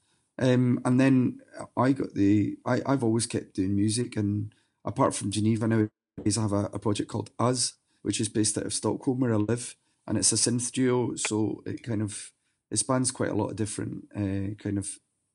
Um, 0.41 0.81
and 0.83 0.99
then 0.99 1.39
I 1.77 1.91
got 1.91 2.15
the, 2.15 2.57
I, 2.65 2.81
I've 2.85 3.03
always 3.03 3.27
kept 3.27 3.53
doing 3.53 3.75
music. 3.75 4.17
And 4.17 4.53
apart 4.83 5.13
from 5.13 5.31
Geneva 5.31 5.67
nowadays, 5.67 6.37
I 6.37 6.41
have 6.41 6.51
a, 6.51 6.69
a 6.73 6.79
project 6.79 7.09
called 7.09 7.29
Us, 7.37 7.73
which 8.01 8.19
is 8.19 8.27
based 8.27 8.57
out 8.57 8.65
of 8.65 8.73
Stockholm 8.73 9.19
where 9.19 9.33
I 9.33 9.37
live. 9.37 9.75
And 10.07 10.17
it's 10.17 10.33
a 10.33 10.35
synth 10.35 10.71
duo. 10.71 11.15
So 11.15 11.61
it 11.65 11.83
kind 11.83 12.01
of, 12.01 12.31
it 12.71 12.77
spans 12.77 13.11
quite 13.11 13.29
a 13.29 13.35
lot 13.35 13.51
of 13.51 13.55
different 13.55 14.05
uh, 14.15 14.55
kind 14.61 14.79
of 14.79 14.89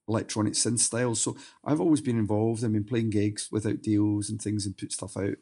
electronic 0.09 0.55
synth 0.55 0.81
styles. 0.81 1.21
So 1.21 1.37
I've 1.65 1.81
always 1.81 2.01
been 2.01 2.19
involved. 2.19 2.65
I've 2.65 2.73
been 2.73 2.85
playing 2.85 3.11
gigs 3.11 3.49
without 3.53 3.83
deals 3.83 4.29
and 4.29 4.43
things 4.43 4.67
and 4.67 4.77
put 4.77 4.93
stuff 4.93 5.17
out 5.17 5.37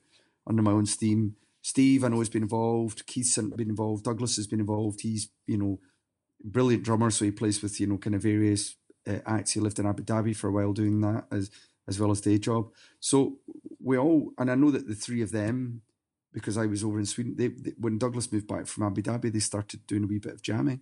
under 0.46 0.62
my 0.62 0.72
own 0.72 0.84
steam. 0.86 1.36
Steve, 1.62 2.04
I 2.04 2.08
know, 2.08 2.18
has 2.18 2.28
been 2.28 2.42
involved. 2.42 3.06
Keith's 3.06 3.38
been 3.38 3.70
involved. 3.70 4.04
Douglas 4.04 4.36
has 4.36 4.46
been 4.46 4.60
involved. 4.60 5.00
He's, 5.00 5.30
you 5.46 5.56
know, 5.56 5.80
brilliant 6.44 6.82
drummer. 6.82 7.10
So 7.10 7.24
he 7.24 7.30
plays 7.30 7.62
with, 7.62 7.80
you 7.80 7.86
know, 7.86 7.96
kind 7.96 8.14
of 8.14 8.22
various 8.22 8.76
uh, 9.08 9.18
actually 9.26 9.62
lived 9.62 9.78
in 9.78 9.86
Abu 9.86 10.02
Dhabi 10.02 10.36
for 10.36 10.48
a 10.48 10.52
while 10.52 10.72
doing 10.72 11.00
that 11.00 11.26
as 11.30 11.50
as 11.86 12.00
well 12.00 12.10
as 12.10 12.20
day 12.20 12.38
job. 12.38 12.70
So 13.00 13.38
we 13.80 13.98
all, 13.98 14.32
and 14.38 14.50
I 14.50 14.54
know 14.54 14.70
that 14.70 14.88
the 14.88 14.94
three 14.94 15.22
of 15.22 15.32
them, 15.32 15.82
because 16.32 16.56
I 16.56 16.66
was 16.66 16.82
over 16.82 16.98
in 16.98 17.06
Sweden, 17.06 17.34
they, 17.36 17.48
they, 17.48 17.72
when 17.78 17.98
Douglas 17.98 18.32
moved 18.32 18.48
back 18.48 18.66
from 18.66 18.84
Abu 18.84 19.02
Dhabi, 19.02 19.32
they 19.32 19.38
started 19.38 19.86
doing 19.86 20.04
a 20.04 20.06
wee 20.06 20.18
bit 20.18 20.32
of 20.32 20.42
jamming. 20.42 20.80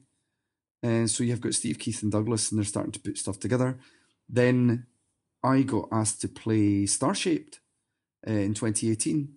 And 0.82 1.10
so 1.10 1.24
you've 1.24 1.40
got 1.40 1.54
Steve, 1.54 1.78
Keith, 1.78 2.02
and 2.02 2.12
Douglas, 2.12 2.50
and 2.50 2.58
they're 2.58 2.64
starting 2.64 2.92
to 2.92 3.00
put 3.00 3.18
stuff 3.18 3.38
together. 3.38 3.78
Then 4.28 4.86
I 5.42 5.62
got 5.62 5.88
asked 5.92 6.20
to 6.22 6.28
play 6.28 6.84
Starshaped 6.84 7.58
uh, 8.26 8.32
in 8.32 8.54
2018, 8.54 9.28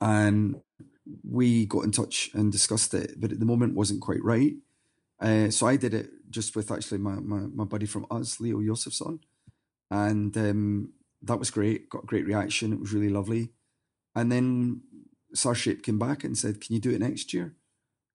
and 0.00 0.60
we 1.28 1.66
got 1.66 1.84
in 1.84 1.92
touch 1.92 2.30
and 2.34 2.52
discussed 2.52 2.94
it, 2.94 3.18
but 3.18 3.32
at 3.32 3.40
the 3.40 3.46
moment 3.46 3.74
wasn't 3.74 4.00
quite 4.00 4.22
right. 4.22 4.54
Uh, 5.20 5.50
so 5.50 5.66
I 5.66 5.76
did 5.76 5.92
it 5.92 6.10
just 6.30 6.56
with 6.56 6.70
actually 6.70 6.98
my, 6.98 7.14
my, 7.16 7.40
my 7.52 7.64
buddy 7.64 7.86
from 7.86 8.06
us, 8.10 8.40
Leo 8.40 8.58
Josefsson. 8.60 9.20
And 9.90 10.36
um, 10.36 10.92
that 11.22 11.38
was 11.38 11.50
great, 11.50 11.90
got 11.90 12.04
a 12.04 12.06
great 12.06 12.26
reaction. 12.26 12.72
It 12.72 12.80
was 12.80 12.92
really 12.92 13.08
lovely. 13.08 13.50
And 14.14 14.30
then 14.30 14.82
Starshaped 15.34 15.82
came 15.82 15.98
back 15.98 16.24
and 16.24 16.36
said, 16.36 16.60
Can 16.60 16.74
you 16.74 16.80
do 16.80 16.90
it 16.90 17.00
next 17.00 17.32
year? 17.32 17.54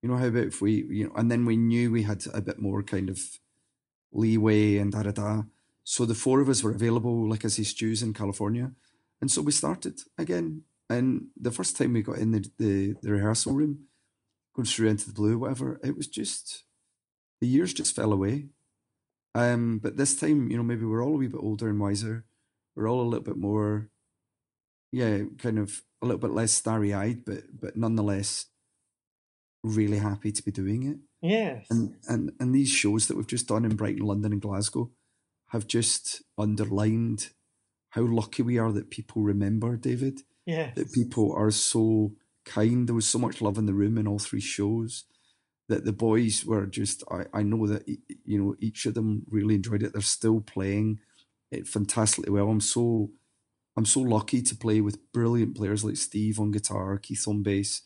You 0.01 0.09
know, 0.09 0.17
how 0.17 0.27
about 0.27 0.47
if 0.47 0.61
we, 0.61 0.85
you 0.89 1.05
know, 1.05 1.13
and 1.15 1.31
then 1.31 1.45
we 1.45 1.57
knew 1.57 1.91
we 1.91 2.03
had 2.03 2.23
a 2.33 2.41
bit 2.41 2.59
more 2.59 2.83
kind 2.83 3.09
of 3.09 3.19
leeway 4.11 4.77
and 4.77 4.91
da 4.91 5.03
da 5.03 5.11
da. 5.11 5.43
So 5.83 6.05
the 6.05 6.15
four 6.15 6.41
of 6.41 6.49
us 6.49 6.63
were 6.63 6.71
available, 6.71 7.29
like 7.29 7.45
I 7.45 7.47
say, 7.47 7.63
Stu's 7.63 8.03
in 8.03 8.13
California. 8.13 8.71
And 9.21 9.31
so 9.31 9.41
we 9.41 9.51
started 9.51 10.01
again. 10.17 10.63
And 10.89 11.27
the 11.39 11.51
first 11.51 11.77
time 11.77 11.93
we 11.93 12.01
got 12.01 12.17
in 12.17 12.31
the, 12.31 12.45
the, 12.59 12.95
the 13.01 13.11
rehearsal 13.11 13.53
room, 13.53 13.85
going 14.55 14.65
through 14.65 14.89
into 14.89 15.07
the 15.07 15.13
blue, 15.13 15.39
whatever, 15.39 15.79
it 15.83 15.97
was 15.97 16.07
just 16.07 16.64
the 17.45 17.51
years 17.51 17.73
just 17.73 17.95
fell 17.95 18.11
away. 18.11 18.47
Um, 19.35 19.77
but 19.77 19.97
this 19.97 20.15
time, 20.15 20.49
you 20.49 20.57
know, 20.57 20.63
maybe 20.63 20.83
we're 20.83 21.03
all 21.03 21.13
a 21.13 21.17
wee 21.17 21.27
bit 21.27 21.39
older 21.39 21.69
and 21.69 21.79
wiser. 21.79 22.25
We're 22.75 22.89
all 22.89 23.01
a 23.01 23.07
little 23.07 23.23
bit 23.23 23.37
more, 23.37 23.89
yeah, 24.91 25.19
kind 25.37 25.59
of 25.59 25.83
a 26.01 26.07
little 26.07 26.19
bit 26.19 26.31
less 26.31 26.51
starry 26.51 26.91
eyed, 26.93 27.23
but 27.23 27.43
but 27.53 27.77
nonetheless, 27.77 28.47
really 29.63 29.99
happy 29.99 30.31
to 30.31 30.41
be 30.41 30.51
doing 30.51 30.83
it. 30.87 30.97
Yes. 31.21 31.67
And 31.69 31.95
and 32.07 32.31
and 32.39 32.55
these 32.55 32.69
shows 32.69 33.07
that 33.07 33.15
we've 33.15 33.27
just 33.27 33.47
done 33.47 33.63
in 33.63 33.75
Brighton, 33.75 34.05
London, 34.05 34.31
and 34.31 34.41
Glasgow 34.41 34.89
have 35.49 35.67
just 35.67 36.23
underlined 36.37 37.29
how 37.89 38.01
lucky 38.01 38.41
we 38.41 38.57
are 38.57 38.71
that 38.71 38.89
people 38.89 39.21
remember 39.21 39.77
David. 39.77 40.21
Yeah. 40.47 40.71
That 40.75 40.93
people 40.93 41.31
are 41.33 41.51
so 41.51 42.13
kind. 42.43 42.87
There 42.87 42.95
was 42.95 43.07
so 43.07 43.19
much 43.19 43.39
love 43.39 43.59
in 43.59 43.67
the 43.67 43.73
room 43.73 43.99
in 43.99 44.07
all 44.07 44.19
three 44.19 44.41
shows 44.41 45.05
that 45.67 45.85
the 45.85 45.93
boys 45.93 46.45
were 46.45 46.65
just 46.65 47.03
I, 47.09 47.25
I 47.33 47.43
know 47.43 47.67
that 47.67 47.87
you 47.87 48.41
know 48.41 48.55
each 48.59 48.85
of 48.85 48.93
them 48.93 49.23
really 49.29 49.55
enjoyed 49.55 49.83
it. 49.83 49.93
They're 49.93 50.01
still 50.01 50.41
playing 50.41 50.99
it 51.51 51.67
fantastically 51.67 52.31
well. 52.31 52.49
I'm 52.49 52.61
so 52.61 53.11
i'm 53.77 53.85
so 53.85 53.99
lucky 53.99 54.41
to 54.41 54.55
play 54.55 54.79
with 54.79 55.11
brilliant 55.11 55.53
players 55.53 55.83
like 55.83 55.97
steve 55.97 56.39
on 56.39 56.49
guitar 56.49 56.97
keith 56.97 57.27
on 57.27 57.43
bass 57.43 57.81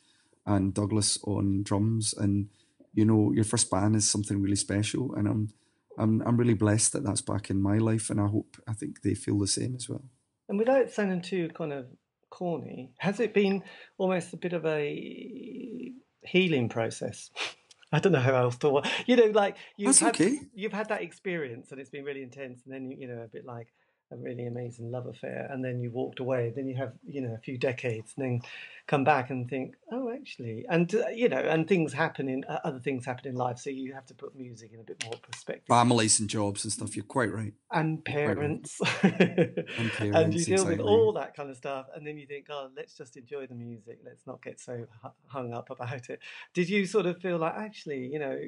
and 0.46 0.74
douglas 0.74 1.18
on 1.24 1.64
drums. 1.64 2.14
And 2.18 2.50
you 2.94 3.06
know 3.06 3.32
your 3.34 3.44
first 3.44 3.70
band 3.70 3.96
is 3.96 4.10
something 4.10 4.42
really 4.42 4.56
special 4.56 5.14
and 5.16 5.28
i'm 5.28 5.50
i'm 5.98 6.22
i'm 6.24 6.38
really 6.38 6.56
blessed 6.56 6.94
that 6.94 7.04
that's 7.04 7.22
back 7.22 7.50
in 7.50 7.62
my 7.62 7.78
life 7.78 8.10
and 8.10 8.20
i 8.20 8.26
hope 8.26 8.58
i 8.68 8.74
think 8.74 9.02
they 9.02 9.14
feel 9.14 9.38
the 9.40 9.48
same 9.48 9.76
as 9.76 9.88
well. 9.88 10.04
And 10.48 10.58
without 10.58 10.90
sounding 10.90 11.22
too 11.22 11.50
kind 11.54 11.72
of 11.72 11.86
corny 12.30 12.92
has 12.98 13.20
it 13.20 13.34
been 13.34 13.64
almost 13.98 14.34
a 14.34 14.38
bit 14.38 14.54
of 14.54 14.66
a 14.66 15.94
healing 16.24 16.70
process 16.70 17.30
I 17.92 18.00
don't 18.00 18.12
know 18.12 18.20
how 18.20 18.36
else 18.36 18.58
to. 18.58 18.82
You 19.08 19.16
know, 19.16 19.26
like 19.26 19.58
you've 19.78 19.88
That's 19.88 20.00
had 20.00 20.16
okay. 20.16 20.40
you've 20.54 20.74
had 20.74 20.90
that 20.90 21.02
experience 21.02 21.72
and 21.72 21.80
it's 21.80 21.90
been 21.90 22.04
really 22.04 22.24
intense, 22.24 22.62
and 22.66 22.74
then 22.74 22.92
you 22.92 23.08
know 23.08 23.22
a 23.22 23.28
bit 23.28 23.46
like 23.46 23.68
a 24.12 24.16
really 24.16 24.46
amazing 24.46 24.92
love 24.92 25.08
affair, 25.08 25.48
and 25.52 25.64
then 25.64 25.80
you 25.80 25.92
walked 25.92 26.20
away. 26.20 26.52
Then 26.56 26.68
you 26.68 26.76
have 26.76 26.94
you 27.08 27.22
know 27.22 27.34
a 27.34 27.38
few 27.38 27.58
decades, 27.58 28.14
and 28.16 28.26
then 28.26 28.42
come 28.88 29.04
back 29.04 29.30
and 29.30 29.48
think, 29.48 29.76
oh, 29.92 30.12
actually, 30.12 30.66
and 30.68 30.94
uh, 30.96 31.08
you 31.10 31.30
know, 31.30 31.38
and 31.38 31.68
things 31.68 31.94
happen 31.94 32.28
in 32.28 32.44
uh, 32.46 32.60
other 32.64 32.80
things 32.80 33.06
happen 33.06 33.28
in 33.28 33.36
life, 33.36 33.60
so 33.60 33.70
you 33.70 33.94
have 33.94 34.06
to 34.08 34.14
put 34.16 34.36
music 34.36 34.72
in 34.74 34.80
a 34.80 34.84
bit 34.84 35.04
more 35.06 35.14
perspective. 35.22 35.68
Families 35.68 36.20
and 36.20 36.30
jobs 36.30 36.64
and 36.64 36.74
stuff. 36.74 36.96
You're 36.96 37.06
quite 37.06 37.32
right. 37.32 37.54
And 37.72 38.04
parents, 38.04 38.80
right. 39.04 39.14
and, 39.22 39.92
parents 39.92 40.00
and, 40.00 40.34
you 40.34 40.46
deal 40.46 40.54
exactly. 40.54 40.78
with 40.78 40.80
all 40.80 41.14
that 41.14 41.36
kind 41.36 41.50
of 41.50 41.58
stuff, 41.58 41.86
and 41.96 42.06
then 42.06 42.18
you 42.18 42.26
think, 42.26 42.48
oh, 42.50 42.70
let's 42.76 42.96
just 42.96 43.16
enjoy 43.16 43.46
the 43.46 43.56
music. 43.56 44.00
Let's 44.04 44.26
not 44.26 44.42
get 44.44 44.60
so 44.60 44.86
hung 45.28 45.54
up 45.54 45.70
about 45.70 46.10
it. 46.10 46.20
Did 46.54 46.68
you 46.68 46.86
sort 46.86 47.06
of 47.06 47.22
feel 47.22 47.38
like 47.38 47.54
actually, 47.56 48.08
you 48.08 48.20
know, 48.20 48.40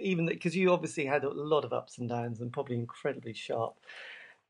even 0.00 0.26
because 0.26 0.54
you 0.54 0.72
obviously 0.72 1.06
had 1.06 1.24
a 1.24 1.30
lot 1.30 1.64
of 1.64 1.72
ups 1.72 1.98
and 1.98 2.08
downs 2.08 2.40
and 2.40 2.52
probably 2.52 2.76
incredibly 2.76 3.32
sharp 3.32 3.76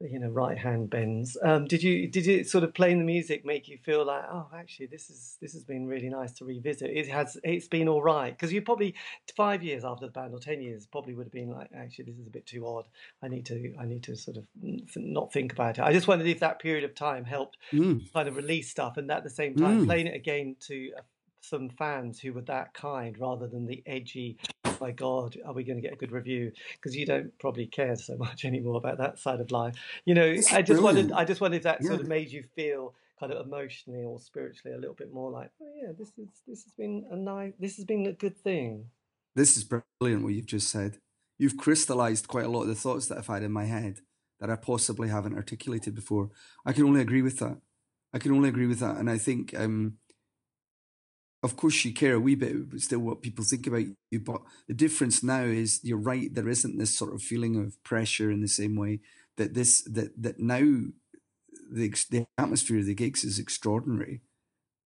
you 0.00 0.18
know 0.18 0.28
right 0.28 0.58
hand 0.58 0.90
bends. 0.90 1.36
Um, 1.42 1.66
did 1.66 1.82
you 1.82 2.08
did 2.08 2.28
it 2.28 2.48
sort 2.48 2.64
of 2.64 2.74
playing 2.74 2.98
the 2.98 3.04
music 3.04 3.46
make 3.46 3.68
you 3.68 3.78
feel 3.78 4.04
like 4.04 4.24
oh 4.30 4.46
actually 4.54 4.86
this 4.86 5.08
is 5.08 5.38
this 5.40 5.52
has 5.54 5.64
been 5.64 5.86
really 5.86 6.08
nice 6.08 6.32
to 6.34 6.44
revisit. 6.44 6.90
It 6.90 7.08
has 7.08 7.38
it's 7.42 7.68
been 7.68 7.88
all 7.88 8.02
right? 8.02 8.30
Because 8.30 8.52
you 8.52 8.60
probably 8.60 8.94
five 9.36 9.62
years 9.62 9.84
after 9.84 10.06
the 10.06 10.12
band 10.12 10.34
or 10.34 10.38
ten 10.38 10.60
years 10.60 10.86
probably 10.86 11.14
would 11.14 11.26
have 11.26 11.32
been 11.32 11.50
like 11.50 11.68
actually 11.74 12.04
this 12.04 12.18
is 12.18 12.26
a 12.26 12.30
bit 12.30 12.46
too 12.46 12.66
odd. 12.66 12.84
I 13.22 13.28
need 13.28 13.46
to 13.46 13.74
i 13.80 13.86
need 13.86 14.02
to 14.04 14.16
sort 14.16 14.36
of 14.36 14.44
not 14.96 15.32
think 15.32 15.52
about 15.52 15.78
it. 15.78 15.82
I 15.82 15.92
just 15.92 16.08
wondered 16.08 16.28
if 16.28 16.40
that 16.40 16.60
period 16.60 16.84
of 16.84 16.94
time 16.94 17.24
helped 17.24 17.56
mm. 17.72 18.12
kind 18.12 18.28
of 18.28 18.36
release 18.36 18.70
stuff 18.70 18.98
and 18.98 19.10
at 19.10 19.24
the 19.24 19.30
same 19.30 19.56
time 19.56 19.82
mm. 19.82 19.86
playing 19.86 20.08
it 20.08 20.14
again 20.14 20.56
to 20.68 20.90
uh, 20.98 21.02
some 21.40 21.70
fans 21.70 22.18
who 22.18 22.32
were 22.32 22.42
that 22.42 22.74
kind 22.74 23.16
rather 23.18 23.46
than 23.46 23.66
the 23.66 23.82
edgy 23.86 24.38
my 24.80 24.90
God, 24.90 25.36
are 25.44 25.52
we 25.52 25.64
going 25.64 25.76
to 25.76 25.82
get 25.82 25.92
a 25.92 25.96
good 25.96 26.12
review? 26.12 26.52
Because 26.74 26.96
you 26.96 27.06
don't 27.06 27.36
probably 27.38 27.66
care 27.66 27.96
so 27.96 28.16
much 28.18 28.44
anymore 28.44 28.76
about 28.76 28.98
that 28.98 29.18
side 29.18 29.40
of 29.40 29.50
life. 29.50 29.74
You 30.04 30.14
know, 30.14 30.24
it's 30.24 30.52
I 30.52 30.62
just 30.62 30.80
brilliant. 30.80 31.10
wondered, 31.10 31.12
I 31.12 31.24
just 31.24 31.40
wondered 31.40 31.58
if 31.58 31.62
that 31.64 31.78
yeah. 31.82 31.88
sort 31.88 32.00
of 32.00 32.08
made 32.08 32.30
you 32.30 32.44
feel 32.54 32.94
kind 33.18 33.32
of 33.32 33.46
emotionally 33.46 34.04
or 34.04 34.20
spiritually 34.20 34.76
a 34.76 34.80
little 34.80 34.94
bit 34.94 35.12
more 35.12 35.30
like, 35.30 35.50
oh 35.62 35.72
yeah, 35.74 35.92
this 35.98 36.08
is 36.18 36.28
this 36.46 36.64
has 36.64 36.72
been 36.74 37.06
a 37.10 37.16
nice, 37.16 37.52
this 37.58 37.76
has 37.76 37.84
been 37.84 38.06
a 38.06 38.12
good 38.12 38.36
thing. 38.36 38.86
This 39.34 39.56
is 39.56 39.64
brilliant 39.64 40.22
what 40.22 40.34
you've 40.34 40.46
just 40.46 40.68
said. 40.68 40.98
You've 41.38 41.56
crystallized 41.56 42.28
quite 42.28 42.46
a 42.46 42.48
lot 42.48 42.62
of 42.62 42.68
the 42.68 42.74
thoughts 42.74 43.06
that 43.08 43.18
I've 43.18 43.26
had 43.26 43.42
in 43.42 43.52
my 43.52 43.64
head 43.64 44.00
that 44.40 44.50
I 44.50 44.56
possibly 44.56 45.08
haven't 45.08 45.34
articulated 45.34 45.94
before. 45.94 46.30
I 46.64 46.72
can 46.72 46.84
only 46.84 47.00
agree 47.00 47.22
with 47.22 47.38
that. 47.38 47.58
I 48.12 48.18
can 48.18 48.32
only 48.32 48.48
agree 48.48 48.66
with 48.66 48.78
that, 48.80 48.96
and 48.96 49.10
I 49.10 49.18
think 49.18 49.58
um, 49.58 49.98
of 51.46 51.56
course 51.56 51.84
you 51.84 51.94
care 51.94 52.14
a 52.14 52.20
wee 52.20 52.34
bit 52.34 52.56
still 52.78 52.98
what 52.98 53.22
people 53.22 53.44
think 53.44 53.68
about 53.68 53.84
you 54.10 54.18
but 54.18 54.42
the 54.66 54.74
difference 54.74 55.22
now 55.22 55.42
is 55.42 55.80
you're 55.84 55.96
right 55.96 56.34
there 56.34 56.48
isn't 56.48 56.76
this 56.76 56.92
sort 56.98 57.14
of 57.14 57.22
feeling 57.22 57.56
of 57.56 57.82
pressure 57.84 58.32
in 58.32 58.40
the 58.40 58.48
same 58.48 58.74
way 58.74 58.98
that 59.36 59.54
this 59.54 59.82
that 59.82 60.10
that 60.20 60.40
now 60.40 60.58
the 61.70 61.88
the 62.10 62.26
atmosphere 62.36 62.80
of 62.80 62.86
the 62.86 62.94
gigs 62.94 63.22
is 63.22 63.38
extraordinary 63.38 64.20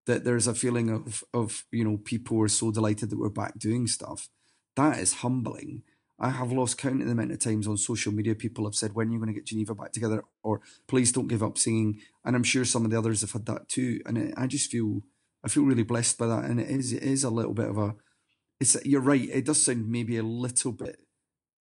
that 0.05 0.23
there's 0.23 0.45
a 0.45 0.53
feeling 0.53 0.89
of 0.91 1.23
of 1.33 1.65
you 1.71 1.83
know 1.83 1.97
people 1.97 2.39
are 2.39 2.47
so 2.47 2.69
delighted 2.71 3.09
that 3.09 3.19
we're 3.19 3.29
back 3.29 3.57
doing 3.57 3.87
stuff 3.87 4.29
that 4.75 4.99
is 4.99 5.15
humbling 5.15 5.81
I 6.23 6.29
have 6.29 6.51
lost 6.51 6.77
count 6.77 7.01
of 7.01 7.07
the 7.07 7.13
amount 7.13 7.31
of 7.31 7.39
times 7.39 7.67
on 7.67 7.77
social 7.77 8.11
media 8.11 8.35
people 8.35 8.65
have 8.65 8.75
said, 8.75 8.93
when 8.93 9.07
are 9.07 9.11
you 9.11 9.17
going 9.17 9.33
to 9.33 9.33
get 9.33 9.47
Geneva 9.47 9.73
back 9.73 9.91
together? 9.91 10.23
Or 10.43 10.61
please 10.85 11.11
don't 11.11 11.27
give 11.27 11.41
up 11.41 11.57
singing. 11.57 11.99
And 12.23 12.35
I'm 12.35 12.43
sure 12.43 12.63
some 12.63 12.85
of 12.85 12.91
the 12.91 12.97
others 12.99 13.21
have 13.21 13.31
had 13.31 13.47
that 13.47 13.67
too. 13.67 14.01
And 14.05 14.31
I 14.37 14.45
just 14.45 14.69
feel 14.69 15.01
I 15.43 15.49
feel 15.49 15.63
really 15.63 15.83
blessed 15.83 16.17
by 16.17 16.27
that, 16.27 16.45
and 16.45 16.59
it 16.59 16.69
is 16.69 16.93
it 16.93 17.03
is 17.03 17.23
a 17.23 17.29
little 17.29 17.53
bit 17.53 17.69
of 17.69 17.77
a. 17.77 17.95
It's 18.59 18.77
you're 18.85 19.01
right. 19.01 19.29
It 19.29 19.45
does 19.45 19.63
sound 19.63 19.89
maybe 19.89 20.17
a 20.17 20.23
little 20.23 20.71
bit 20.71 20.99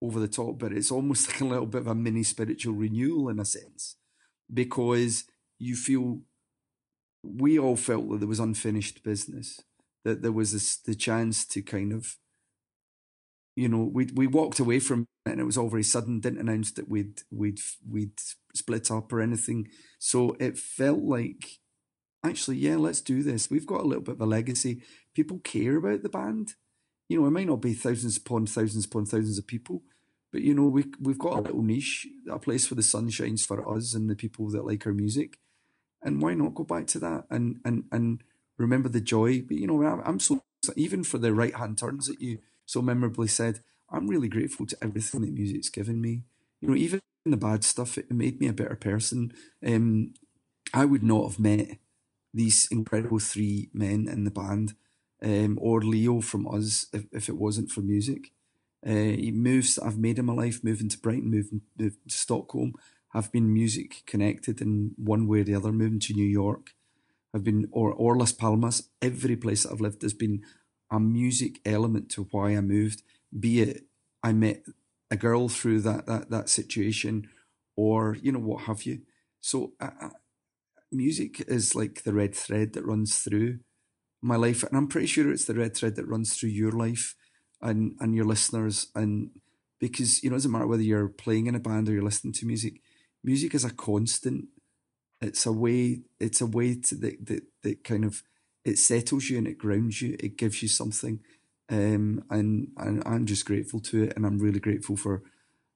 over 0.00 0.20
the 0.20 0.28
top, 0.28 0.58
but 0.58 0.72
it's 0.72 0.90
almost 0.90 1.28
like 1.28 1.40
a 1.40 1.44
little 1.44 1.66
bit 1.66 1.82
of 1.82 1.88
a 1.88 1.94
mini 1.94 2.22
spiritual 2.22 2.74
renewal 2.74 3.28
in 3.28 3.40
a 3.40 3.44
sense, 3.44 3.96
because 4.52 5.24
you 5.58 5.76
feel 5.76 6.20
we 7.22 7.58
all 7.58 7.76
felt 7.76 8.08
that 8.10 8.18
there 8.18 8.28
was 8.28 8.40
unfinished 8.40 9.02
business, 9.02 9.60
that 10.04 10.22
there 10.22 10.32
was 10.32 10.52
this, 10.52 10.76
the 10.76 10.94
chance 10.94 11.44
to 11.46 11.62
kind 11.62 11.92
of, 11.92 12.16
you 13.56 13.68
know, 13.68 13.90
we 13.92 14.08
we 14.14 14.26
walked 14.26 14.60
away 14.60 14.78
from 14.78 15.06
it 15.26 15.32
and 15.32 15.40
it 15.40 15.44
was 15.44 15.56
all 15.58 15.70
very 15.70 15.82
sudden. 15.82 16.20
Didn't 16.20 16.40
announce 16.40 16.72
that 16.72 16.88
we'd 16.88 17.22
we'd 17.30 17.60
we'd 17.88 18.20
split 18.54 18.90
up 18.90 19.12
or 19.12 19.20
anything, 19.20 19.68
so 19.98 20.36
it 20.38 20.58
felt 20.58 21.00
like 21.00 21.58
actually, 22.24 22.56
yeah, 22.58 22.76
let's 22.76 23.00
do 23.00 23.22
this. 23.22 23.50
We've 23.50 23.66
got 23.66 23.80
a 23.80 23.84
little 23.84 24.02
bit 24.02 24.16
of 24.16 24.20
a 24.20 24.26
legacy. 24.26 24.82
People 25.14 25.38
care 25.40 25.76
about 25.76 26.02
the 26.02 26.08
band. 26.08 26.54
You 27.08 27.20
know, 27.20 27.26
it 27.26 27.30
might 27.30 27.46
not 27.46 27.60
be 27.60 27.74
thousands 27.74 28.16
upon 28.16 28.46
thousands 28.46 28.86
upon 28.86 29.06
thousands 29.06 29.38
of 29.38 29.46
people, 29.46 29.82
but 30.32 30.42
you 30.42 30.54
know, 30.54 30.66
we 30.68 30.84
we've 31.00 31.18
got 31.18 31.38
a 31.38 31.42
little 31.42 31.62
niche, 31.62 32.06
a 32.30 32.38
place 32.38 32.70
where 32.70 32.76
the 32.76 32.82
sun 32.82 33.10
shines 33.10 33.44
for 33.44 33.76
us 33.76 33.94
and 33.94 34.08
the 34.08 34.16
people 34.16 34.48
that 34.50 34.66
like 34.66 34.86
our 34.86 34.92
music. 34.92 35.38
And 36.02 36.20
why 36.22 36.34
not 36.34 36.54
go 36.54 36.64
back 36.64 36.86
to 36.88 36.98
that 37.00 37.24
and 37.30 37.60
and 37.64 37.84
and 37.92 38.22
remember 38.58 38.88
the 38.88 39.00
joy? 39.00 39.42
But 39.42 39.58
you 39.58 39.66
know, 39.66 39.82
I'm 39.84 40.20
so 40.20 40.40
even 40.76 41.04
for 41.04 41.18
the 41.18 41.34
right 41.34 41.54
hand 41.54 41.78
turns 41.78 42.06
that 42.06 42.20
you 42.20 42.38
so 42.66 42.80
memorably 42.82 43.28
said. 43.28 43.60
I'm 43.90 44.08
really 44.08 44.28
grateful 44.28 44.66
to 44.66 44.76
everything 44.82 45.20
that 45.20 45.32
music's 45.32 45.68
given 45.68 46.00
me. 46.00 46.24
You 46.60 46.68
know, 46.68 46.74
even 46.74 47.00
the 47.26 47.36
bad 47.36 47.62
stuff, 47.62 47.96
it 47.98 48.10
made 48.10 48.40
me 48.40 48.48
a 48.48 48.52
better 48.52 48.76
person. 48.76 49.32
Um, 49.64 50.14
I 50.72 50.84
would 50.84 51.02
not 51.02 51.28
have 51.28 51.38
met 51.38 51.78
these 52.34 52.68
incredible 52.70 53.20
three 53.20 53.70
men 53.72 54.08
in 54.08 54.24
the 54.24 54.30
band, 54.30 54.74
um, 55.22 55.58
or 55.60 55.80
Leo 55.82 56.20
from 56.20 56.46
us 56.48 56.86
if, 56.92 57.06
if 57.12 57.28
it 57.28 57.36
wasn't 57.36 57.70
for 57.70 57.80
music. 57.80 58.32
Uh, 58.86 59.16
moves 59.32 59.76
that 59.76 59.84
I've 59.84 59.98
made 59.98 60.18
in 60.18 60.26
my 60.26 60.34
life, 60.34 60.62
moving 60.62 60.90
to 60.90 60.98
Brighton, 60.98 61.30
moving, 61.30 61.62
moving 61.78 61.98
to 62.08 62.16
Stockholm, 62.16 62.74
have 63.14 63.32
been 63.32 63.52
music 63.52 64.02
connected 64.06 64.60
in 64.60 64.92
one 64.96 65.26
way 65.26 65.40
or 65.40 65.44
the 65.44 65.54
other. 65.54 65.72
Moving 65.72 66.00
to 66.00 66.14
New 66.14 66.26
York, 66.26 66.74
have 67.32 67.44
been 67.44 67.68
or 67.72 67.92
or 67.92 68.16
Las 68.16 68.32
Palmas. 68.32 68.88
Every 69.02 69.36
place 69.36 69.62
that 69.64 69.72
I've 69.72 69.80
lived 69.80 70.02
has 70.02 70.14
been 70.14 70.42
a 70.90 71.00
music 71.00 71.60
element 71.64 72.10
to 72.10 72.28
why 72.30 72.56
I 72.56 72.60
moved. 72.60 73.02
Be 73.38 73.60
it 73.62 73.84
I 74.22 74.32
met 74.32 74.64
a 75.10 75.16
girl 75.16 75.48
through 75.48 75.80
that 75.82 76.06
that 76.06 76.30
that 76.30 76.48
situation, 76.48 77.28
or 77.76 78.16
you 78.22 78.32
know 78.32 78.38
what 78.38 78.64
have 78.64 78.84
you. 78.84 79.00
So 79.40 79.72
I, 79.80 80.10
music 80.94 81.42
is 81.48 81.74
like 81.74 82.02
the 82.04 82.14
red 82.14 82.34
thread 82.34 82.72
that 82.72 82.86
runs 82.86 83.18
through 83.18 83.58
my 84.22 84.36
life, 84.36 84.62
and 84.62 84.76
I'm 84.76 84.88
pretty 84.88 85.06
sure 85.06 85.30
it's 85.30 85.44
the 85.44 85.54
red 85.54 85.76
thread 85.76 85.96
that 85.96 86.08
runs 86.08 86.34
through 86.36 86.50
your 86.50 86.72
life 86.72 87.14
and 87.60 87.94
and 88.00 88.14
your 88.14 88.24
listeners. 88.24 88.88
And 88.94 89.30
because 89.80 90.22
you 90.22 90.30
know, 90.30 90.34
it 90.34 90.38
doesn't 90.38 90.50
matter 90.52 90.66
whether 90.66 90.82
you're 90.82 91.08
playing 91.08 91.46
in 91.46 91.54
a 91.54 91.60
band 91.60 91.88
or 91.88 91.92
you're 91.92 92.02
listening 92.02 92.32
to 92.34 92.46
music, 92.46 92.80
music 93.22 93.54
is 93.54 93.64
a 93.64 93.70
constant. 93.70 94.46
It's 95.20 95.46
a 95.46 95.52
way. 95.52 96.02
It's 96.20 96.40
a 96.40 96.46
way 96.46 96.74
to 96.74 96.94
that 96.96 97.26
that, 97.26 97.42
that 97.62 97.84
kind 97.84 98.04
of 98.04 98.22
it 98.64 98.78
settles 98.78 99.28
you 99.28 99.38
and 99.38 99.46
it 99.46 99.58
grounds 99.58 100.00
you. 100.00 100.16
It 100.18 100.38
gives 100.38 100.62
you 100.62 100.68
something. 100.68 101.20
Um, 101.70 102.24
and, 102.30 102.68
and 102.76 103.02
I'm 103.06 103.26
just 103.26 103.46
grateful 103.46 103.80
to 103.80 104.04
it, 104.04 104.14
and 104.16 104.26
I'm 104.26 104.38
really 104.38 104.60
grateful 104.60 104.96
for 104.96 105.22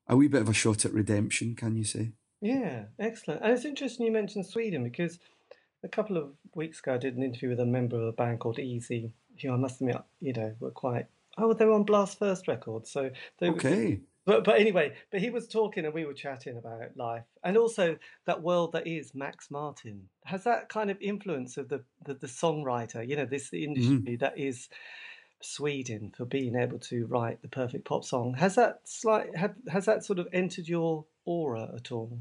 a 0.07 0.17
wee 0.17 0.29
bit 0.29 0.43
of 0.43 0.49
a 0.49 0.55
shot 0.55 0.85
at 0.85 0.93
redemption. 0.93 1.55
Can 1.55 1.77
you 1.77 1.85
say? 1.85 2.13
Yeah, 2.41 2.85
excellent. 2.99 3.43
And 3.43 3.53
it's 3.53 3.65
interesting 3.65 4.07
you 4.07 4.13
mentioned 4.13 4.47
Sweden 4.47 4.85
because 4.85 5.19
a 5.83 5.89
couple 5.89 6.17
of 6.17 6.31
weeks 6.55 6.81
ago 6.81 6.95
I 6.95 6.99
did 6.99 7.17
an 7.17 7.23
interview 7.23 7.51
with 7.51 7.61
a 7.61 7.67
member 7.67 7.97
of 7.97 8.07
a 8.07 8.13
band 8.13 8.41
called 8.41 8.59
Easy, 8.59 9.13
who 9.43 9.53
I 9.53 9.57
must 9.57 9.81
admit, 9.81 9.97
you 10.21 10.33
know, 10.33 10.55
were 10.61 10.71
quite. 10.71 11.07
Oh, 11.37 11.53
they 11.53 11.65
were 11.65 11.73
on 11.73 11.85
Blast 11.85 12.19
First 12.19 12.49
Records, 12.49 12.91
so 12.91 13.11
they 13.39 13.51
okay. 13.51 14.01
but 14.25 14.45
but 14.45 14.61
anyway, 14.61 14.95
but 15.11 15.21
he 15.21 15.31
was 15.31 15.47
talking 15.47 15.85
and 15.85 15.95
we 15.95 16.05
were 16.05 16.15
chatting 16.15 16.57
about 16.57 16.97
life 16.97 17.25
and 17.45 17.57
also 17.57 17.97
that 18.27 18.43
world 18.43 18.73
that 18.73 18.87
is 18.87 19.15
Max 19.15 19.51
Martin. 19.51 20.09
Has 20.25 20.45
that 20.45 20.69
kind 20.69 20.91
of 20.91 21.01
influence 21.01 21.57
of 21.57 21.69
the 21.69 21.85
the, 22.05 22.15
the 22.15 22.27
songwriter? 22.27 23.07
You 23.07 23.17
know, 23.17 23.27
this 23.27 23.53
industry 23.53 23.97
mm-hmm. 23.97 24.17
that 24.17 24.39
is 24.39 24.69
Sweden 25.41 26.13
for 26.17 26.25
being 26.25 26.57
able 26.57 26.79
to 26.81 27.07
write 27.07 27.43
the 27.43 27.49
perfect 27.49 27.85
pop 27.85 28.05
song. 28.05 28.35
Has 28.35 28.57
that 28.57 28.81
slight 28.85 29.37
have, 29.37 29.55
has 29.69 29.85
that 29.87 30.05
sort 30.05 30.19
of 30.19 30.29
entered 30.33 30.69
your 30.69 31.05
aura 31.25 31.71
at 31.77 31.93
all? 31.93 32.19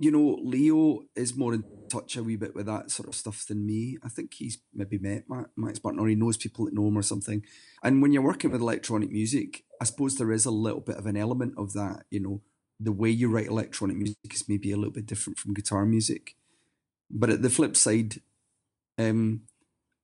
You 0.00 0.10
know, 0.10 0.38
Leo 0.42 1.00
is 1.14 1.36
more 1.36 1.54
in 1.54 1.64
touch 1.88 2.16
a 2.16 2.22
wee 2.22 2.36
bit 2.36 2.54
with 2.54 2.66
that 2.66 2.90
sort 2.90 3.08
of 3.08 3.14
stuff 3.14 3.46
than 3.46 3.64
me. 3.64 3.98
I 4.02 4.08
think 4.08 4.34
he's 4.34 4.58
maybe 4.74 4.98
met 4.98 5.24
Max 5.56 5.82
Martin 5.82 6.00
or 6.00 6.08
he 6.08 6.14
knows 6.14 6.36
people 6.36 6.64
that 6.64 6.74
know 6.74 6.88
him 6.88 6.98
or 6.98 7.02
something. 7.02 7.44
And 7.82 8.02
when 8.02 8.12
you're 8.12 8.22
working 8.22 8.50
with 8.50 8.60
electronic 8.60 9.10
music, 9.10 9.64
I 9.80 9.84
suppose 9.84 10.16
there 10.16 10.32
is 10.32 10.46
a 10.46 10.50
little 10.50 10.80
bit 10.80 10.96
of 10.96 11.06
an 11.06 11.16
element 11.16 11.54
of 11.56 11.72
that. 11.74 12.04
You 12.10 12.20
know, 12.20 12.42
the 12.80 12.92
way 12.92 13.10
you 13.10 13.28
write 13.28 13.46
electronic 13.46 13.96
music 13.96 14.16
is 14.32 14.48
maybe 14.48 14.72
a 14.72 14.76
little 14.76 14.92
bit 14.92 15.06
different 15.06 15.38
from 15.38 15.54
guitar 15.54 15.84
music. 15.84 16.34
But 17.10 17.30
at 17.30 17.42
the 17.42 17.50
flip 17.50 17.76
side, 17.76 18.20
um, 18.98 19.42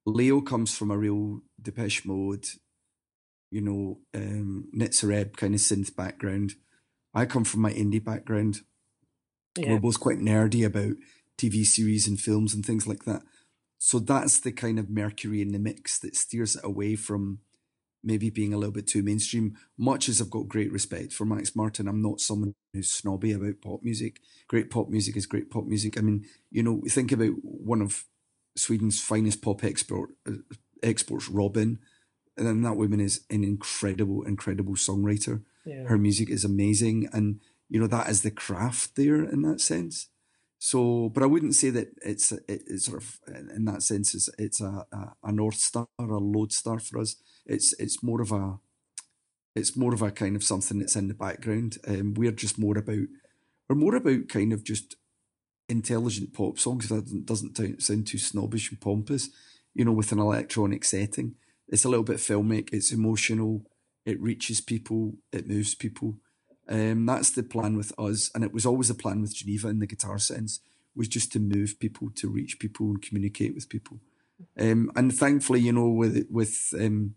Leo 0.06 0.40
comes 0.40 0.76
from 0.76 0.90
a 0.90 0.98
real 0.98 1.40
Depeche 1.60 2.04
Mode, 2.04 2.46
you 3.50 3.60
know, 3.60 3.98
um, 4.14 4.68
Nitzer 4.76 5.36
kind 5.36 5.54
of 5.54 5.60
synth 5.60 5.94
background. 5.96 6.54
I 7.12 7.26
come 7.26 7.44
from 7.44 7.60
my 7.60 7.72
indie 7.72 8.02
background. 8.02 8.60
Yeah. 9.56 9.72
We're 9.72 9.80
both 9.80 10.00
quite 10.00 10.18
nerdy 10.18 10.64
about 10.64 10.96
TV 11.38 11.64
series 11.66 12.06
and 12.06 12.20
films 12.20 12.54
and 12.54 12.64
things 12.64 12.86
like 12.86 13.04
that. 13.04 13.22
So 13.78 13.98
that's 13.98 14.40
the 14.40 14.52
kind 14.52 14.78
of 14.78 14.90
mercury 14.90 15.40
in 15.40 15.52
the 15.52 15.58
mix 15.58 15.98
that 16.00 16.14
steers 16.14 16.56
it 16.56 16.64
away 16.64 16.96
from 16.96 17.40
maybe 18.02 18.30
being 18.30 18.52
a 18.52 18.58
little 18.58 18.72
bit 18.72 18.86
too 18.86 19.02
mainstream. 19.02 19.56
Much 19.78 20.08
as 20.08 20.20
I've 20.20 20.30
got 20.30 20.48
great 20.48 20.72
respect 20.72 21.12
for 21.12 21.24
Max 21.24 21.54
Martin, 21.56 21.88
I'm 21.88 22.02
not 22.02 22.20
someone 22.20 22.54
who's 22.72 22.90
snobby 22.90 23.32
about 23.32 23.60
pop 23.62 23.80
music. 23.82 24.20
Great 24.48 24.70
pop 24.70 24.88
music 24.88 25.16
is 25.16 25.26
great 25.26 25.50
pop 25.50 25.64
music. 25.64 25.98
I 25.98 26.02
mean, 26.02 26.26
you 26.50 26.62
know, 26.62 26.82
think 26.88 27.12
about 27.12 27.34
one 27.42 27.82
of 27.82 28.04
Sweden's 28.56 29.00
finest 29.00 29.42
pop 29.42 29.64
export 29.64 30.10
uh, 30.26 30.32
exports, 30.82 31.28
Robyn, 31.28 31.78
and 32.36 32.46
then 32.46 32.62
that 32.62 32.76
woman 32.76 33.00
is 33.00 33.24
an 33.30 33.44
incredible, 33.44 34.22
incredible 34.24 34.74
songwriter. 34.74 35.42
Yeah. 35.64 35.84
Her 35.84 35.98
music 35.98 36.30
is 36.30 36.44
amazing, 36.44 37.08
and 37.12 37.40
you 37.70 37.80
know 37.80 37.86
that 37.86 38.08
is 38.08 38.22
the 38.22 38.30
craft 38.30 38.96
there 38.96 39.24
in 39.24 39.42
that 39.42 39.60
sense. 39.60 40.08
So, 40.58 41.08
but 41.08 41.22
I 41.22 41.26
wouldn't 41.26 41.54
say 41.54 41.70
that 41.70 41.88
it's 42.04 42.32
it's 42.46 42.84
sort 42.84 43.02
of 43.02 43.18
in 43.56 43.64
that 43.64 43.82
sense 43.82 44.14
it's 44.14 44.28
it's 44.38 44.60
a, 44.60 44.84
a, 44.92 45.14
a 45.24 45.32
north 45.32 45.54
star, 45.54 45.86
a 45.98 46.02
lodestar 46.02 46.80
for 46.80 46.98
us. 46.98 47.16
It's 47.46 47.72
it's 47.78 48.02
more 48.02 48.20
of 48.20 48.32
a 48.32 48.58
it's 49.54 49.76
more 49.76 49.94
of 49.94 50.02
a 50.02 50.10
kind 50.10 50.36
of 50.36 50.44
something 50.44 50.80
that's 50.80 50.96
in 50.96 51.08
the 51.08 51.14
background. 51.14 51.78
Um, 51.86 52.14
we're 52.14 52.32
just 52.32 52.58
more 52.58 52.76
about 52.76 53.06
we're 53.68 53.76
more 53.76 53.94
about 53.94 54.28
kind 54.28 54.52
of 54.52 54.64
just 54.64 54.96
intelligent 55.68 56.34
pop 56.34 56.58
songs 56.58 56.88
that 56.88 57.24
doesn't 57.24 57.80
sound 57.80 58.06
too 58.06 58.18
snobbish 58.18 58.70
and 58.70 58.80
pompous. 58.80 59.30
You 59.74 59.84
know, 59.84 59.92
with 59.92 60.10
an 60.10 60.18
electronic 60.18 60.84
setting, 60.84 61.36
it's 61.68 61.84
a 61.84 61.88
little 61.88 62.04
bit 62.04 62.16
filmic. 62.16 62.70
It's 62.72 62.90
emotional. 62.90 63.62
It 64.04 64.20
reaches 64.20 64.60
people. 64.60 65.14
It 65.32 65.48
moves 65.48 65.74
people. 65.76 66.16
Um, 66.70 67.04
that's 67.04 67.30
the 67.30 67.42
plan 67.42 67.76
with 67.76 67.92
us, 67.98 68.30
and 68.34 68.44
it 68.44 68.54
was 68.54 68.64
always 68.64 68.90
a 68.90 68.94
plan 68.94 69.20
with 69.20 69.34
Geneva 69.34 69.68
in 69.68 69.80
the 69.80 69.86
guitar 69.86 70.18
sense 70.18 70.60
was 70.94 71.08
just 71.08 71.32
to 71.32 71.38
move 71.40 71.78
people, 71.78 72.10
to 72.16 72.28
reach 72.28 72.58
people, 72.58 72.86
and 72.86 73.02
communicate 73.02 73.54
with 73.54 73.68
people. 73.68 73.98
Um, 74.58 74.90
and 74.96 75.14
thankfully, 75.14 75.60
you 75.60 75.72
know, 75.72 75.88
with 75.88 76.26
with 76.30 76.72
um, 76.78 77.14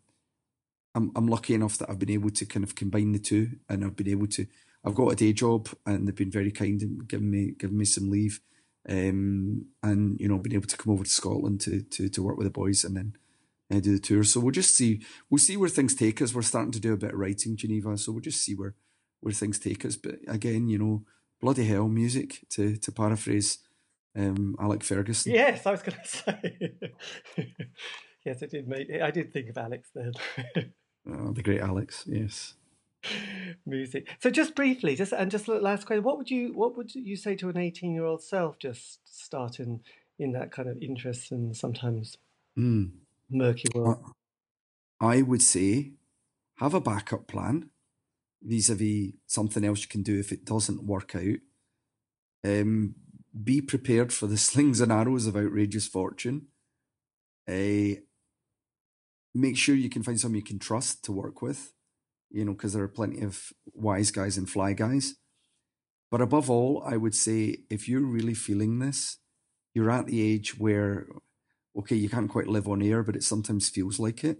I'm 0.96 1.12
I'm 1.16 1.28
lucky 1.28 1.54
enough 1.54 1.78
that 1.78 1.90
I've 1.90 2.00
been 2.00 2.12
able 2.12 2.30
to 2.32 2.46
kind 2.46 2.64
of 2.64 2.76
combine 2.76 3.12
the 3.12 3.20
two, 3.20 3.52
and 3.70 3.84
I've 3.84 3.96
been 3.96 4.10
able 4.10 4.28
to. 4.28 4.46
I've 4.86 4.96
got 4.96 5.14
a 5.14 5.16
day 5.16 5.32
job, 5.34 5.70
and 5.86 6.08
they've 6.08 6.16
been 6.16 6.32
very 6.32 6.52
kind 6.52 6.82
and 6.82 7.08
giving 7.08 7.32
me 7.32 7.54
giving 7.58 7.78
me 7.78 7.86
some 7.86 8.10
leave, 8.10 8.42
um, 8.90 9.66
and 9.82 10.20
you 10.20 10.28
know, 10.28 10.38
been 10.38 10.56
able 10.56 10.68
to 10.68 10.78
come 10.78 10.94
over 10.94 11.04
to 11.04 11.10
Scotland 11.10 11.62
to 11.62 11.82
to 11.82 12.10
to 12.10 12.24
work 12.24 12.38
with 12.38 12.48
the 12.48 12.52
boys, 12.52 12.84
and 12.84 12.98
then 12.98 13.16
uh, 13.72 13.80
do 13.80 13.94
the 13.94 14.00
tour. 14.00 14.24
So 14.24 14.40
we'll 14.40 14.52
just 14.52 14.76
see 14.76 15.02
we'll 15.30 15.38
see 15.40 15.58
where 15.58 15.70
things 15.70 15.96
take 15.96 16.22
us. 16.22 16.34
We're 16.34 16.42
starting 16.42 16.74
to 16.74 16.80
do 16.80 16.94
a 16.94 16.98
bit 16.98 17.14
of 17.14 17.20
writing, 17.20 17.56
Geneva, 17.56 17.98
so 17.98 18.12
we'll 18.12 18.22
just 18.22 18.42
see 18.42 18.56
where 18.56 18.76
where 19.24 19.34
things 19.34 19.60
take 19.60 19.86
us. 19.86 19.96
But 19.96 20.16
again, 20.28 20.68
you 20.68 20.78
know, 20.78 21.04
bloody 21.42 21.66
hell, 21.66 21.88
music 21.88 22.46
to 22.52 22.76
to 22.78 22.92
paraphrase 22.92 23.60
um, 24.16 24.56
Alex 24.60 24.88
Ferguson. 24.88 25.34
Yes, 25.34 25.66
I 25.66 25.72
was 25.72 25.82
going 25.82 25.98
to 26.04 26.08
say. 26.08 26.74
yes, 28.26 28.44
I 28.44 28.46
did. 28.46 28.68
Make, 28.68 28.90
I 29.02 29.12
did 29.12 29.34
think 29.34 29.50
of 29.50 29.58
Alex 29.58 29.90
then. 29.96 30.14
oh, 31.10 31.32
the 31.32 31.44
great 31.44 31.62
Alex. 31.62 32.04
Yes. 32.06 32.56
Music. 33.66 34.08
So, 34.20 34.30
just 34.30 34.56
briefly, 34.56 34.96
just 34.96 35.12
and 35.12 35.30
just 35.30 35.48
last 35.48 35.86
question: 35.86 36.04
What 36.04 36.18
would 36.18 36.30
you 36.30 36.54
what 36.54 36.78
would 36.78 36.94
you 36.96 37.16
say 37.16 37.36
to 37.36 37.50
an 37.50 37.58
eighteen-year-old 37.58 38.24
self 38.24 38.60
just 38.60 39.00
starting 39.06 39.82
in 40.20 40.32
that 40.34 40.52
kind 40.52 40.70
of 40.70 40.82
interest 40.82 41.32
and 41.32 41.56
sometimes 41.56 42.18
mm. 42.58 42.92
murky 43.30 43.68
world? 43.76 43.98
I 45.02 45.22
would 45.22 45.42
say 45.42 45.92
have 46.58 46.74
a 46.74 46.80
backup 46.80 47.28
plan 47.28 47.72
vis-a-vis 48.44 49.14
something 49.26 49.64
else 49.64 49.82
you 49.82 49.88
can 49.88 50.04
do 50.04 50.20
if 50.20 50.32
it 50.32 50.46
doesn't 50.46 50.86
work 50.86 51.16
out. 51.16 51.40
Um, 52.46 52.96
be 53.44 53.62
prepared 53.62 54.14
for 54.14 54.28
the 54.28 54.38
slings 54.50 54.82
and 54.82 54.92
arrows 54.92 55.28
of 55.28 55.36
outrageous 55.36 55.88
fortune. 55.88 56.48
Uh, 57.48 58.00
make 59.34 59.58
sure 59.58 59.76
you 59.76 59.90
can 59.90 60.04
find 60.04 60.20
someone 60.20 60.38
you 60.38 60.44
can 60.44 60.60
trust 60.60 61.04
to 61.06 61.12
work 61.12 61.42
with, 61.42 61.74
you 62.30 62.46
know, 62.46 62.54
because 62.54 62.74
there 62.74 62.84
are 62.84 62.90
plenty 62.90 63.22
of 63.22 63.52
wise 63.74 64.12
guys 64.12 64.38
and 64.38 64.50
fly 64.50 64.74
guys. 64.74 65.16
But 66.12 66.22
above 66.22 66.50
all, 66.50 66.84
I 66.86 66.98
would 66.98 67.16
say 67.16 67.58
if 67.70 67.90
you're 67.90 68.06
really 68.06 68.36
feeling 68.36 68.80
this, 68.80 69.18
you're 69.74 69.90
at 69.90 70.06
the 70.06 70.22
age 70.22 70.60
where, 70.60 71.08
okay, 71.76 71.96
you 71.96 72.08
can't 72.08 72.30
quite 72.30 72.48
live 72.48 72.68
on 72.68 72.84
air, 72.84 73.02
but 73.02 73.16
it 73.16 73.24
sometimes 73.24 73.70
feels 73.70 74.00
like 74.00 74.24
it 74.24 74.38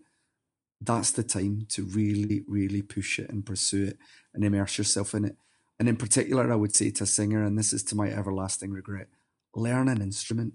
that's 0.86 1.12
the 1.12 1.24
time 1.24 1.66
to 1.70 1.84
really, 1.84 2.44
really 2.48 2.82
push 2.82 3.20
it 3.20 3.30
and 3.30 3.46
pursue 3.46 3.86
it 3.86 3.98
and 4.34 4.44
immerse 4.44 4.78
yourself 4.78 5.14
in 5.14 5.26
it. 5.26 5.38
And 5.80 5.90
in 5.90 5.98
particular, 5.98 6.52
I 6.52 6.56
would 6.56 6.76
say 6.76 6.92
to 6.92 7.04
a 7.04 7.08
singer, 7.08 7.44
and 7.44 7.58
this 7.58 7.74
is 7.74 7.84
to 7.86 7.96
my 7.96 8.10
everlasting 8.10 8.72
regret, 8.72 9.08
learn 9.56 9.88
an 9.88 10.02
instrument. 10.02 10.54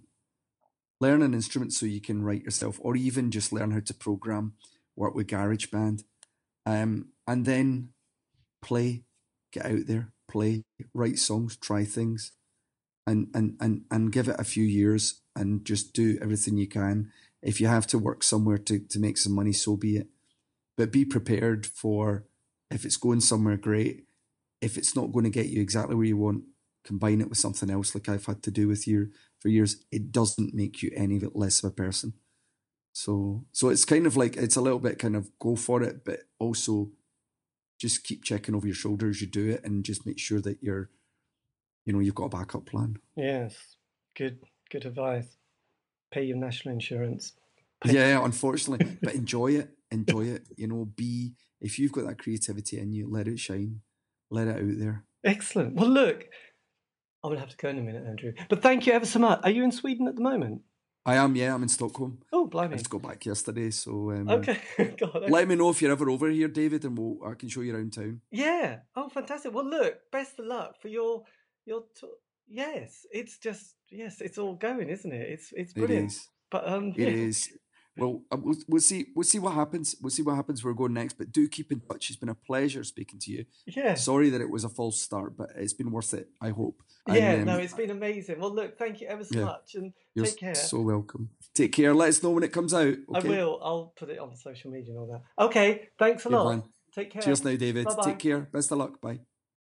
Learn 1.01 1.23
an 1.23 1.35
instrument 1.35 1.73
so 1.73 1.87
you 1.87 2.01
can 2.01 2.23
write 2.23 2.43
yourself, 2.43 2.79
or 2.81 2.97
even 2.97 3.31
just 3.31 3.53
learn 3.53 3.71
how 3.71 3.81
to 3.81 3.95
program, 3.95 4.55
work 4.97 5.15
with 5.15 5.29
GarageBand, 5.29 6.03
um, 6.67 7.11
and 7.27 7.45
then 7.47 7.91
play, 8.63 9.05
get 9.53 9.67
out 9.67 9.87
there, 9.87 10.13
play, 10.29 10.65
write 10.93 11.19
songs, 11.19 11.57
try 11.57 11.85
things, 11.85 12.33
and 13.07 13.29
and 13.33 13.57
and 13.61 13.85
and 13.93 14.11
give 14.11 14.29
it 14.29 14.41
a 14.41 14.45
few 14.45 14.65
years, 14.65 15.21
and 15.37 15.65
just 15.65 15.93
do 15.93 16.19
everything 16.21 16.57
you 16.57 16.67
can. 16.67 17.13
If 17.43 17.61
you 17.61 17.69
have 17.69 17.87
to 17.89 17.99
work 17.99 18.25
somewhere 18.25 18.59
to 18.59 18.81
to 18.81 18.99
make 18.99 19.19
some 19.19 19.35
money, 19.35 19.53
so 19.53 19.77
be 19.77 19.99
it 19.99 20.09
but 20.79 20.93
be 20.93 21.05
prepared 21.05 21.67
for 21.67 22.25
if 22.71 22.85
it's 22.85 22.97
going 22.97 23.21
somewhere 23.21 23.57
great, 23.57 24.05
if 24.61 24.79
it's 24.79 24.95
not 24.95 25.13
going 25.13 25.25
to 25.25 25.31
get 25.31 25.47
you 25.47 25.61
exactly 25.61 25.97
where 25.97 26.07
you 26.07 26.17
want, 26.17 26.45
combine 26.85 27.21
it 27.21 27.29
with 27.29 27.37
something 27.37 27.69
else 27.69 27.95
like 27.95 28.09
I've 28.09 28.27
had 28.27 28.45
to 28.45 28.51
do 28.53 28.69
with 28.69 28.87
you 28.87 29.11
for 29.41 29.49
years. 29.49 29.85
It 29.91 30.13
doesn't 30.13 30.55
make 30.55 30.81
you 30.81 30.93
any 30.95 31.19
less 31.35 31.63
of 31.63 31.73
a 31.73 31.75
person. 31.75 32.15
So 32.93 33.45
so 33.53 33.69
it's 33.69 33.85
kind 33.85 34.07
of 34.07 34.17
like 34.17 34.37
it's 34.37 34.57
a 34.57 34.61
little 34.61 34.79
bit 34.79 35.01
kind 35.01 35.17
of 35.17 35.31
go 35.41 35.57
for 35.57 35.83
it, 35.83 36.05
but 36.05 36.21
also 36.39 36.93
just 37.81 38.05
keep 38.05 38.23
checking 38.23 38.55
over 38.55 38.67
your 38.67 38.75
shoulder 38.75 39.09
as 39.09 39.21
you 39.21 39.27
do 39.27 39.51
it 39.51 39.65
and 39.65 39.85
just 39.85 40.07
make 40.07 40.19
sure 40.19 40.41
that 40.41 40.63
you're 40.63 40.91
you 41.87 41.93
know, 41.93 42.01
you've 42.01 42.15
got 42.15 42.27
a 42.27 42.37
backup 42.37 42.67
plan. 42.67 42.99
Yes. 43.17 43.57
Good 44.17 44.39
good 44.71 44.87
advice. 44.87 45.39
Pay 46.13 46.25
your 46.25 46.37
national 46.37 46.75
insurance. 46.75 47.33
Pay 47.83 47.95
yeah, 47.95 48.25
unfortunately. 48.25 48.97
but 49.03 49.15
enjoy 49.15 49.53
it 49.53 49.78
enjoy 49.91 50.23
it. 50.35 50.49
You 50.57 50.69
know, 50.69 50.85
be 50.85 51.35
if 51.61 51.79
you've 51.79 51.93
got 51.93 52.07
that 52.07 52.19
creativity 52.19 52.79
in 52.79 52.93
you, 52.93 53.09
let 53.11 53.29
it 53.29 53.39
shine, 53.39 53.81
let 54.31 54.49
it 54.49 54.57
out 54.57 54.79
there. 54.79 55.05
Excellent. 55.25 55.75
Well, 55.75 55.89
look, 55.89 56.27
I'm 57.23 57.31
gonna 57.31 57.41
have 57.41 57.51
to 57.51 57.57
go 57.57 57.69
in 57.69 57.79
a 57.79 57.83
minute, 57.83 58.07
Andrew. 58.07 58.33
But 58.49 58.63
thank 58.63 58.87
you 58.87 58.93
ever 58.93 59.07
so 59.07 59.19
much. 59.19 59.41
Are 59.43 59.51
you 59.51 59.65
in 59.65 59.73
Sweden 59.73 60.07
at 60.07 60.17
the 60.17 60.23
moment? 60.23 60.63
I 61.05 61.17
am. 61.17 61.35
Yeah, 61.37 61.55
I'm 61.55 61.63
in 61.63 61.69
Stockholm. 61.69 62.19
Oh, 62.33 62.47
blimey! 62.47 62.75
I 62.75 62.77
just 62.77 62.91
got 62.91 63.03
back 63.03 63.25
yesterday, 63.25 63.71
so 63.71 64.11
um, 64.11 64.29
okay. 64.29 64.61
God, 64.99 65.31
Let 65.31 65.49
me 65.49 65.55
know 65.55 65.71
if 65.71 65.81
you're 65.81 65.91
ever 65.91 66.11
over 66.11 66.29
here, 66.29 66.49
David, 66.49 66.85
and 66.85 66.99
we'll 66.99 67.19
I 67.27 67.35
can 67.35 67.49
show 67.49 67.63
you 67.63 67.75
around 67.75 67.95
town. 67.95 68.21
Yeah. 68.31 68.81
Oh, 68.95 69.09
fantastic. 69.09 69.55
Well, 69.55 69.65
look, 69.65 69.97
best 70.13 70.39
of 70.39 70.47
luck 70.47 70.81
for 70.81 70.89
your 70.89 71.23
your. 71.65 71.85
T- 71.99 72.09
yes, 72.47 73.07
it's 73.11 73.39
just 73.39 73.75
yes, 73.91 74.21
it's 74.21 74.37
all 74.37 74.55
going, 74.55 74.91
isn't 74.91 75.13
it? 75.13 75.31
It's 75.31 75.53
it's 75.53 75.73
brilliant. 75.73 76.11
It 76.11 76.15
is. 76.15 76.29
But 76.51 76.69
um, 76.69 76.89
it 76.89 76.99
yeah. 76.99 77.09
is. 77.27 77.53
Well, 77.99 78.23
uh, 78.31 78.37
we'll, 78.41 78.57
we'll 78.69 78.81
see. 78.81 79.07
We'll 79.15 79.25
see 79.25 79.39
what 79.39 79.55
happens. 79.55 79.97
We'll 80.01 80.11
see 80.11 80.23
what 80.23 80.37
happens. 80.37 80.63
Where 80.63 80.73
we're 80.73 80.79
going 80.79 80.95
next, 80.95 81.15
but 81.19 81.33
do 81.33 81.49
keep 81.49 81.73
in 81.73 81.81
touch. 81.81 82.11
It's 82.11 82.19
been 82.19 82.29
a 82.29 82.35
pleasure 82.35 82.85
speaking 82.85 83.19
to 83.21 83.33
you. 83.33 83.45
Yeah. 83.67 83.95
Sorry 83.95 84.31
that 84.31 84.41
it 84.41 84.51
was 84.51 84.65
a 84.65 84.69
false 84.69 85.01
start, 85.01 85.37
but 85.37 85.51
it's 85.57 85.73
been 85.75 85.91
worth 85.91 86.15
it. 86.15 86.29
I 86.41 86.51
hope. 86.51 86.83
Yeah. 87.07 87.31
And, 87.31 87.49
um, 87.49 87.57
no, 87.57 87.63
it's 87.63 87.75
been 87.75 87.91
amazing. 87.91 88.39
Well, 88.39 88.55
look, 88.55 88.79
thank 88.79 89.01
you 89.01 89.09
ever 89.09 89.25
so 89.25 89.39
yeah, 89.39 89.45
much, 89.45 89.75
and 89.75 89.93
take 90.17 90.39
care. 90.39 90.49
You're 90.51 90.55
so 90.55 90.81
welcome. 90.81 91.31
Take 91.55 91.73
care. 91.73 91.95
Let 91.95 92.11
us 92.11 92.23
know 92.23 92.31
when 92.31 92.43
it 92.43 92.53
comes 92.53 92.75
out. 92.75 92.95
Okay? 93.17 93.29
I 93.29 93.31
will. 93.31 93.61
I'll 93.63 93.93
put 93.99 94.11
it 94.11 94.19
on 94.19 94.37
social 94.37 94.71
media 94.71 94.93
and 94.93 94.99
all 94.99 95.07
that. 95.39 95.45
Okay. 95.45 95.89
Thanks 95.99 96.25
a 96.25 96.29
lot. 96.29 96.65
Take 96.95 97.11
care. 97.11 97.23
Cheers 97.23 97.45
now, 97.45 97.57
David. 97.57 97.85
Bye-bye. 97.85 98.05
Take 98.05 98.19
care. 98.19 98.41
Best 98.41 98.73
of 98.73 98.79
luck. 98.79 99.01
Bye. 99.01 99.21